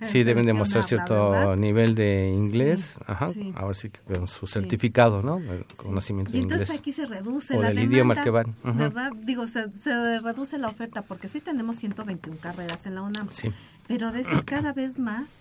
Sí, 0.01 0.23
deben 0.23 0.45
demostrar 0.45 0.83
cierto 0.83 1.55
nivel 1.55 1.93
de 1.93 2.29
inglés. 2.29 2.99
Ajá. 3.05 3.31
Ahora 3.55 3.75
sí 3.75 3.89
que 3.89 3.99
con 4.13 4.27
su 4.27 4.47
certificado, 4.47 5.21
¿no? 5.21 5.39
conocimiento 5.77 6.31
y 6.31 6.33
de 6.33 6.39
inglés. 6.39 6.61
entonces 6.61 6.79
aquí 6.79 6.93
se 6.93 7.05
reduce 7.05 7.55
o 7.57 7.61
la 7.61 7.69
del 7.69 7.79
idioma 7.79 8.23
que 8.23 8.29
van. 8.29 8.55
¿Verdad? 8.63 9.11
Digo, 9.23 9.45
se, 9.47 9.67
se 9.81 10.19
reduce 10.19 10.57
la 10.57 10.69
oferta 10.69 11.03
porque 11.03 11.27
sí 11.27 11.41
tenemos 11.41 11.77
121 11.77 12.39
carreras 12.39 12.85
en 12.85 12.95
la 12.95 13.03
UNAM. 13.03 13.29
Sí. 13.31 13.51
Pero 13.87 14.11
de 14.11 14.21
esas 14.21 14.43
cada 14.45 14.73
vez 14.73 14.97
más 14.97 15.37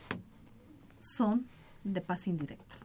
son 1.16 1.46
de 1.84 2.00
pase 2.00 2.30
indirecto. 2.30 2.76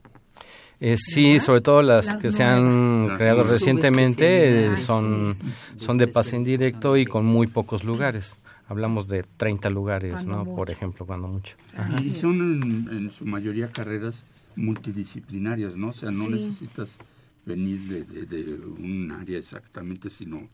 Eh, 0.79 0.97
sí, 0.97 1.39
sobre 1.39 1.61
todo 1.61 1.81
las, 1.81 2.17
que 2.17 2.31
se 2.31 2.43
han 2.43 3.15
creado 3.15 3.43
recientemente 3.43 4.65
eh, 4.65 4.75
son, 4.75 5.35
son 5.77 5.97
de 5.97 6.07
pase 6.07 6.35
indirecto 6.35 6.97
y 6.97 7.05
con 7.05 7.25
muy 7.25 7.47
pocos 7.47 7.83
lugares. 7.83 8.43
Hablamos 8.67 9.07
de 9.07 9.23
30 9.37 9.69
lugares, 9.69 10.25
¿no? 10.25 10.43
Por 10.43 10.71
ejemplo, 10.71 11.05
cuando 11.05 11.27
mucho. 11.27 11.55
Y 12.03 12.15
son 12.15 12.87
en, 12.91 13.09
su 13.11 13.25
mayoría 13.25 13.67
carreras 13.67 14.25
multidisciplinarias, 14.55 15.75
¿no? 15.75 15.89
O 15.89 15.93
sea, 15.93 16.11
no 16.11 16.29
necesitas 16.29 16.99
venir 17.45 17.79
de, 17.81 18.25
de, 18.25 18.55
un 18.55 19.11
área 19.11 19.37
exactamente, 19.37 20.09
sino, 20.09 20.49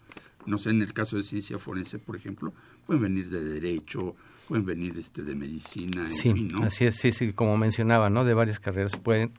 no 0.45 0.57
sé, 0.57 0.71
en 0.71 0.81
el 0.81 0.93
caso 0.93 1.17
de 1.17 1.23
ciencia 1.23 1.57
forense, 1.57 1.99
por 1.99 2.15
ejemplo, 2.15 2.53
pueden 2.85 3.03
venir 3.03 3.29
de 3.29 3.43
derecho, 3.43 4.15
pueden 4.47 4.65
venir 4.65 4.97
este 4.97 5.23
de 5.23 5.35
medicina, 5.35 6.01
en 6.05 6.11
sí, 6.11 6.31
fin, 6.33 6.47
¿no? 6.47 6.63
Así 6.65 6.85
es, 6.85 6.95
sí, 6.95 7.11
sí, 7.11 7.33
como 7.33 7.57
mencionaba, 7.57 8.09
¿no? 8.09 8.25
De 8.25 8.33
varias 8.33 8.59
carreras 8.59 8.97
pueden 8.97 9.31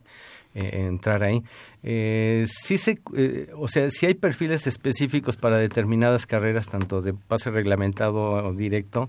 eh, 0.55 0.86
entrar 0.86 1.24
ahí. 1.24 1.42
Eh, 1.82 2.44
sí 2.46 2.78
se, 2.78 3.00
eh, 3.16 3.50
o 3.57 3.68
sea, 3.68 3.90
si 3.90 4.07
hay 4.07 4.14
perfiles 4.14 4.66
específicos 4.66 5.36
para 5.36 5.59
determinadas 5.59 6.26
carreras, 6.26 6.68
tanto 6.68 7.00
de 7.00 7.14
pase 7.14 7.50
reglamentado 7.50 8.20
o 8.20 8.53
directo, 8.53 9.09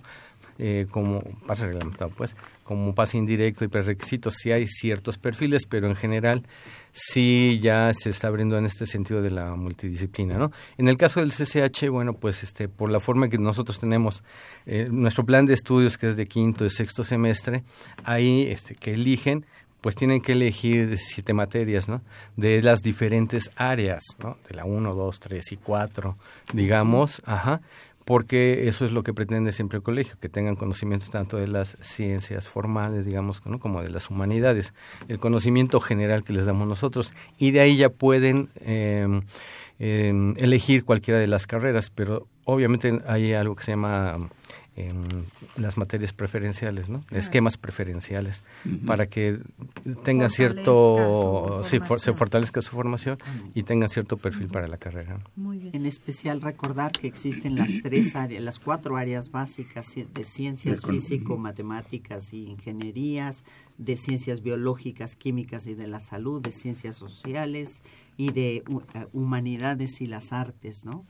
eh, 0.59 0.85
como 0.91 1.23
pase 1.47 1.65
reglamentado, 1.65 2.11
pues, 2.15 2.35
como 2.63 2.93
pase 2.93 3.17
indirecto 3.17 3.65
y 3.65 3.67
prerequisitos, 3.67 4.35
sí 4.35 4.51
hay 4.51 4.67
ciertos 4.67 5.17
perfiles, 5.17 5.65
pero 5.65 5.87
en 5.87 5.95
general 5.95 6.43
sí 6.91 7.59
ya 7.61 7.91
se 7.93 8.11
está 8.11 8.27
abriendo 8.27 8.57
en 8.57 8.65
este 8.65 8.85
sentido 8.85 9.21
de 9.21 9.31
la 9.31 9.55
multidisciplina, 9.55 10.37
¿no? 10.37 10.51
En 10.77 10.87
el 10.87 10.97
caso 10.97 11.21
del 11.21 11.31
CCH, 11.31 11.89
bueno, 11.89 12.13
pues 12.13 12.43
este, 12.43 12.67
por 12.67 12.91
la 12.91 12.99
forma 12.99 13.29
que 13.29 13.39
nosotros 13.39 13.79
tenemos 13.79 14.23
eh, 14.65 14.87
nuestro 14.91 15.25
plan 15.25 15.45
de 15.45 15.55
estudios, 15.55 15.97
que 15.97 16.07
es 16.07 16.15
de 16.15 16.27
quinto 16.27 16.65
y 16.65 16.69
sexto 16.69 17.03
semestre, 17.03 17.63
ahí 18.03 18.43
este, 18.43 18.75
que 18.75 18.93
eligen, 18.93 19.45
pues 19.81 19.95
tienen 19.95 20.21
que 20.21 20.31
elegir 20.31 20.97
siete 20.97 21.33
materias, 21.33 21.89
¿no? 21.89 22.01
De 22.37 22.61
las 22.61 22.81
diferentes 22.81 23.49
áreas, 23.55 24.03
¿no? 24.19 24.37
De 24.47 24.55
la 24.55 24.63
1, 24.63 24.93
2, 24.93 25.19
3 25.19 25.51
y 25.51 25.57
4, 25.57 26.15
digamos, 26.53 27.21
ajá 27.25 27.61
porque 28.05 28.67
eso 28.67 28.85
es 28.85 28.91
lo 28.91 29.03
que 29.03 29.13
pretende 29.13 29.51
siempre 29.51 29.77
el 29.77 29.83
colegio, 29.83 30.15
que 30.19 30.29
tengan 30.29 30.55
conocimientos 30.55 31.09
tanto 31.09 31.37
de 31.37 31.47
las 31.47 31.77
ciencias 31.81 32.47
formales, 32.47 33.05
digamos, 33.05 33.41
como 33.41 33.81
de 33.81 33.89
las 33.89 34.09
humanidades, 34.09 34.73
el 35.07 35.19
conocimiento 35.19 35.79
general 35.79 36.23
que 36.23 36.33
les 36.33 36.45
damos 36.45 36.67
nosotros, 36.67 37.13
y 37.37 37.51
de 37.51 37.61
ahí 37.61 37.77
ya 37.77 37.89
pueden 37.89 38.49
eh, 38.61 39.21
elegir 39.79 40.85
cualquiera 40.85 41.19
de 41.19 41.27
las 41.27 41.47
carreras, 41.47 41.89
pero 41.89 42.27
obviamente 42.45 42.99
hay 43.07 43.33
algo 43.33 43.55
que 43.55 43.63
se 43.63 43.71
llama 43.71 44.17
en 44.75 45.05
las 45.57 45.77
materias 45.77 46.13
preferenciales, 46.13 46.89
¿no? 46.89 47.03
Esquemas 47.11 47.57
preferenciales 47.57 48.41
para 48.87 49.07
que 49.07 49.39
tengan 50.03 50.29
cierto, 50.29 51.61
sí, 51.63 51.77
se 51.97 52.13
fortalezca 52.13 52.61
su 52.61 52.71
formación 52.71 53.19
y 53.53 53.63
tengan 53.63 53.89
cierto 53.89 54.17
perfil 54.17 54.47
para 54.47 54.67
la 54.67 54.77
carrera. 54.77 55.19
En 55.73 55.85
especial 55.85 56.41
recordar 56.41 56.91
que 56.91 57.07
existen 57.07 57.55
las 57.55 57.71
tres 57.83 58.15
áreas, 58.15 58.43
las 58.43 58.59
cuatro 58.59 58.97
áreas 58.97 59.29
básicas 59.29 59.93
de 59.95 60.23
ciencias 60.23 60.81
físico, 60.83 61.37
matemáticas 61.37 62.33
y 62.33 62.45
ingenierías, 62.45 63.45
de 63.77 63.95
ciencias 63.95 64.41
biológicas, 64.41 65.15
químicas 65.15 65.67
y 65.67 65.75
de 65.75 65.87
la 65.87 65.99
salud, 65.99 66.41
de 66.41 66.51
ciencias 66.51 66.95
sociales 66.95 67.83
y 68.17 68.31
de 68.31 68.57
eh, 68.57 68.63
humanidades 69.13 70.01
y 70.01 70.07
las 70.07 70.33
artes, 70.33 70.85
¿no? 70.85 71.03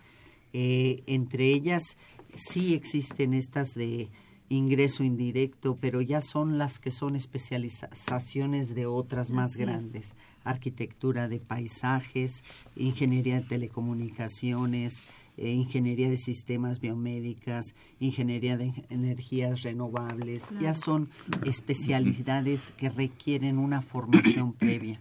Eh, 0.55 1.01
entre 1.07 1.47
ellas 1.47 1.97
sí 2.35 2.73
existen 2.73 3.33
estas 3.33 3.73
de 3.73 4.09
ingreso 4.49 5.03
indirecto, 5.03 5.77
pero 5.79 6.01
ya 6.01 6.21
son 6.21 6.57
las 6.57 6.79
que 6.79 6.91
son 6.91 7.15
especializaciones 7.15 8.75
de 8.75 8.85
otras 8.85 9.31
más 9.31 9.55
grandes. 9.55 10.15
Arquitectura 10.43 11.27
de 11.27 11.39
paisajes, 11.39 12.43
ingeniería 12.75 13.35
de 13.35 13.47
telecomunicaciones, 13.47 15.05
eh, 15.37 15.49
ingeniería 15.49 16.09
de 16.09 16.17
sistemas 16.17 16.79
biomédicas, 16.79 17.73
ingeniería 17.99 18.57
de 18.57 18.71
energías 18.89 19.63
renovables. 19.63 20.49
Ya 20.61 20.73
son 20.73 21.09
especialidades 21.45 22.73
que 22.77 22.89
requieren 22.89 23.57
una 23.57 23.81
formación 23.81 24.53
previa. 24.59 24.99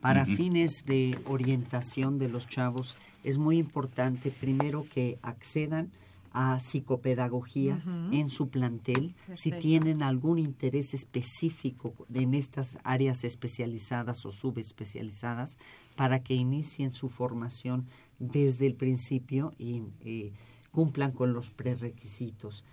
Para 0.00 0.26
fines 0.26 0.84
de 0.86 1.16
orientación 1.26 2.18
de 2.18 2.28
los 2.28 2.46
chavos 2.46 2.96
es 3.22 3.38
muy 3.38 3.58
importante 3.58 4.30
primero 4.30 4.84
que 4.92 5.18
accedan 5.22 5.90
a 6.34 6.58
psicopedagogía 6.58 7.80
en 8.10 8.28
su 8.28 8.50
plantel, 8.50 9.14
si 9.32 9.52
tienen 9.52 10.02
algún 10.02 10.40
interés 10.40 10.92
específico 10.92 11.94
en 12.12 12.34
estas 12.34 12.76
áreas 12.82 13.22
especializadas 13.22 14.26
o 14.26 14.32
subespecializadas, 14.32 15.58
para 15.94 16.24
que 16.24 16.34
inicien 16.34 16.92
su 16.92 17.08
formación 17.08 17.86
desde 18.18 18.66
el 18.66 18.74
principio 18.74 19.52
y 19.58 19.84
eh, 20.00 20.32
cumplan 20.72 21.12
con 21.12 21.32
los 21.32 21.50
prerequisitos. 21.50 22.64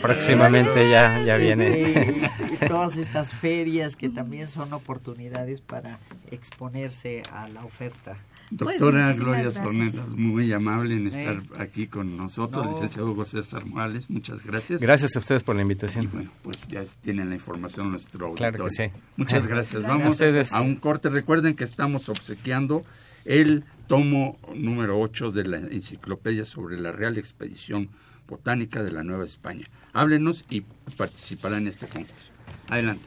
próximamente 0.00 0.90
ya, 0.90 1.22
ya 1.24 1.36
viene 1.36 1.71
y 1.72 2.66
todas 2.66 2.96
estas 2.96 3.32
ferias 3.34 3.96
que 3.96 4.08
también 4.08 4.48
son 4.48 4.72
oportunidades 4.72 5.60
para 5.60 5.98
exponerse 6.30 7.22
a 7.32 7.48
la 7.48 7.64
oferta. 7.64 8.16
Doctora 8.50 9.04
Pues, 9.06 9.18
Gloria 9.18 9.50
Sornelas, 9.50 10.08
muy 10.08 10.52
amable 10.52 10.94
en 10.96 11.06
estar 11.06 11.36
Eh. 11.38 11.42
aquí 11.58 11.86
con 11.86 12.16
nosotros, 12.18 12.66
No. 12.66 12.72
licenciado 12.72 13.10
Hugo 13.10 13.24
César 13.24 13.64
Morales, 13.64 14.10
muchas 14.10 14.44
gracias. 14.44 14.78
Gracias 14.80 15.16
a 15.16 15.20
ustedes 15.20 15.42
por 15.42 15.56
la 15.56 15.62
invitación. 15.62 16.04
Y 16.04 16.08
bueno, 16.08 16.30
pues 16.44 16.58
ya 16.68 16.84
tienen 17.00 17.30
la 17.30 17.34
información 17.36 17.90
nuestro 17.90 18.34
Claro 18.34 18.64
que 18.66 18.70
sí. 18.70 18.84
Muchas 19.16 19.46
gracias. 19.48 19.82
Gracias. 19.82 20.20
Vamos 20.30 20.52
a 20.52 20.60
un 20.60 20.76
corte. 20.76 21.08
Recuerden 21.08 21.54
que 21.56 21.64
estamos 21.64 22.10
obsequiando 22.10 22.82
el 23.24 23.64
tomo 23.86 24.38
número 24.54 25.00
8 25.00 25.30
de 25.32 25.44
la 25.44 25.56
enciclopedia 25.56 26.44
sobre 26.44 26.78
la 26.78 26.92
Real 26.92 27.16
Expedición 27.16 27.88
Botánica 28.32 28.82
de 28.82 28.92
la 28.92 29.02
Nueva 29.02 29.26
España. 29.26 29.66
Háblenos 29.92 30.46
y 30.48 30.62
participarán 30.96 31.62
en 31.62 31.68
este 31.68 31.86
concurso. 31.86 32.32
Adelante. 32.70 33.04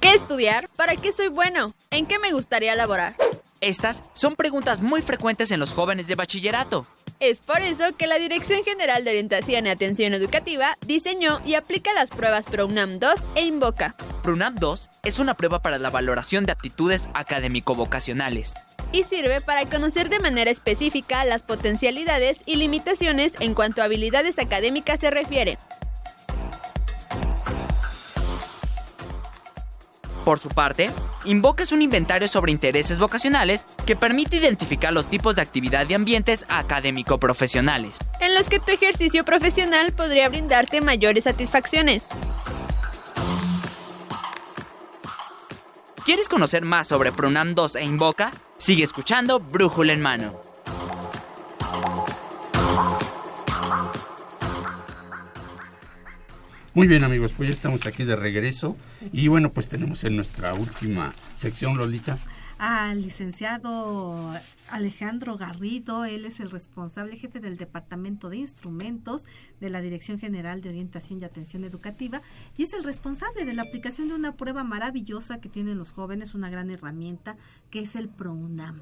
¿Qué 0.00 0.12
estudiar? 0.12 0.68
¿Para 0.76 0.96
qué 0.96 1.12
soy 1.12 1.28
bueno? 1.28 1.72
¿En 1.90 2.04
qué 2.04 2.18
me 2.18 2.32
gustaría 2.32 2.74
laborar? 2.74 3.16
Estas 3.62 4.02
son 4.12 4.36
preguntas 4.36 4.82
muy 4.82 5.00
frecuentes 5.00 5.50
en 5.50 5.60
los 5.60 5.72
jóvenes 5.72 6.08
de 6.08 6.14
bachillerato. 6.14 6.86
Es 7.20 7.40
por 7.40 7.62
eso 7.62 7.84
que 7.96 8.06
la 8.06 8.18
Dirección 8.18 8.64
General 8.64 9.02
de 9.02 9.10
Orientación 9.12 9.66
y 9.66 9.70
Atención 9.70 10.12
Educativa 10.12 10.76
diseñó 10.86 11.40
y 11.46 11.54
aplica 11.54 11.94
las 11.94 12.10
pruebas 12.10 12.44
PROUNAM 12.44 12.98
2 12.98 13.14
e 13.36 13.44
Invoca. 13.44 13.94
PRUNAM 14.22 14.56
2 14.56 14.90
es 15.04 15.18
una 15.20 15.36
prueba 15.36 15.62
para 15.62 15.78
la 15.78 15.88
valoración 15.88 16.44
de 16.44 16.52
aptitudes 16.52 17.08
académico-vocacionales. 17.14 18.54
Y 18.92 19.04
sirve 19.04 19.40
para 19.40 19.66
conocer 19.66 20.08
de 20.08 20.20
manera 20.20 20.50
específica 20.50 21.24
las 21.24 21.42
potencialidades 21.42 22.38
y 22.46 22.56
limitaciones 22.56 23.34
en 23.40 23.54
cuanto 23.54 23.82
a 23.82 23.86
habilidades 23.86 24.38
académicas 24.38 25.00
se 25.00 25.10
refiere. 25.10 25.58
Por 30.24 30.38
su 30.38 30.50
parte, 30.50 30.90
Invoca 31.24 31.64
es 31.64 31.72
un 31.72 31.82
inventario 31.82 32.28
sobre 32.28 32.52
intereses 32.52 33.00
vocacionales 33.00 33.64
que 33.86 33.96
permite 33.96 34.36
identificar 34.36 34.92
los 34.92 35.08
tipos 35.08 35.34
de 35.34 35.42
actividad 35.42 35.88
y 35.88 35.94
ambientes 35.94 36.46
académico-profesionales. 36.48 37.98
en 38.20 38.34
los 38.34 38.48
que 38.48 38.60
tu 38.60 38.70
ejercicio 38.70 39.24
profesional 39.24 39.92
podría 39.92 40.28
brindarte 40.28 40.80
mayores 40.80 41.24
satisfacciones. 41.24 42.04
¿Quieres 46.04 46.28
conocer 46.28 46.64
más 46.64 46.88
sobre 46.88 47.10
PRUNAM 47.10 47.54
2 47.54 47.76
e 47.76 47.84
Invoca? 47.84 48.30
Sigue 48.62 48.84
escuchando 48.84 49.40
Brújula 49.40 49.92
en 49.92 50.00
Mano. 50.00 50.40
Muy 56.72 56.86
bien 56.86 57.02
amigos, 57.02 57.32
pues 57.36 57.48
ya 57.48 57.54
estamos 57.56 57.88
aquí 57.88 58.04
de 58.04 58.14
regreso 58.14 58.76
y 59.12 59.26
bueno, 59.26 59.52
pues 59.52 59.68
tenemos 59.68 60.04
en 60.04 60.14
nuestra 60.14 60.54
última 60.54 61.12
sección, 61.36 61.76
Lolita. 61.76 62.18
Al 62.64 63.02
licenciado 63.02 64.32
Alejandro 64.70 65.36
Garrido. 65.36 66.04
Él 66.04 66.24
es 66.24 66.38
el 66.38 66.48
responsable 66.48 67.16
jefe 67.16 67.40
del 67.40 67.56
Departamento 67.56 68.30
de 68.30 68.36
Instrumentos 68.36 69.24
de 69.60 69.68
la 69.68 69.82
Dirección 69.82 70.20
General 70.20 70.60
de 70.60 70.68
Orientación 70.68 71.20
y 71.20 71.24
Atención 71.24 71.64
Educativa 71.64 72.22
y 72.56 72.62
es 72.62 72.72
el 72.72 72.84
responsable 72.84 73.44
de 73.44 73.54
la 73.54 73.62
aplicación 73.62 74.06
de 74.06 74.14
una 74.14 74.36
prueba 74.36 74.62
maravillosa 74.62 75.40
que 75.40 75.48
tienen 75.48 75.76
los 75.76 75.90
jóvenes, 75.90 76.36
una 76.36 76.50
gran 76.50 76.70
herramienta 76.70 77.36
que 77.68 77.80
es 77.80 77.96
el 77.96 78.08
PROUNAM. 78.08 78.80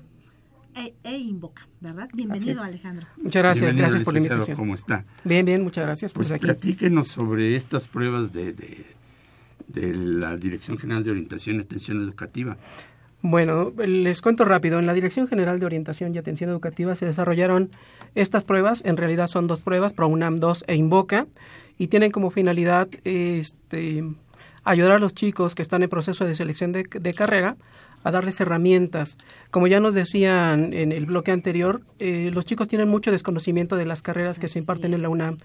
E, 0.76 0.92
e 1.02 1.16
Invoca, 1.16 1.66
¿verdad? 1.80 2.10
Bienvenido. 2.12 2.62
Alejandro. 2.62 3.06
Muchas 3.16 3.42
gracias, 3.42 3.74
Bienvenido, 3.74 3.88
gracias 3.88 4.04
por 4.04 4.12
la 4.12 4.18
invitación. 4.18 4.56
¿Cómo 4.58 4.74
está? 4.74 5.06
Bien, 5.24 5.46
bien, 5.46 5.62
muchas 5.64 5.86
gracias. 5.86 6.12
Pues 6.12 6.28
Pues 6.28 6.36
aquí. 6.36 6.44
platíquenos 6.44 7.08
sobre 7.08 7.56
estas 7.56 7.88
pruebas 7.88 8.30
de, 8.30 8.52
de, 8.52 8.84
de 9.68 9.94
la 9.94 10.36
Dirección 10.36 10.76
General 10.76 11.02
de 11.02 11.12
Orientación 11.12 11.56
y 11.56 11.60
Atención 11.60 12.02
Educativa. 12.02 12.58
Bueno, 13.22 13.72
les 13.76 14.22
cuento 14.22 14.46
rápido. 14.46 14.78
En 14.78 14.86
la 14.86 14.94
Dirección 14.94 15.28
General 15.28 15.60
de 15.60 15.66
Orientación 15.66 16.14
y 16.14 16.18
Atención 16.18 16.48
Educativa 16.48 16.94
se 16.94 17.04
desarrollaron 17.04 17.70
estas 18.14 18.44
pruebas. 18.44 18.82
En 18.84 18.96
realidad 18.96 19.26
son 19.26 19.46
dos 19.46 19.60
pruebas, 19.60 19.92
ProUNAM 19.92 20.36
2 20.36 20.64
e 20.66 20.74
Invoca, 20.76 21.26
y 21.76 21.88
tienen 21.88 22.12
como 22.12 22.30
finalidad 22.30 22.88
este, 23.04 24.04
ayudar 24.64 24.92
a 24.92 24.98
los 24.98 25.14
chicos 25.14 25.54
que 25.54 25.62
están 25.62 25.82
en 25.82 25.90
proceso 25.90 26.24
de 26.24 26.34
selección 26.34 26.72
de, 26.72 26.84
de 26.84 27.14
carrera 27.14 27.56
a 28.04 28.10
darles 28.10 28.40
herramientas. 28.40 29.18
Como 29.50 29.66
ya 29.66 29.80
nos 29.80 29.94
decían 29.94 30.72
en 30.72 30.92
el 30.92 31.06
bloque 31.06 31.30
anterior, 31.30 31.82
eh, 31.98 32.30
los 32.32 32.46
chicos 32.46 32.68
tienen 32.68 32.88
mucho 32.88 33.10
desconocimiento 33.10 33.76
de 33.76 33.84
las 33.84 34.02
carreras 34.02 34.38
que 34.38 34.48
se 34.48 34.58
imparten 34.58 34.94
en 34.94 35.02
la 35.02 35.08
UNAM. 35.08 35.36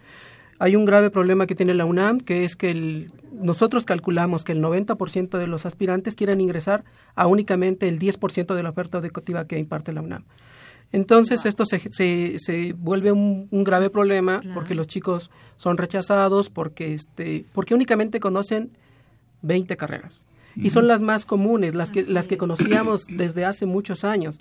Hay 0.60 0.76
un 0.76 0.86
grave 0.86 1.10
problema 1.10 1.48
que 1.48 1.56
tiene 1.56 1.74
la 1.74 1.86
UNAM, 1.86 2.20
que 2.20 2.46
es 2.46 2.56
que 2.56 2.72
el- 2.72 3.12
nosotros 3.34 3.84
calculamos 3.86 4.44
que 4.46 4.54
el 4.54 4.62
90% 4.62 5.38
de 5.38 5.48
los 5.48 5.66
aspirantes 5.66 6.16
quieren 6.16 6.40
ingresar 6.40 6.84
a 7.16 7.28
únicamente 7.28 7.88
el 7.90 8.00
10% 8.00 8.56
de 8.56 8.64
la 8.64 8.70
oferta 8.70 8.98
educativa 9.00 9.46
que 9.48 9.60
imparte 9.60 9.92
la 9.92 10.02
UNAM. 10.02 10.24
Entonces 10.92 11.46
esto 11.46 11.66
se, 11.66 11.80
se, 11.92 12.36
se 12.40 12.74
vuelve 12.74 13.12
un, 13.12 13.48
un 13.52 13.64
grave 13.66 13.90
problema 13.90 14.40
porque 14.54 14.76
los 14.76 14.88
chicos 14.88 15.30
son 15.58 15.78
rechazados, 15.78 16.50
porque, 16.50 16.94
este, 16.94 17.46
porque 17.54 17.74
únicamente 17.74 18.20
conocen 18.22 18.72
20 19.42 19.76
carreras. 19.78 20.22
Y 20.56 20.70
son 20.70 20.88
las 20.88 21.02
más 21.02 21.26
comunes, 21.26 21.76
las 21.76 21.92
que, 21.92 22.04
las 22.04 22.30
que 22.30 22.38
conocíamos 22.38 23.06
desde 23.10 23.44
hace 23.44 23.66
muchos 23.66 24.06
años. 24.06 24.40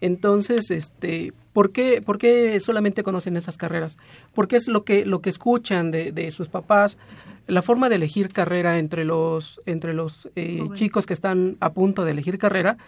Entonces, 0.00 0.70
este, 0.70 1.32
¿por 1.52 1.72
qué, 1.72 2.02
¿por 2.02 2.18
qué 2.18 2.58
solamente 2.60 3.02
conocen 3.02 3.36
esas 3.36 3.56
carreras? 3.56 3.96
Porque 4.34 4.56
es 4.56 4.68
lo 4.68 4.84
que, 4.84 5.06
lo 5.06 5.20
que 5.20 5.30
escuchan 5.30 5.90
de, 5.90 6.12
de 6.12 6.30
sus 6.30 6.48
papás, 6.48 6.98
la 7.46 7.62
forma 7.62 7.88
de 7.88 7.96
elegir 7.96 8.28
carrera 8.28 8.78
entre 8.78 9.04
los, 9.04 9.60
entre 9.66 9.94
los 9.94 10.30
eh, 10.36 10.62
chicos 10.74 11.06
que 11.06 11.12
están 11.12 11.56
a 11.60 11.72
punto 11.72 12.04
de 12.04 12.12
elegir 12.12 12.38
carrera 12.38 12.78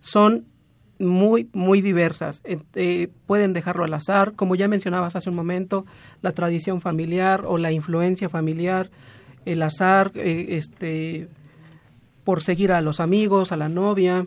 son 0.00 0.46
muy, 0.98 1.48
muy 1.52 1.80
diversas. 1.80 2.40
Eh, 2.44 2.58
eh, 2.74 3.08
pueden 3.26 3.52
dejarlo 3.52 3.84
al 3.84 3.94
azar, 3.94 4.32
como 4.34 4.54
ya 4.54 4.68
mencionabas 4.68 5.16
hace 5.16 5.30
un 5.30 5.36
momento, 5.36 5.86
la 6.22 6.32
tradición 6.32 6.80
familiar 6.80 7.42
o 7.46 7.58
la 7.58 7.72
influencia 7.72 8.28
familiar, 8.28 8.90
el 9.44 9.62
azar, 9.62 10.12
eh, 10.14 10.46
este, 10.50 11.28
por 12.24 12.42
seguir 12.42 12.72
a 12.72 12.80
los 12.80 13.00
amigos, 13.00 13.52
a 13.52 13.56
la 13.56 13.68
novia. 13.68 14.26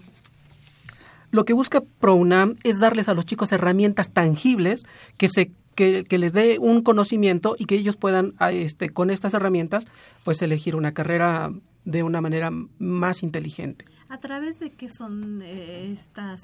Lo 1.31 1.45
que 1.45 1.53
busca 1.53 1.81
ProUNAM 1.81 2.55
es 2.63 2.79
darles 2.79 3.09
a 3.09 3.13
los 3.13 3.25
chicos 3.25 3.51
herramientas 3.51 4.11
tangibles 4.11 4.83
que 5.17 5.29
se 5.29 5.51
que, 5.75 6.03
que 6.03 6.17
les 6.17 6.33
dé 6.33 6.57
un 6.57 6.81
conocimiento 6.81 7.55
y 7.57 7.65
que 7.65 7.75
ellos 7.75 7.95
puedan 7.95 8.33
a, 8.39 8.51
este 8.51 8.89
con 8.89 9.11
estas 9.11 9.35
herramientas 9.35 9.85
pues 10.23 10.41
elegir 10.41 10.75
una 10.75 10.93
carrera 10.93 11.51
de 11.85 12.03
una 12.03 12.19
manera 12.19 12.51
más 12.79 13.21
inteligente. 13.21 13.85
¿A 14.09 14.19
través 14.19 14.59
de 14.59 14.71
qué 14.71 14.89
son 14.89 15.41
eh, 15.43 15.93
estas 15.93 16.43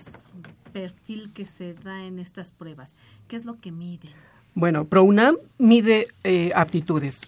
perfil 0.71 1.31
que 1.33 1.45
se 1.45 1.73
da 1.73 2.05
en 2.05 2.19
estas 2.19 2.51
pruebas? 2.51 2.95
¿Qué 3.27 3.35
es 3.35 3.45
lo 3.45 3.59
que 3.59 3.71
miden? 3.71 4.11
Bueno, 4.53 4.85
ProUNAM 4.85 5.37
mide 5.57 6.07
eh, 6.23 6.51
aptitudes. 6.55 7.21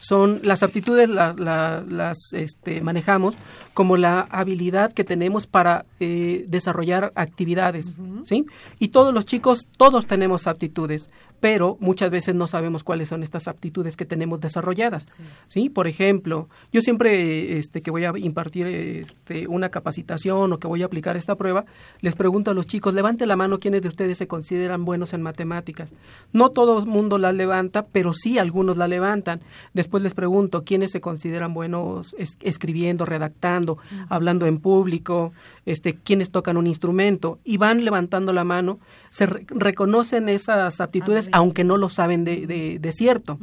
Son 0.00 0.40
las 0.42 0.62
aptitudes 0.62 1.08
la- 1.08 1.34
la- 1.36 1.84
las 1.86 2.32
este, 2.32 2.80
manejamos 2.80 3.34
como 3.74 3.96
la 3.96 4.20
habilidad 4.30 4.92
que 4.92 5.04
tenemos 5.04 5.46
para 5.46 5.84
eh, 6.00 6.44
desarrollar 6.48 7.12
actividades, 7.14 7.96
¿sí? 8.24 8.44
Y 8.78 8.88
todos 8.88 9.12
los 9.14 9.26
chicos, 9.26 9.68
todos 9.76 10.06
tenemos 10.06 10.46
aptitudes, 10.46 11.10
pero 11.40 11.76
muchas 11.80 12.10
veces 12.10 12.34
no 12.34 12.46
sabemos 12.46 12.84
cuáles 12.84 13.08
son 13.08 13.22
estas 13.22 13.48
aptitudes 13.48 13.96
que 13.96 14.04
tenemos 14.04 14.40
desarrolladas, 14.40 15.06
¿sí? 15.48 15.70
Por 15.70 15.86
ejemplo, 15.86 16.48
yo 16.72 16.82
siempre 16.82 17.58
este, 17.58 17.80
que 17.80 17.90
voy 17.90 18.04
a 18.04 18.12
impartir 18.16 18.66
este, 18.66 19.46
una 19.48 19.70
capacitación 19.70 20.52
o 20.52 20.58
que 20.58 20.66
voy 20.66 20.82
a 20.82 20.86
aplicar 20.86 21.16
esta 21.16 21.36
prueba, 21.36 21.64
les 22.00 22.14
pregunto 22.16 22.50
a 22.50 22.54
los 22.54 22.66
chicos, 22.66 22.92
levante 22.94 23.24
la 23.26 23.36
mano 23.36 23.58
quiénes 23.60 23.82
de 23.82 23.88
ustedes 23.88 24.18
se 24.18 24.26
consideran 24.26 24.84
buenos 24.84 25.14
en 25.14 25.22
matemáticas. 25.22 25.92
No 26.32 26.50
todo 26.50 26.78
el 26.80 26.86
mundo 26.86 27.16
la 27.18 27.32
levanta, 27.32 27.86
pero 27.86 28.12
sí 28.12 28.38
algunos 28.38 28.76
la 28.76 28.88
levantan. 28.88 29.40
Después 29.72 29.89
les 29.98 30.14
pregunto 30.14 30.64
quiénes 30.64 30.90
se 30.92 31.00
consideran 31.00 31.52
buenos 31.54 32.14
es- 32.18 32.38
escribiendo, 32.40 33.04
redactando, 33.04 33.78
hablando 34.08 34.46
en 34.46 34.58
público, 34.60 35.32
este, 35.66 35.94
quiénes 35.94 36.30
tocan 36.30 36.56
un 36.56 36.66
instrumento 36.66 37.38
y 37.44 37.56
van 37.56 37.84
levantando 37.84 38.32
la 38.32 38.44
mano, 38.44 38.78
se 39.10 39.26
re- 39.26 39.44
reconocen 39.48 40.28
esas 40.28 40.80
aptitudes 40.80 41.28
aunque 41.32 41.64
no 41.64 41.76
lo 41.76 41.88
saben 41.88 42.24
de, 42.24 42.46
de- 42.46 42.78
de 42.78 42.92
cierto. 42.92 43.38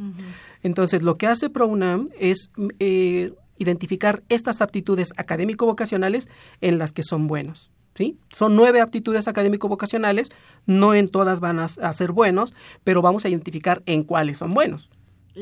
Entonces, 0.62 1.02
lo 1.02 1.16
que 1.16 1.26
hace 1.26 1.50
ProUNAM 1.50 2.08
es 2.18 2.50
eh, 2.78 3.32
identificar 3.58 4.22
estas 4.28 4.60
aptitudes 4.60 5.12
académico-vocacionales 5.16 6.28
en 6.60 6.78
las 6.78 6.92
que 6.92 7.02
son 7.02 7.26
buenos. 7.26 7.70
¿sí? 7.94 8.16
Son 8.30 8.54
nueve 8.54 8.80
aptitudes 8.80 9.26
académico-vocacionales, 9.26 10.28
no 10.66 10.94
en 10.94 11.08
todas 11.08 11.40
van 11.40 11.58
a, 11.58 11.64
a 11.64 11.92
ser 11.92 12.12
buenos, 12.12 12.54
pero 12.84 13.02
vamos 13.02 13.24
a 13.24 13.28
identificar 13.28 13.82
en 13.86 14.04
cuáles 14.04 14.38
son 14.38 14.50
buenos. 14.50 14.88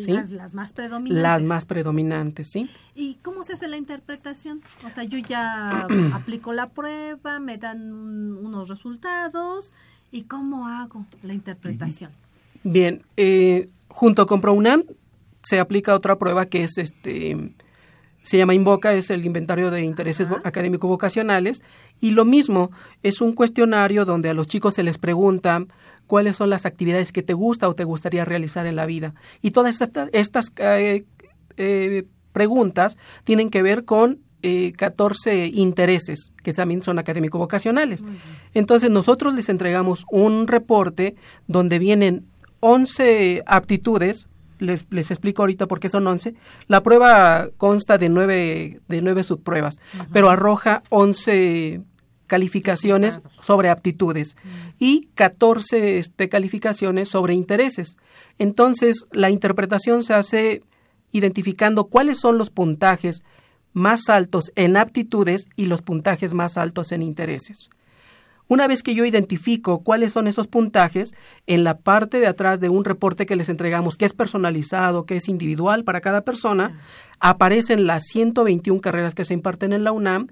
¿Sí? 0.05 0.12
Las, 0.12 0.30
las 0.30 0.55
más 0.55 0.72
predominantes. 0.72 1.22
Las 1.22 1.42
más 1.42 1.64
predominantes, 1.64 2.49
¿sí? 2.49 2.70
¿Y 2.94 3.14
cómo 3.22 3.42
se 3.44 3.55
hace 3.55 3.68
la 3.68 3.76
interpretación? 3.76 4.62
O 4.84 4.90
sea, 4.90 5.05
yo 5.05 5.18
ya 5.18 5.86
aplico 6.14 6.53
la 6.53 6.66
prueba, 6.68 7.38
me 7.40 7.57
dan 7.59 7.92
un- 7.92 8.44
unos 8.47 8.68
resultados, 8.68 9.72
¿y 10.12 10.22
cómo 10.22 10.66
hago 10.68 11.05
la 11.22 11.34
interpretación? 11.34 12.11
Bien, 12.64 13.03
eh, 13.16 13.68
junto 13.88 14.26
con 14.26 14.40
ProUNAM 14.40 14.82
se 15.42 15.61
aplica 15.61 15.94
otra 15.94 16.18
prueba 16.18 16.47
que 16.47 16.64
es 16.64 16.78
este 16.78 17.55
se 18.22 18.38
llama 18.38 18.55
Invoca, 18.55 18.92
es 18.92 19.11
el 19.11 19.24
inventario 19.24 19.70
de 19.70 19.82
intereses 19.84 20.26
académico 20.42 20.88
vocacionales 20.88 21.62
y 22.01 22.11
lo 22.11 22.24
mismo 22.24 22.72
es 23.05 23.20
un 23.20 23.32
cuestionario 23.34 24.05
donde 24.05 24.28
a 24.28 24.34
los 24.34 24.49
chicos 24.49 24.74
se 24.74 24.82
les 24.82 24.99
pregunta 24.99 25.64
cuáles 26.07 26.37
son 26.37 26.51
las 26.51 26.67
actividades 26.67 27.13
que 27.13 27.23
te 27.23 27.35
gusta 27.35 27.69
o 27.69 27.75
te 27.75 27.85
gustaría 27.85 28.25
realizar 28.25 28.67
en 28.67 28.77
la 28.77 28.87
vida. 28.87 29.15
Y 29.43 29.51
todas 29.51 29.81
estas, 29.81 30.09
estas 30.13 30.53
eh, 30.57 31.05
eh, 31.57 32.05
preguntas 32.33 32.97
tienen 33.25 33.51
que 33.51 33.63
ver 33.63 33.85
con 33.85 34.21
eh, 34.43 34.73
14 34.73 35.47
intereses 35.47 36.33
que 36.43 36.53
también 36.53 36.83
son 36.83 36.99
académico 36.99 37.39
vocacionales. 37.39 38.05
Entonces 38.55 38.91
nosotros 38.91 39.35
les 39.35 39.49
entregamos 39.49 40.05
un 40.11 40.47
reporte 40.47 41.17
donde 41.47 41.79
vienen 41.79 42.27
11 42.61 43.43
aptitudes 43.47 44.29
les, 44.59 44.87
les, 44.91 45.11
explico 45.11 45.43
ahorita 45.43 45.67
por 45.67 45.81
qué 45.81 45.89
son 45.89 46.07
11. 46.07 46.35
La 46.67 46.83
prueba 46.83 47.49
consta 47.59 47.99
de 47.99 48.09
nueve, 48.09 48.81
de 48.89 49.03
nueve 49.03 49.23
subpruebas, 49.23 49.81
pero 50.13 50.31
arroja 50.31 50.83
11 50.89 51.83
calificaciones 52.27 53.20
sobre 53.41 53.70
aptitudes 53.70 54.37
y 54.79 55.09
14 55.14 55.99
este, 55.99 56.29
calificaciones 56.29 57.09
sobre 57.09 57.35
intereses. 57.35 57.97
Entonces, 58.39 59.05
la 59.12 59.31
interpretación 59.31 60.05
se 60.05 60.14
hace 60.14 60.62
identificando 61.12 61.85
cuáles 61.85 62.18
son 62.18 62.39
los 62.39 62.51
puntajes 62.51 63.22
más 63.72 64.09
altos 64.09 64.53
en 64.55 64.77
aptitudes 64.77 65.49
y 65.57 65.66
los 65.66 65.83
puntajes 65.83 66.35
más 66.35 66.57
altos 66.57 66.93
en 66.93 67.03
intereses. 67.03 67.68
Una 68.49 68.68
vez 68.68 68.83
que 68.83 68.95
yo 68.95 69.05
identifico 69.05 69.83
cuáles 69.83 70.12
son 70.12 70.29
esos 70.29 70.47
puntajes, 70.47 71.14
en 71.47 71.64
la 71.64 71.79
parte 71.79 72.20
de 72.20 72.29
atrás 72.29 72.61
de 72.61 72.68
un 72.68 72.85
reporte 72.85 73.27
que 73.27 73.35
les 73.35 73.49
entregamos, 73.49 73.97
que 73.97 74.05
es 74.05 74.12
personalizado, 74.12 75.05
que 75.05 75.16
es 75.16 75.29
individual 75.29 75.83
para 75.83 76.01
cada 76.01 76.22
persona, 76.22 76.79
aparecen 77.18 77.87
las 77.87 78.05
121 78.05 78.81
carreras 78.81 79.14
que 79.16 79.24
se 79.24 79.35
imparten 79.35 79.72
en 79.72 79.83
la 79.83 79.91
UNAM, 79.91 80.29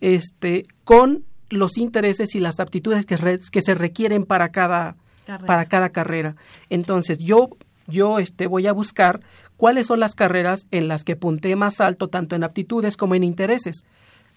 este, 0.00 0.66
con 0.84 1.24
los 1.50 1.76
intereses 1.78 2.34
y 2.34 2.40
las 2.40 2.60
aptitudes 2.60 3.06
que, 3.06 3.16
que 3.50 3.62
se 3.62 3.74
requieren 3.74 4.24
para 4.24 4.50
cada 4.50 4.96
carrera. 5.24 5.46
para 5.46 5.66
cada 5.66 5.88
carrera. 5.90 6.36
Entonces, 6.70 7.18
yo 7.18 7.50
yo 7.86 8.18
este 8.18 8.46
voy 8.46 8.66
a 8.66 8.72
buscar 8.72 9.20
cuáles 9.58 9.88
son 9.88 10.00
las 10.00 10.14
carreras 10.14 10.66
en 10.70 10.88
las 10.88 11.04
que 11.04 11.16
punté 11.16 11.54
más 11.54 11.82
alto 11.82 12.08
tanto 12.08 12.34
en 12.34 12.42
aptitudes 12.42 12.96
como 12.96 13.14
en 13.14 13.24
intereses 13.24 13.84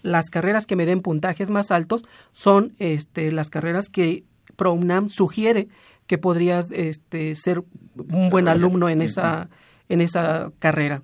las 0.02 0.30
carreras 0.30 0.66
que 0.66 0.76
me 0.76 0.86
den 0.86 1.00
puntajes 1.00 1.50
más 1.50 1.70
altos 1.70 2.04
son 2.32 2.74
este, 2.78 3.32
las 3.32 3.50
carreras 3.50 3.88
que 3.88 4.24
ProUNAM 4.56 5.10
sugiere 5.10 5.68
que 6.06 6.18
podrías 6.18 6.70
este, 6.72 7.34
ser 7.34 7.62
un 7.96 8.30
buen 8.30 8.48
alumno 8.48 8.88
en 8.88 9.02
esa, 9.02 9.50
en 9.88 10.00
esa 10.00 10.50
carrera. 10.58 11.02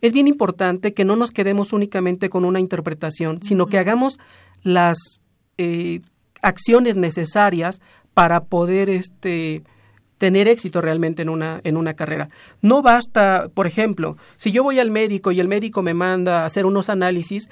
Es 0.00 0.12
bien 0.12 0.28
importante 0.28 0.94
que 0.94 1.04
no 1.04 1.16
nos 1.16 1.30
quedemos 1.30 1.72
únicamente 1.72 2.30
con 2.30 2.44
una 2.44 2.60
interpretación, 2.60 3.42
sino 3.42 3.66
que 3.66 3.78
hagamos 3.78 4.18
las 4.64 4.98
eh, 5.56 6.00
acciones 6.42 6.96
necesarias 6.96 7.80
para 8.12 8.44
poder 8.44 8.90
este, 8.90 9.62
tener 10.18 10.48
éxito 10.48 10.80
realmente 10.80 11.22
en 11.22 11.28
una, 11.28 11.60
en 11.62 11.76
una 11.76 11.94
carrera. 11.94 12.28
No 12.60 12.82
basta, 12.82 13.48
por 13.54 13.66
ejemplo, 13.66 14.16
si 14.36 14.50
yo 14.50 14.64
voy 14.64 14.80
al 14.80 14.90
médico 14.90 15.30
y 15.30 15.38
el 15.38 15.48
médico 15.48 15.82
me 15.82 15.94
manda 15.94 16.42
a 16.42 16.46
hacer 16.46 16.66
unos 16.66 16.88
análisis, 16.88 17.48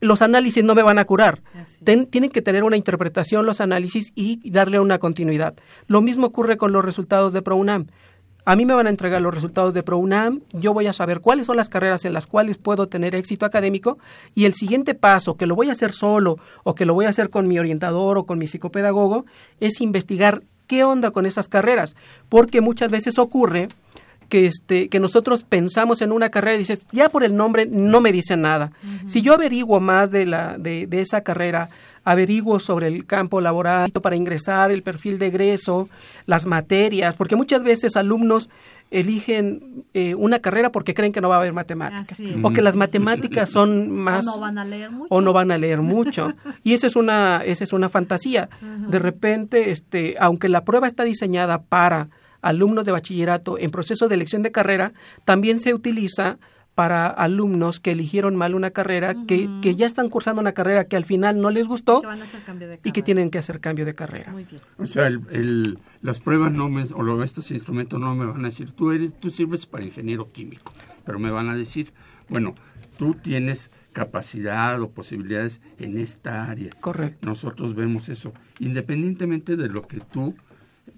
los 0.00 0.22
análisis 0.22 0.62
no 0.62 0.74
me 0.74 0.82
van 0.82 0.98
a 0.98 1.04
curar. 1.04 1.42
tienen 1.84 2.30
que 2.30 2.42
tener 2.42 2.62
una 2.62 2.76
interpretación 2.76 3.46
los 3.46 3.60
análisis 3.60 4.12
y 4.14 4.48
darle 4.50 4.78
una 4.78 4.98
continuidad. 4.98 5.54
Lo 5.86 6.00
mismo 6.00 6.26
ocurre 6.26 6.56
con 6.56 6.72
los 6.72 6.84
resultados 6.84 7.32
de 7.32 7.42
ProUNAM. 7.42 7.88
A 8.48 8.56
mí 8.56 8.64
me 8.64 8.72
van 8.72 8.86
a 8.86 8.88
entregar 8.88 9.20
los 9.20 9.34
resultados 9.34 9.74
de 9.74 9.82
ProUNAM, 9.82 10.40
yo 10.54 10.72
voy 10.72 10.86
a 10.86 10.94
saber 10.94 11.20
cuáles 11.20 11.44
son 11.44 11.58
las 11.58 11.68
carreras 11.68 12.06
en 12.06 12.14
las 12.14 12.26
cuales 12.26 12.56
puedo 12.56 12.88
tener 12.88 13.14
éxito 13.14 13.44
académico 13.44 13.98
y 14.34 14.46
el 14.46 14.54
siguiente 14.54 14.94
paso, 14.94 15.36
que 15.36 15.44
lo 15.44 15.54
voy 15.54 15.68
a 15.68 15.72
hacer 15.72 15.92
solo 15.92 16.38
o 16.64 16.74
que 16.74 16.86
lo 16.86 16.94
voy 16.94 17.04
a 17.04 17.10
hacer 17.10 17.28
con 17.28 17.46
mi 17.46 17.58
orientador 17.58 18.16
o 18.16 18.24
con 18.24 18.38
mi 18.38 18.46
psicopedagogo, 18.46 19.26
es 19.60 19.82
investigar 19.82 20.44
qué 20.66 20.82
onda 20.82 21.10
con 21.10 21.26
esas 21.26 21.46
carreras, 21.46 21.94
porque 22.30 22.62
muchas 22.62 22.90
veces 22.90 23.18
ocurre 23.18 23.68
que 24.30 24.46
este 24.46 24.88
que 24.88 24.98
nosotros 24.98 25.44
pensamos 25.44 26.00
en 26.00 26.10
una 26.10 26.30
carrera 26.30 26.54
y 26.54 26.60
dices 26.60 26.86
ya 26.90 27.10
por 27.10 27.24
el 27.24 27.36
nombre 27.36 27.66
no 27.66 28.00
me 28.02 28.12
dice 28.12 28.36
nada 28.36 28.72
si 29.06 29.22
yo 29.22 29.32
averiguo 29.32 29.80
más 29.80 30.10
de 30.10 30.26
la 30.26 30.58
de, 30.58 30.86
de, 30.86 31.00
esa 31.00 31.22
carrera 31.22 31.70
averiguo 32.08 32.58
sobre 32.58 32.86
el 32.86 33.04
campo 33.04 33.40
laboral 33.40 33.90
para 33.90 34.16
ingresar 34.16 34.70
el 34.70 34.82
perfil 34.82 35.18
de 35.18 35.26
egreso 35.26 35.88
las 36.24 36.46
materias 36.46 37.14
porque 37.16 37.36
muchas 37.36 37.62
veces 37.62 37.96
alumnos 37.96 38.48
eligen 38.90 39.84
eh, 39.92 40.14
una 40.14 40.38
carrera 40.38 40.72
porque 40.72 40.94
creen 40.94 41.12
que 41.12 41.20
no 41.20 41.28
va 41.28 41.36
a 41.36 41.40
haber 41.40 41.52
matemáticas 41.52 42.18
o 42.42 42.50
que 42.50 42.62
las 42.62 42.76
matemáticas 42.76 43.50
son 43.50 43.90
más 43.90 44.26
o 44.26 44.30
no 44.30 44.40
van 44.40 44.58
a 44.58 44.64
leer 44.64 44.90
mucho. 44.90 45.06
o 45.10 45.20
no 45.20 45.32
van 45.34 45.50
a 45.50 45.58
leer 45.58 45.82
mucho. 45.82 46.32
Y 46.64 46.72
esa 46.72 46.86
es 46.86 46.96
una 46.96 47.42
esa 47.44 47.64
es 47.64 47.74
una 47.74 47.90
fantasía. 47.90 48.48
De 48.88 48.98
repente 48.98 49.70
este 49.70 50.16
aunque 50.18 50.48
la 50.48 50.64
prueba 50.64 50.86
está 50.86 51.04
diseñada 51.04 51.60
para 51.62 52.08
alumnos 52.40 52.86
de 52.86 52.92
bachillerato 52.92 53.58
en 53.58 53.70
proceso 53.70 54.08
de 54.08 54.14
elección 54.14 54.42
de 54.42 54.52
carrera, 54.52 54.92
también 55.26 55.60
se 55.60 55.74
utiliza 55.74 56.38
para 56.78 57.08
alumnos 57.08 57.80
que 57.80 57.90
eligieron 57.90 58.36
mal 58.36 58.54
una 58.54 58.70
carrera, 58.70 59.16
que, 59.26 59.50
que, 59.62 59.74
ya 59.74 59.84
están 59.84 60.08
cursando 60.08 60.40
una 60.40 60.52
carrera 60.52 60.84
que 60.84 60.94
al 60.94 61.04
final 61.04 61.40
no 61.40 61.50
les 61.50 61.66
gustó 61.66 62.02
y 62.84 62.92
que 62.92 63.02
tienen 63.02 63.30
que 63.30 63.38
hacer 63.38 63.58
cambio 63.58 63.84
de 63.84 63.96
carrera. 63.96 64.32
O 64.76 64.86
sea, 64.86 65.08
el, 65.08 65.80
las 66.02 66.20
pruebas 66.20 66.52
no 66.52 66.68
me, 66.68 66.84
o 66.84 67.22
estos 67.24 67.50
instrumentos 67.50 67.98
no 67.98 68.14
me 68.14 68.26
van 68.26 68.44
a 68.44 68.50
decir, 68.50 68.70
tú, 68.70 68.92
eres, 68.92 69.18
tú 69.18 69.28
sirves 69.28 69.66
para 69.66 69.84
ingeniero 69.84 70.30
químico, 70.30 70.72
pero 71.04 71.18
me 71.18 71.32
van 71.32 71.48
a 71.48 71.56
decir, 71.56 71.92
bueno, 72.28 72.54
tú 72.96 73.14
tienes 73.14 73.72
capacidad 73.92 74.80
o 74.80 74.88
posibilidades 74.92 75.60
en 75.80 75.98
esta 75.98 76.44
área. 76.44 76.70
Correcto. 76.78 77.28
Nosotros 77.28 77.74
vemos 77.74 78.08
eso, 78.08 78.32
independientemente 78.60 79.56
de 79.56 79.68
lo 79.68 79.82
que 79.82 79.98
tú 79.98 80.36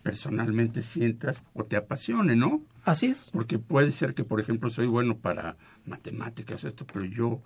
personalmente 0.03 0.83
sientas 0.83 1.43
o 1.55 1.64
te 1.64 1.76
apasione, 1.76 2.37
¿no? 2.37 2.61
Así 2.85 3.07
es. 3.07 3.31
Porque 3.33 3.59
puede 3.59 3.91
ser 3.91 4.14
que, 4.14 4.24
por 4.24 4.41
ejemplo, 4.41 4.68
soy 4.68 4.87
bueno 4.87 5.16
para 5.16 5.57
matemáticas, 5.85 6.64
esto, 6.64 6.87
pero 6.87 7.05
yo, 7.05 7.43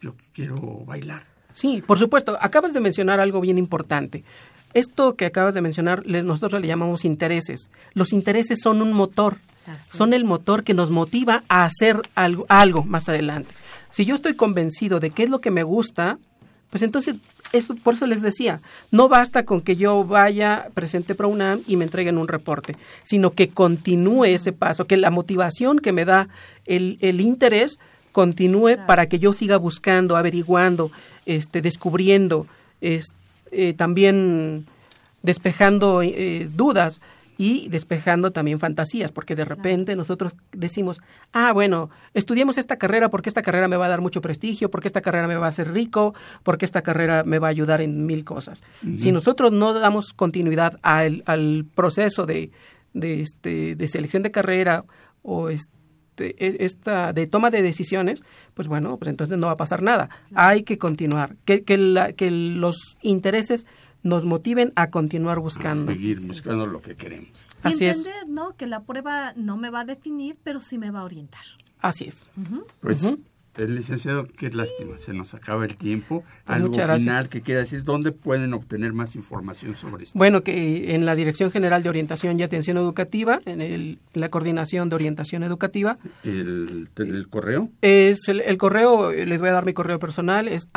yo 0.00 0.16
quiero 0.32 0.84
bailar. 0.84 1.24
Sí, 1.52 1.82
por 1.86 1.98
supuesto. 1.98 2.36
Acabas 2.40 2.72
de 2.72 2.80
mencionar 2.80 3.20
algo 3.20 3.40
bien 3.40 3.58
importante. 3.58 4.24
Esto 4.74 5.16
que 5.16 5.26
acabas 5.26 5.54
de 5.54 5.60
mencionar, 5.60 6.06
nosotros 6.06 6.60
le 6.60 6.66
llamamos 6.66 7.04
intereses. 7.04 7.70
Los 7.92 8.12
intereses 8.12 8.60
son 8.60 8.80
un 8.80 8.94
motor, 8.94 9.36
son 9.90 10.14
el 10.14 10.24
motor 10.24 10.64
que 10.64 10.72
nos 10.72 10.90
motiva 10.90 11.44
a 11.48 11.64
hacer 11.64 12.00
algo, 12.14 12.46
algo 12.48 12.82
más 12.84 13.08
adelante. 13.08 13.54
Si 13.90 14.06
yo 14.06 14.14
estoy 14.14 14.34
convencido 14.34 14.98
de 14.98 15.10
qué 15.10 15.24
es 15.24 15.30
lo 15.30 15.42
que 15.42 15.50
me 15.50 15.62
gusta, 15.62 16.18
pues 16.70 16.82
entonces 16.82 17.16
por 17.82 17.94
eso 17.94 18.06
les 18.06 18.22
decía, 18.22 18.60
no 18.90 19.08
basta 19.08 19.44
con 19.44 19.60
que 19.60 19.76
yo 19.76 20.04
vaya, 20.04 20.68
presente 20.74 21.14
para 21.14 21.28
UNAM 21.28 21.60
y 21.66 21.76
me 21.76 21.84
entreguen 21.84 22.18
un 22.18 22.28
reporte, 22.28 22.76
sino 23.02 23.32
que 23.32 23.48
continúe 23.48 24.24
ese 24.24 24.52
paso, 24.52 24.86
que 24.86 24.96
la 24.96 25.10
motivación 25.10 25.78
que 25.78 25.92
me 25.92 26.04
da 26.04 26.28
el, 26.66 26.98
el 27.00 27.20
interés 27.20 27.78
continúe 28.12 28.76
para 28.86 29.06
que 29.06 29.18
yo 29.18 29.32
siga 29.32 29.56
buscando, 29.56 30.16
averiguando, 30.16 30.90
este, 31.26 31.62
descubriendo, 31.62 32.46
eh, 32.80 33.74
también 33.74 34.66
despejando 35.22 36.02
eh, 36.02 36.48
dudas 36.54 37.00
y 37.38 37.68
despejando 37.68 38.30
también 38.30 38.60
fantasías, 38.60 39.12
porque 39.12 39.34
de 39.34 39.44
repente 39.44 39.96
nosotros 39.96 40.34
decimos, 40.52 41.00
ah, 41.32 41.52
bueno, 41.52 41.90
estudiemos 42.14 42.58
esta 42.58 42.76
carrera 42.76 43.10
porque 43.10 43.28
esta 43.28 43.42
carrera 43.42 43.68
me 43.68 43.76
va 43.76 43.86
a 43.86 43.88
dar 43.88 44.00
mucho 44.00 44.20
prestigio, 44.20 44.70
porque 44.70 44.88
esta 44.88 45.00
carrera 45.00 45.28
me 45.28 45.36
va 45.36 45.46
a 45.46 45.50
hacer 45.50 45.72
rico, 45.72 46.14
porque 46.42 46.64
esta 46.64 46.82
carrera 46.82 47.24
me 47.24 47.38
va 47.38 47.48
a 47.48 47.50
ayudar 47.50 47.80
en 47.80 48.06
mil 48.06 48.24
cosas. 48.24 48.62
Si 48.96 49.12
nosotros 49.12 49.52
no 49.52 49.72
damos 49.72 50.12
continuidad 50.12 50.78
al, 50.82 51.22
al 51.26 51.64
proceso 51.74 52.26
de, 52.26 52.50
de, 52.94 53.20
este, 53.20 53.76
de 53.76 53.88
selección 53.88 54.22
de 54.22 54.30
carrera 54.30 54.84
o 55.22 55.48
este, 55.48 56.34
e, 56.38 56.64
esta 56.64 57.12
de 57.12 57.26
toma 57.26 57.50
de 57.50 57.62
decisiones, 57.62 58.22
pues 58.54 58.68
bueno, 58.68 58.96
pues 58.98 59.08
entonces 59.08 59.38
no 59.38 59.46
va 59.46 59.54
a 59.54 59.56
pasar 59.56 59.82
nada. 59.82 60.10
Hay 60.34 60.62
que 60.62 60.78
continuar, 60.78 61.36
que, 61.44 61.64
que, 61.64 61.78
la, 61.78 62.12
que 62.12 62.30
los 62.30 62.96
intereses 63.02 63.66
nos 64.02 64.24
motiven 64.24 64.72
a 64.76 64.90
continuar 64.90 65.38
buscando. 65.38 65.92
A 65.92 65.94
seguir 65.94 66.20
buscando 66.20 66.66
lo 66.66 66.80
que 66.82 66.96
queremos. 66.96 67.46
Y 67.64 67.68
Así 67.68 67.86
entender, 67.86 68.14
es. 68.22 68.28
¿no? 68.28 68.56
Que 68.56 68.66
la 68.66 68.82
prueba 68.82 69.32
no 69.36 69.56
me 69.56 69.70
va 69.70 69.80
a 69.80 69.84
definir, 69.84 70.36
pero 70.42 70.60
sí 70.60 70.78
me 70.78 70.90
va 70.90 71.00
a 71.00 71.04
orientar. 71.04 71.42
Así 71.80 72.04
es. 72.04 72.28
Pues, 72.80 73.04
el 73.56 73.74
licenciado, 73.74 74.26
qué 74.26 74.50
lástima, 74.50 74.96
se 74.96 75.12
nos 75.12 75.34
acaba 75.34 75.66
el 75.66 75.76
tiempo. 75.76 76.22
Pues 76.46 76.56
Algo 76.56 76.74
final 76.74 77.28
que 77.28 77.42
quiera 77.42 77.60
decir, 77.60 77.84
¿dónde 77.84 78.10
pueden 78.12 78.54
obtener 78.54 78.94
más 78.94 79.14
información 79.14 79.76
sobre 79.76 80.04
esto? 80.04 80.18
Bueno, 80.18 80.42
que 80.42 80.94
en 80.94 81.04
la 81.04 81.14
Dirección 81.14 81.50
General 81.50 81.82
de 81.82 81.90
Orientación 81.90 82.40
y 82.40 82.44
Atención 82.44 82.78
Educativa, 82.78 83.40
en 83.44 83.60
el, 83.60 83.98
la 84.14 84.30
Coordinación 84.30 84.88
de 84.88 84.94
Orientación 84.94 85.42
Educativa. 85.42 85.98
¿El, 86.24 86.88
el 86.96 87.28
correo? 87.28 87.68
Es 87.82 88.26
el, 88.28 88.56
correo, 88.56 89.12
les 89.12 89.40
voy 89.40 89.50
a 89.50 89.52
dar 89.52 89.66
mi 89.66 89.74
correo 89.74 89.98
personal, 89.98 90.48
es 90.48 90.68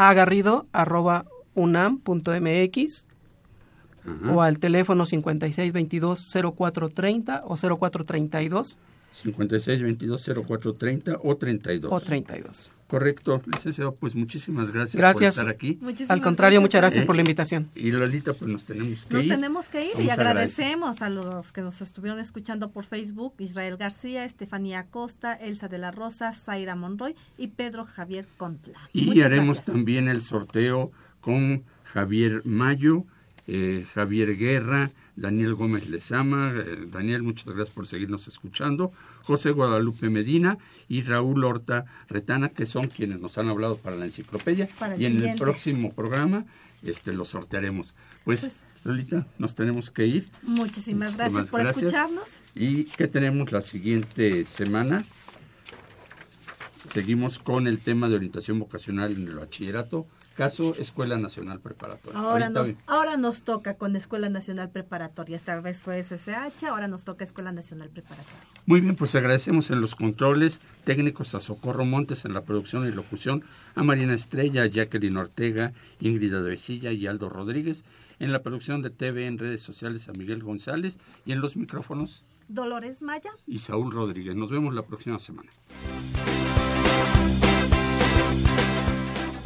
o 4.32 4.42
al 4.42 4.60
teléfono 4.60 5.06
5622-0430 5.06 7.42
o 7.46 7.56
0432. 7.56 8.78
56 9.12 9.82
22 9.82 10.30
04 10.46 10.74
30 10.74 11.20
o 11.24 11.38
32. 11.38 11.92
O 11.92 12.00
32. 12.02 12.72
Correcto, 12.88 13.42
licenciado, 13.48 13.96
pues 13.96 14.14
muchísimas 14.14 14.72
gracias, 14.72 14.96
Gracias. 14.98 15.36
por 15.36 15.44
estar 15.46 15.56
aquí. 15.56 15.80
Muchísimas 15.82 16.12
Al 16.12 16.22
contrario, 16.22 16.60
gracias. 16.60 16.70
muchas 16.70 16.82
gracias 16.82 17.04
Eh, 17.04 17.08
por 17.08 17.16
la 17.16 17.22
invitación. 17.22 17.68
Y 17.76 17.92
Lolita, 17.92 18.34
pues 18.34 18.52
nos 18.52 18.64
tenemos 18.66 19.06
que 19.06 19.14
Nos 19.16 19.24
ir. 19.24 19.30
tenemos 19.32 19.68
que 19.70 19.86
ir 19.86 19.92
y 20.06 20.10
a 20.10 20.14
agradecemos 20.14 21.02
a 21.02 21.10
los 21.10 21.52
que 21.52 21.62
nos 21.62 21.82
estuvieron 21.82 22.20
escuchando 22.20 22.70
por 22.72 22.84
Facebook, 22.86 23.34
Israel 23.40 23.78
García, 23.78 24.26
Estefanía 24.26 24.80
Acosta, 24.82 25.34
Elsa 25.34 25.68
de 25.70 25.78
la 25.80 25.90
Rosa, 25.92 26.34
Zaira 26.34 26.76
Monroy 26.76 27.16
y 27.40 27.48
Pedro 27.48 27.86
Javier 27.86 28.28
Contla. 28.38 28.78
Y 28.94 29.08
Muchas 29.08 29.24
haremos 29.24 29.58
gracias. 29.58 29.74
también 29.76 30.08
el 30.10 30.22
sorteo 30.22 30.92
con 31.22 31.64
Javier 31.86 32.42
Mayo, 32.46 33.06
eh, 33.48 33.86
Javier 33.94 34.38
Guerra, 34.38 34.92
Daniel 35.16 35.54
Gómez 35.54 35.88
Lezama. 35.90 36.54
eh, 36.56 36.88
Daniel, 36.90 37.24
muchas 37.24 37.46
gracias 37.46 37.70
por 37.70 37.88
seguirnos 37.88 38.28
escuchando. 38.28 38.92
José 39.24 39.52
Guadalupe 39.52 40.10
Medina 40.10 40.58
y 40.88 41.04
Raúl 41.04 41.44
Horta 41.44 41.86
Retana, 42.08 42.50
que 42.50 42.66
son 42.66 42.88
quienes 42.88 43.20
nos 43.20 43.38
han 43.38 43.48
hablado 43.50 43.78
para 43.78 43.96
la 43.96 44.06
enciclopedia. 44.06 44.68
Para 44.80 44.98
y 44.98 45.06
en 45.06 45.24
el 45.24 45.36
próximo 45.36 45.94
programa 45.94 46.46
este, 46.84 47.14
lo 47.14 47.26
sortearemos. 47.26 47.96
Pues, 48.24 48.62
Lolita, 48.84 49.26
nos 49.40 49.56
tenemos 49.56 49.90
que 49.90 50.06
ir. 50.06 50.30
Muchísimas 50.44 51.18
gracias 51.18 51.48
por 51.48 51.62
gracias. 51.62 51.86
escucharnos. 51.86 52.36
¿Y 52.54 52.86
qué 52.86 53.08
tenemos 53.08 53.52
la 53.52 53.62
siguiente 53.62 54.46
semana? 54.46 55.04
Seguimos 56.94 57.40
con 57.40 57.68
el 57.68 57.80
tema 57.80 58.08
de 58.10 58.16
orientación 58.16 58.60
vocacional 58.60 59.12
en 59.14 59.28
el 59.28 59.36
bachillerato, 59.36 60.08
caso 60.36 60.76
Escuela 60.78 61.18
Nacional 61.18 61.60
Preparatoria. 61.60 62.20
Ahora 62.20 62.48
Ahorita 62.48 62.62
nos, 62.62 62.74
ahora 62.86 63.18
nos 63.18 63.42
toca 63.42 63.76
con 63.78 63.96
Escuela 63.96 64.30
Nacional 64.30 64.70
Preparatoria. 64.70 65.38
Esta 65.38 65.60
vez 65.62 65.82
fue 65.82 66.04
SSH, 66.04 66.68
ahora 66.68 66.88
nos 66.88 67.04
toca 67.04 67.24
Escuela 67.26 67.52
Nacional 67.52 67.90
Preparatoria. 67.90 68.40
Muy 68.66 68.82
bien, 68.82 68.96
pues 68.96 69.16
agradecemos 69.16 69.72
en 69.72 69.82
los 69.82 69.96
controles 69.96 70.62
técnicos 70.84 71.34
a 71.34 71.40
Socorro 71.40 71.86
Montes 71.86 72.26
en 72.26 72.34
la 72.34 72.44
producción 72.44 72.86
y 72.88 72.92
locución, 72.92 73.44
a 73.74 73.84
Marina 73.84 74.14
Estrella, 74.14 74.64
a 74.64 74.68
Jacqueline 74.68 75.18
Ortega, 75.18 75.74
Ingrid 76.00 76.34
Avesilla 76.34 76.92
y 76.92 77.08
Aldo 77.08 77.30
Rodríguez, 77.30 77.84
en 78.20 78.32
la 78.32 78.44
producción 78.44 78.82
de 78.82 78.90
TV 78.90 79.28
en 79.28 79.38
redes 79.38 79.62
sociales 79.62 80.08
a 80.10 80.12
Miguel 80.14 80.44
González 80.44 80.98
y 81.26 81.32
en 81.32 81.42
los 81.42 81.56
micrófonos 81.58 82.24
Dolores 82.48 83.02
Maya. 83.02 83.32
y 83.48 83.60
Saúl 83.60 83.92
Rodríguez. 83.92 84.36
Nos 84.36 84.50
vemos 84.50 84.74
la 84.74 84.84
próxima 84.84 85.18
semana. 85.18 85.50